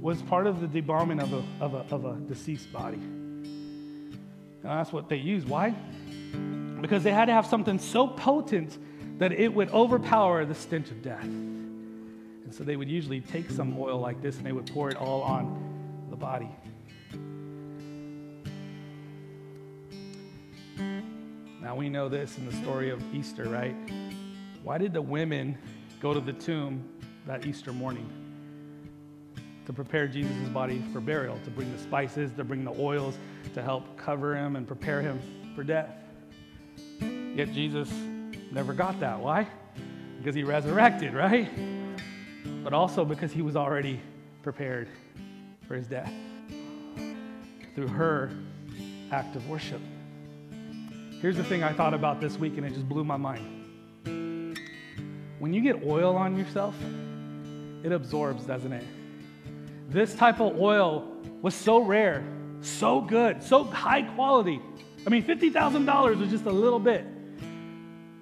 was 0.00 0.22
part 0.22 0.46
of 0.46 0.60
the 0.60 0.82
debalming 0.82 1.22
of 1.22 1.32
a, 1.32 1.44
of 1.62 1.74
a, 1.74 1.94
of 1.94 2.04
a 2.06 2.14
deceased 2.20 2.72
body. 2.72 2.96
And 2.96 4.18
that's 4.62 4.92
what 4.92 5.08
they 5.08 5.16
used. 5.16 5.48
Why? 5.48 5.74
Because 6.80 7.02
they 7.02 7.12
had 7.12 7.26
to 7.26 7.32
have 7.32 7.46
something 7.46 7.78
so 7.78 8.08
potent 8.08 8.78
that 9.18 9.32
it 9.32 9.52
would 9.52 9.70
overpower 9.70 10.46
the 10.46 10.54
stench 10.54 10.90
of 10.90 11.02
death. 11.02 11.22
And 11.22 12.54
so 12.54 12.64
they 12.64 12.76
would 12.76 12.88
usually 12.88 13.20
take 13.20 13.50
some 13.50 13.78
oil 13.78 13.98
like 13.98 14.22
this 14.22 14.38
and 14.38 14.46
they 14.46 14.52
would 14.52 14.72
pour 14.72 14.90
it 14.90 14.96
all 14.96 15.20
on 15.22 16.06
the 16.08 16.16
body. 16.16 16.48
Now 21.62 21.76
we 21.76 21.90
know 21.90 22.08
this 22.08 22.38
in 22.38 22.46
the 22.46 22.52
story 22.52 22.90
of 22.90 23.02
Easter, 23.14 23.44
right? 23.44 23.76
Why 24.62 24.78
did 24.78 24.94
the 24.94 25.02
women 25.02 25.58
go 26.00 26.14
to 26.14 26.20
the 26.20 26.32
tomb 26.32 26.82
that 27.26 27.44
Easter 27.44 27.72
morning? 27.72 28.08
To 29.66 29.72
prepare 29.72 30.08
Jesus' 30.08 30.48
body 30.48 30.82
for 30.92 31.00
burial, 31.00 31.38
to 31.44 31.50
bring 31.50 31.70
the 31.70 31.78
spices, 31.78 32.32
to 32.32 32.44
bring 32.44 32.64
the 32.64 32.72
oils, 32.72 33.18
to 33.54 33.62
help 33.62 33.96
cover 33.98 34.34
him 34.34 34.56
and 34.56 34.66
prepare 34.66 35.02
him 35.02 35.20
for 35.54 35.62
death. 35.62 35.90
Yet 37.00 37.52
Jesus 37.52 37.92
never 38.50 38.72
got 38.72 38.98
that. 39.00 39.20
Why? 39.20 39.46
Because 40.18 40.34
he 40.34 40.44
resurrected, 40.44 41.14
right? 41.14 41.50
But 42.64 42.72
also 42.72 43.04
because 43.04 43.32
he 43.32 43.42
was 43.42 43.54
already 43.54 44.00
prepared 44.42 44.88
for 45.68 45.76
his 45.76 45.86
death 45.86 46.12
through 47.74 47.88
her 47.88 48.30
act 49.12 49.36
of 49.36 49.48
worship. 49.48 49.80
Here's 51.20 51.36
the 51.36 51.44
thing 51.44 51.62
I 51.62 51.74
thought 51.74 51.92
about 51.92 52.18
this 52.18 52.38
week, 52.38 52.56
and 52.56 52.64
it 52.64 52.72
just 52.72 52.88
blew 52.88 53.04
my 53.04 53.18
mind. 53.18 54.58
When 55.38 55.52
you 55.52 55.60
get 55.60 55.84
oil 55.84 56.16
on 56.16 56.34
yourself, 56.34 56.74
it 57.84 57.92
absorbs, 57.92 58.46
doesn't 58.46 58.72
it? 58.72 58.86
This 59.90 60.14
type 60.14 60.40
of 60.40 60.58
oil 60.58 61.14
was 61.42 61.54
so 61.54 61.80
rare, 61.80 62.24
so 62.62 63.02
good, 63.02 63.42
so 63.42 63.64
high 63.64 64.00
quality. 64.00 64.62
I 65.06 65.10
mean, 65.10 65.22
$50,000 65.22 66.18
was 66.18 66.30
just 66.30 66.46
a 66.46 66.50
little 66.50 66.78
bit. 66.78 67.04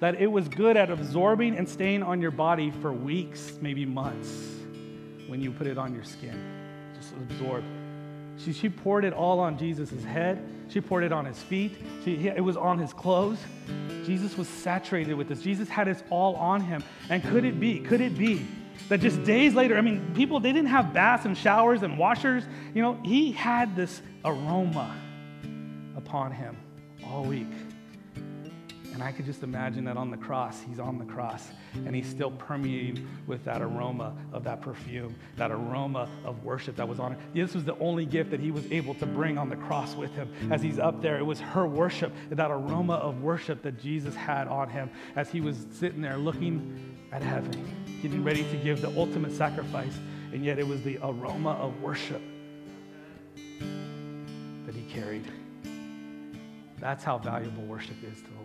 That 0.00 0.20
it 0.20 0.26
was 0.26 0.48
good 0.48 0.76
at 0.76 0.90
absorbing 0.90 1.56
and 1.56 1.68
staying 1.68 2.02
on 2.02 2.20
your 2.20 2.32
body 2.32 2.72
for 2.82 2.92
weeks, 2.92 3.58
maybe 3.60 3.86
months, 3.86 4.28
when 5.28 5.40
you 5.40 5.52
put 5.52 5.68
it 5.68 5.78
on 5.78 5.94
your 5.94 6.04
skin. 6.04 6.36
Just 6.96 7.12
absorb. 7.12 7.62
She, 8.38 8.52
she 8.52 8.68
poured 8.68 9.04
it 9.04 9.12
all 9.12 9.38
on 9.38 9.56
Jesus' 9.56 10.02
head 10.02 10.44
she 10.68 10.80
poured 10.80 11.04
it 11.04 11.12
on 11.12 11.24
his 11.24 11.38
feet. 11.38 11.72
She, 12.04 12.28
it 12.28 12.42
was 12.42 12.56
on 12.56 12.78
his 12.78 12.92
clothes. 12.92 13.38
Jesus 14.04 14.36
was 14.36 14.48
saturated 14.48 15.14
with 15.14 15.28
this. 15.28 15.40
Jesus 15.40 15.68
had 15.68 15.88
it 15.88 16.02
all 16.10 16.36
on 16.36 16.60
him. 16.60 16.82
And 17.08 17.22
could 17.22 17.44
it 17.44 17.58
be, 17.58 17.80
could 17.80 18.00
it 18.00 18.16
be 18.16 18.46
that 18.88 19.00
just 19.00 19.22
days 19.24 19.54
later, 19.54 19.76
I 19.76 19.80
mean, 19.80 20.14
people, 20.14 20.40
they 20.40 20.52
didn't 20.52 20.68
have 20.68 20.94
baths 20.94 21.26
and 21.26 21.36
showers 21.36 21.82
and 21.82 21.98
washers. 21.98 22.44
You 22.74 22.82
know, 22.82 22.98
he 23.04 23.32
had 23.32 23.76
this 23.76 24.00
aroma 24.24 24.96
upon 25.96 26.32
him 26.32 26.56
all 27.06 27.24
week. 27.24 27.48
And 28.98 29.06
I 29.06 29.12
could 29.12 29.26
just 29.26 29.44
imagine 29.44 29.84
that 29.84 29.96
on 29.96 30.10
the 30.10 30.16
cross, 30.16 30.60
he's 30.68 30.80
on 30.80 30.98
the 30.98 31.04
cross 31.04 31.50
and 31.72 31.94
he's 31.94 32.08
still 32.08 32.32
permeating 32.32 33.06
with 33.28 33.44
that 33.44 33.62
aroma 33.62 34.12
of 34.32 34.42
that 34.42 34.60
perfume, 34.60 35.14
that 35.36 35.52
aroma 35.52 36.08
of 36.24 36.42
worship 36.42 36.74
that 36.74 36.88
was 36.88 36.98
on 36.98 37.12
it. 37.12 37.18
This 37.32 37.54
was 37.54 37.62
the 37.62 37.78
only 37.78 38.04
gift 38.04 38.32
that 38.32 38.40
he 38.40 38.50
was 38.50 38.68
able 38.72 38.94
to 38.96 39.06
bring 39.06 39.38
on 39.38 39.50
the 39.50 39.54
cross 39.54 39.94
with 39.94 40.12
him 40.16 40.28
as 40.50 40.62
he's 40.62 40.80
up 40.80 41.00
there. 41.00 41.16
It 41.16 41.22
was 41.22 41.38
her 41.38 41.64
worship, 41.64 42.12
that 42.30 42.50
aroma 42.50 42.94
of 42.94 43.22
worship 43.22 43.62
that 43.62 43.80
Jesus 43.80 44.16
had 44.16 44.48
on 44.48 44.68
him 44.68 44.90
as 45.14 45.30
he 45.30 45.40
was 45.40 45.68
sitting 45.70 46.00
there 46.00 46.18
looking 46.18 46.96
at 47.12 47.22
heaven, 47.22 47.52
getting 48.02 48.24
ready 48.24 48.42
to 48.50 48.56
give 48.56 48.80
the 48.80 48.90
ultimate 48.98 49.30
sacrifice. 49.30 49.96
And 50.32 50.44
yet 50.44 50.58
it 50.58 50.66
was 50.66 50.82
the 50.82 50.98
aroma 51.04 51.52
of 51.52 51.80
worship 51.80 52.20
that 54.66 54.74
he 54.74 54.82
carried. 54.92 55.30
That's 56.80 57.04
how 57.04 57.18
valuable 57.18 57.62
worship 57.62 57.96
is 58.02 58.20
to. 58.22 58.37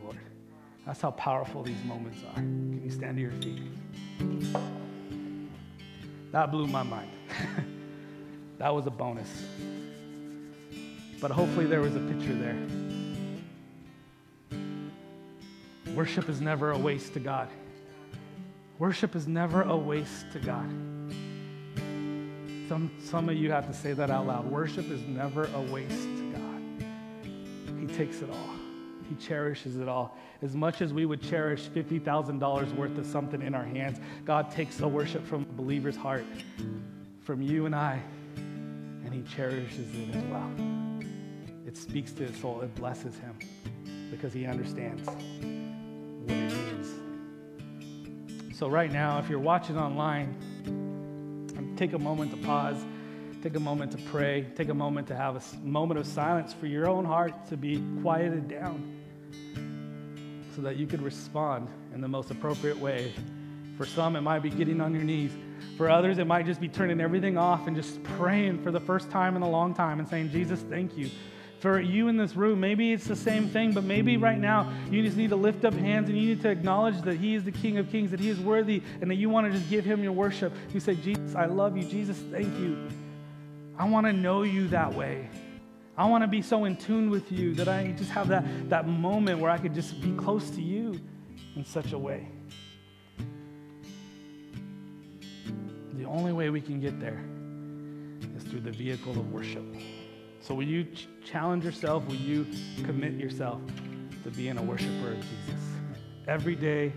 That's 0.86 1.02
how 1.02 1.12
powerful 1.12 1.64
these 1.64 1.84
moments 1.86 2.20
are. 2.30 2.36
Can 2.36 2.82
you 2.84 2.92
stand 2.92 3.18
to 3.18 3.22
your 3.22 3.32
feet? 3.32 3.62
That 6.32 6.52
blew 6.52 6.68
my 6.68 6.84
mind. 6.84 7.12
that 8.58 8.74
was 8.74 8.86
a 8.88 8.92
bonus. 8.92 9.30
But 11.22 11.32
hopefully, 11.32 11.68
there 11.68 11.80
was 11.80 11.96
a 11.96 12.00
picture 12.00 12.34
there. 12.36 12.58
Worship 15.96 16.28
is 16.28 16.42
never 16.42 16.72
a 16.72 16.78
waste 16.78 17.14
to 17.14 17.20
God. 17.20 17.50
Worship 18.80 19.16
is 19.16 19.28
never 19.28 19.62
a 19.62 19.78
waste 19.78 20.32
to 20.34 20.40
God. 20.40 20.68
Some, 22.68 22.92
some 23.00 23.30
of 23.30 23.36
you 23.36 23.52
have 23.52 23.68
to 23.68 23.74
say 23.74 23.94
that 23.94 24.10
out 24.10 24.26
loud. 24.26 24.50
Worship 24.50 24.90
is 24.90 25.02
never 25.02 25.48
a 25.54 25.62
waste 25.62 26.02
to 26.02 26.34
God. 26.34 27.80
He 27.80 27.86
takes 27.96 28.22
it 28.22 28.30
all, 28.32 28.53
He 29.14 29.26
cherishes 29.26 29.78
it 29.78 29.88
all. 29.88 30.18
As 30.42 30.56
much 30.56 30.82
as 30.82 30.92
we 30.92 31.06
would 31.06 31.22
cherish 31.22 31.68
$50,000 31.70 32.76
worth 32.76 32.98
of 32.98 33.06
something 33.06 33.42
in 33.42 33.54
our 33.54 33.64
hands, 33.64 34.00
God 34.26 34.50
takes 34.50 34.78
the 34.78 34.88
worship 34.88 35.26
from 35.26 35.44
a 35.44 35.54
believer's 35.54 35.96
heart, 35.96 36.26
from 37.22 37.42
you 37.42 37.68
and 37.68 37.76
I, 37.76 38.02
and 38.36 39.14
He 39.14 39.22
cherishes 39.22 39.94
it 39.96 40.16
as 40.16 40.24
well. 40.24 40.50
It 41.68 41.78
speaks 41.78 42.12
to 42.14 42.26
his 42.26 42.36
soul, 42.38 42.62
it 42.62 42.74
blesses 42.76 43.16
him 43.18 43.38
because 44.10 44.34
He 44.34 44.48
understands 44.48 45.06
what 45.08 46.38
it 46.38 46.54
is. 46.80 46.94
So, 48.58 48.68
right 48.68 48.92
now, 48.92 49.20
if 49.20 49.30
you're 49.30 49.38
watching 49.38 49.78
online, 49.78 50.36
take 51.78 51.94
a 51.94 52.00
moment 52.00 52.32
to 52.32 52.38
pause, 52.38 52.84
take 53.44 53.56
a 53.56 53.60
moment 53.60 53.92
to 53.92 53.98
pray, 54.10 54.48
take 54.56 54.70
a 54.70 54.74
moment 54.74 55.08
to 55.10 55.16
have 55.16 55.36
a 55.36 55.58
moment 55.58 56.00
of 56.00 56.08
silence 56.08 56.52
for 56.54 56.66
your 56.66 56.88
own 56.88 57.06
heart 57.06 57.48
to 57.50 57.58
be 57.58 57.84
quieted 58.02 58.48
down 58.48 59.02
so 60.56 60.62
that 60.62 60.78
you 60.78 60.88
could 60.88 61.02
respond 61.02 61.68
in 61.94 62.02
the 62.02 62.08
most 62.08 62.32
appropriate 62.32 62.78
way. 62.78 63.14
For 63.78 63.86
some, 63.86 64.16
it 64.16 64.22
might 64.22 64.40
be 64.40 64.50
getting 64.50 64.82
on 64.82 64.94
your 64.94 65.04
knees. 65.04 65.32
For 65.78 65.90
others, 65.90 66.20
it 66.20 66.28
might 66.28 66.46
just 66.46 66.62
be 66.62 66.68
turning 66.68 67.02
everything 67.02 67.38
off 67.38 67.68
and 67.68 67.76
just 67.76 68.04
praying 68.04 68.62
for 68.62 68.72
the 68.72 68.80
first 68.80 69.10
time 69.10 69.36
in 69.36 69.42
a 69.42 69.50
long 69.50 69.74
time 69.74 70.00
and 70.00 70.08
saying, 70.08 70.30
Jesus, 70.30 70.62
thank 70.70 70.96
you. 70.98 71.10
For 71.60 71.80
you 71.80 72.10
in 72.10 72.18
this 72.18 72.36
room, 72.36 72.60
maybe 72.60 72.92
it's 72.92 73.06
the 73.06 73.16
same 73.16 73.48
thing, 73.48 73.72
but 73.72 73.86
maybe 73.86 74.18
right 74.18 74.38
now 74.38 74.72
you 74.92 75.02
just 75.02 75.16
need 75.16 75.30
to 75.30 75.38
lift 75.38 75.64
up 75.64 75.74
hands 75.74 76.10
and 76.10 76.18
you 76.18 76.28
need 76.28 76.42
to 76.42 76.50
acknowledge 76.50 77.02
that 77.04 77.16
He 77.16 77.36
is 77.36 77.46
the 77.46 77.54
King 77.54 77.78
of 77.78 77.90
Kings, 77.90 78.12
that 78.12 78.20
He 78.20 78.30
is 78.30 78.40
worthy, 78.40 78.84
and 79.02 79.10
that 79.10 79.16
you 79.16 79.30
want 79.30 79.48
to 79.52 79.58
just 79.58 79.70
give 79.70 79.86
Him 79.86 80.04
your 80.04 80.12
worship. 80.12 80.54
You 80.74 80.82
say, 80.82 80.96
Jesus, 80.96 81.36
I 81.36 81.46
love 81.46 81.78
you. 81.78 81.84
Jesus, 81.84 82.18
thank 82.32 82.54
you. 82.60 82.90
I 83.78 83.88
want 83.88 84.06
to 84.06 84.14
know 84.14 84.44
you 84.44 84.68
that 84.68 84.94
way. 84.94 85.30
I 85.96 86.06
want 86.06 86.24
to 86.24 86.28
be 86.28 86.42
so 86.42 86.66
in 86.66 86.76
tune 86.76 87.10
with 87.10 87.32
you 87.32 87.54
that 87.56 87.68
I 87.68 87.92
just 87.92 88.10
have 88.12 88.28
that, 88.30 88.70
that 88.70 88.88
moment 88.88 89.40
where 89.40 89.52
I 89.52 89.60
could 89.60 89.76
just 89.76 90.02
be 90.02 90.12
close 90.14 90.50
to 90.52 90.62
you 90.62 91.00
in 91.56 91.64
such 91.64 91.94
a 91.94 91.98
way. 91.98 92.28
The 95.94 96.06
only 96.06 96.34
way 96.34 96.50
we 96.50 96.62
can 96.62 96.80
get 96.80 97.00
there 97.00 97.24
is 98.36 98.44
through 98.44 98.62
the 98.62 98.72
vehicle 98.72 99.12
of 99.12 99.32
worship. 99.32 99.64
So, 100.42 100.56
will 100.56 100.64
you 100.64 100.86
ch- 100.86 101.08
challenge 101.24 101.64
yourself? 101.64 102.06
Will 102.08 102.16
you 102.16 102.48
commit 102.84 103.14
yourself 103.14 103.62
to 104.24 104.32
being 104.32 104.58
a 104.58 104.62
worshiper 104.64 105.12
of 105.12 105.20
Jesus 105.20 105.62
every 106.28 106.56
day, 106.56 106.92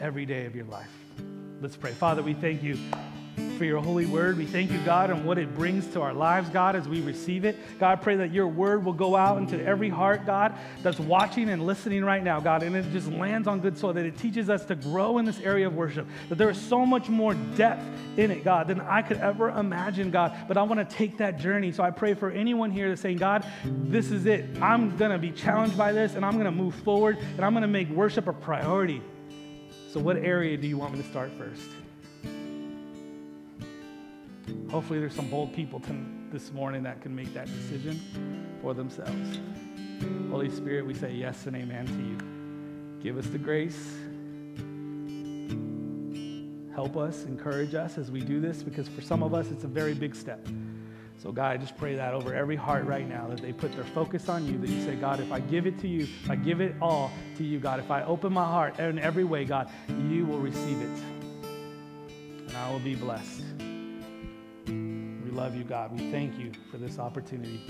every 0.00 0.26
day 0.26 0.44
of 0.44 0.56
your 0.56 0.66
life? 0.66 0.90
Let's 1.60 1.76
pray. 1.76 1.92
Father, 1.92 2.22
we 2.22 2.34
thank 2.34 2.62
you 2.62 2.76
for 3.62 3.66
your 3.66 3.80
holy 3.80 4.06
word. 4.06 4.36
We 4.36 4.44
thank 4.44 4.72
you, 4.72 4.78
God, 4.84 5.10
and 5.10 5.24
what 5.24 5.38
it 5.38 5.54
brings 5.54 5.86
to 5.88 6.00
our 6.00 6.12
lives, 6.12 6.50
God, 6.50 6.74
as 6.74 6.88
we 6.88 7.00
receive 7.00 7.44
it. 7.44 7.56
God, 7.78 7.92
I 7.92 7.96
pray 7.96 8.16
that 8.16 8.32
your 8.32 8.48
word 8.48 8.84
will 8.84 8.92
go 8.92 9.14
out 9.14 9.38
into 9.38 9.62
every 9.64 9.88
heart, 9.88 10.26
God, 10.26 10.54
that's 10.82 10.98
watching 10.98 11.48
and 11.48 11.64
listening 11.64 12.04
right 12.04 12.22
now, 12.22 12.40
God, 12.40 12.62
and 12.62 12.74
it 12.74 12.90
just 12.92 13.08
lands 13.08 13.46
on 13.46 13.60
good 13.60 13.78
soil, 13.78 13.92
that 13.92 14.04
it 14.04 14.18
teaches 14.18 14.50
us 14.50 14.64
to 14.64 14.74
grow 14.74 15.18
in 15.18 15.24
this 15.24 15.38
area 15.40 15.66
of 15.66 15.74
worship, 15.74 16.06
that 16.28 16.38
there 16.38 16.50
is 16.50 16.60
so 16.60 16.84
much 16.84 17.08
more 17.08 17.34
depth 17.34 17.84
in 18.16 18.30
it, 18.30 18.44
God, 18.44 18.66
than 18.68 18.80
I 18.80 19.00
could 19.00 19.18
ever 19.18 19.50
imagine, 19.50 20.10
God. 20.10 20.36
But 20.48 20.56
I 20.56 20.62
want 20.64 20.88
to 20.88 20.96
take 20.96 21.18
that 21.18 21.38
journey. 21.38 21.72
So 21.72 21.82
I 21.82 21.90
pray 21.90 22.14
for 22.14 22.30
anyone 22.30 22.70
here 22.70 22.88
that's 22.88 23.00
saying, 23.00 23.18
God, 23.18 23.46
this 23.64 24.10
is 24.10 24.26
it. 24.26 24.44
I'm 24.60 24.96
going 24.96 25.12
to 25.12 25.18
be 25.18 25.30
challenged 25.30 25.78
by 25.78 25.92
this, 25.92 26.14
and 26.14 26.24
I'm 26.24 26.32
going 26.32 26.44
to 26.46 26.50
move 26.50 26.74
forward, 26.74 27.18
and 27.36 27.44
I'm 27.44 27.52
going 27.52 27.62
to 27.62 27.68
make 27.68 27.88
worship 27.90 28.26
a 28.26 28.32
priority. 28.32 29.02
So, 29.90 30.00
what 30.00 30.16
area 30.16 30.56
do 30.56 30.66
you 30.66 30.78
want 30.78 30.94
me 30.94 31.02
to 31.02 31.08
start 31.08 31.30
first? 31.38 31.68
Hopefully, 34.72 34.98
there's 34.98 35.14
some 35.14 35.28
bold 35.28 35.52
people 35.52 35.78
to, 35.80 35.94
this 36.30 36.50
morning 36.50 36.82
that 36.82 37.02
can 37.02 37.14
make 37.14 37.34
that 37.34 37.46
decision 37.46 38.00
for 38.62 38.72
themselves. 38.72 39.38
Holy 40.30 40.48
Spirit, 40.48 40.86
we 40.86 40.94
say 40.94 41.12
yes 41.12 41.46
and 41.46 41.54
amen 41.54 41.86
to 41.86 41.92
you. 41.92 43.02
Give 43.02 43.18
us 43.18 43.26
the 43.26 43.36
grace. 43.36 43.98
Help 46.74 46.96
us, 46.96 47.26
encourage 47.26 47.74
us 47.74 47.98
as 47.98 48.10
we 48.10 48.22
do 48.22 48.40
this, 48.40 48.62
because 48.62 48.88
for 48.88 49.02
some 49.02 49.22
of 49.22 49.34
us, 49.34 49.50
it's 49.50 49.64
a 49.64 49.68
very 49.68 49.92
big 49.92 50.14
step. 50.14 50.48
So, 51.18 51.32
God, 51.32 51.52
I 51.52 51.58
just 51.58 51.76
pray 51.76 51.94
that 51.96 52.14
over 52.14 52.34
every 52.34 52.56
heart 52.56 52.86
right 52.86 53.06
now, 53.06 53.28
that 53.28 53.42
they 53.42 53.52
put 53.52 53.74
their 53.74 53.84
focus 53.84 54.30
on 54.30 54.46
you, 54.46 54.56
that 54.56 54.70
you 54.70 54.82
say, 54.86 54.94
God, 54.94 55.20
if 55.20 55.30
I 55.30 55.40
give 55.40 55.66
it 55.66 55.78
to 55.80 55.86
you, 55.86 56.04
if 56.04 56.30
I 56.30 56.36
give 56.36 56.62
it 56.62 56.74
all 56.80 57.12
to 57.36 57.44
you, 57.44 57.60
God, 57.60 57.78
if 57.78 57.90
I 57.90 58.04
open 58.04 58.32
my 58.32 58.46
heart 58.46 58.78
in 58.78 58.98
every 58.98 59.24
way, 59.24 59.44
God, 59.44 59.70
you 60.08 60.24
will 60.24 60.40
receive 60.40 60.80
it. 60.80 61.02
And 62.48 62.56
I 62.56 62.70
will 62.70 62.80
be 62.80 62.94
blessed 62.94 63.44
love 65.32 65.56
you, 65.56 65.64
God. 65.64 65.98
We 65.98 66.10
thank 66.10 66.38
you 66.38 66.52
for 66.70 66.76
this 66.76 66.98
opportunity. 66.98 67.62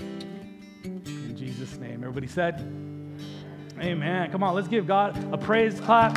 In 0.83 1.33
Jesus' 1.35 1.77
name. 1.77 2.03
Everybody 2.03 2.27
said, 2.27 2.59
Amen. 3.79 4.29
Come 4.31 4.43
on, 4.43 4.53
let's 4.53 4.67
give 4.67 4.85
God 4.85 5.17
a 5.33 5.37
praise 5.37 5.79
clap. 5.79 6.11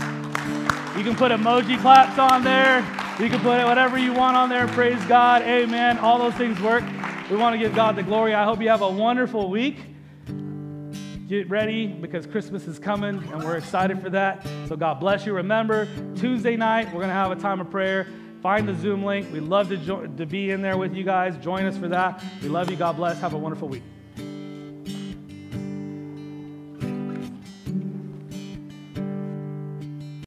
You 0.97 1.05
can 1.05 1.15
put 1.15 1.31
emoji 1.31 1.81
claps 1.81 2.19
on 2.19 2.43
there. 2.43 2.79
You 3.21 3.31
can 3.31 3.41
put 3.41 3.65
whatever 3.65 3.97
you 3.97 4.13
want 4.13 4.37
on 4.37 4.49
there. 4.49 4.67
Praise 4.69 5.03
God. 5.05 5.43
Amen. 5.43 5.99
All 5.99 6.19
those 6.19 6.35
things 6.35 6.61
work. 6.61 6.85
We 7.31 7.37
want 7.37 7.55
to 7.55 7.59
give 7.59 7.75
God 7.75 7.97
the 7.97 8.03
glory. 8.03 8.35
I 8.35 8.45
hope 8.45 8.61
you 8.61 8.69
have 8.69 8.83
a 8.83 8.91
wonderful 8.91 9.49
week. 9.49 9.79
Get 11.29 11.49
ready 11.49 11.87
because 11.87 12.27
Christmas 12.27 12.67
is 12.67 12.79
coming 12.79 13.23
and 13.33 13.43
we're 13.43 13.57
excited 13.57 14.03
for 14.03 14.11
that. 14.11 14.47
So 14.69 14.77
God 14.77 15.01
bless 15.01 15.27
you. 15.27 15.33
Remember, 15.33 15.89
Tuesday 16.17 16.57
night, 16.57 16.87
we're 16.87 17.01
going 17.01 17.09
to 17.09 17.15
have 17.15 17.31
a 17.31 17.37
time 17.37 17.61
of 17.61 17.71
prayer. 17.71 18.07
Find 18.47 18.69
the 18.69 18.77
Zoom 18.77 19.03
link. 19.03 19.33
We'd 19.33 19.41
love 19.41 19.71
to, 19.71 19.77
jo- 19.77 20.07
to 20.07 20.25
be 20.25 20.53
in 20.53 20.63
there 20.63 20.77
with 20.77 20.95
you 20.95 21.03
guys. 21.03 21.37
Join 21.39 21.65
us 21.65 21.77
for 21.77 21.89
that. 21.89 22.23
We 22.41 22.49
love 22.49 22.71
you. 22.71 22.77
God 22.77 22.95
bless. 22.95 23.19
Have 23.21 23.35
a 23.35 23.37
wonderful 23.37 23.67
week. 23.67 23.83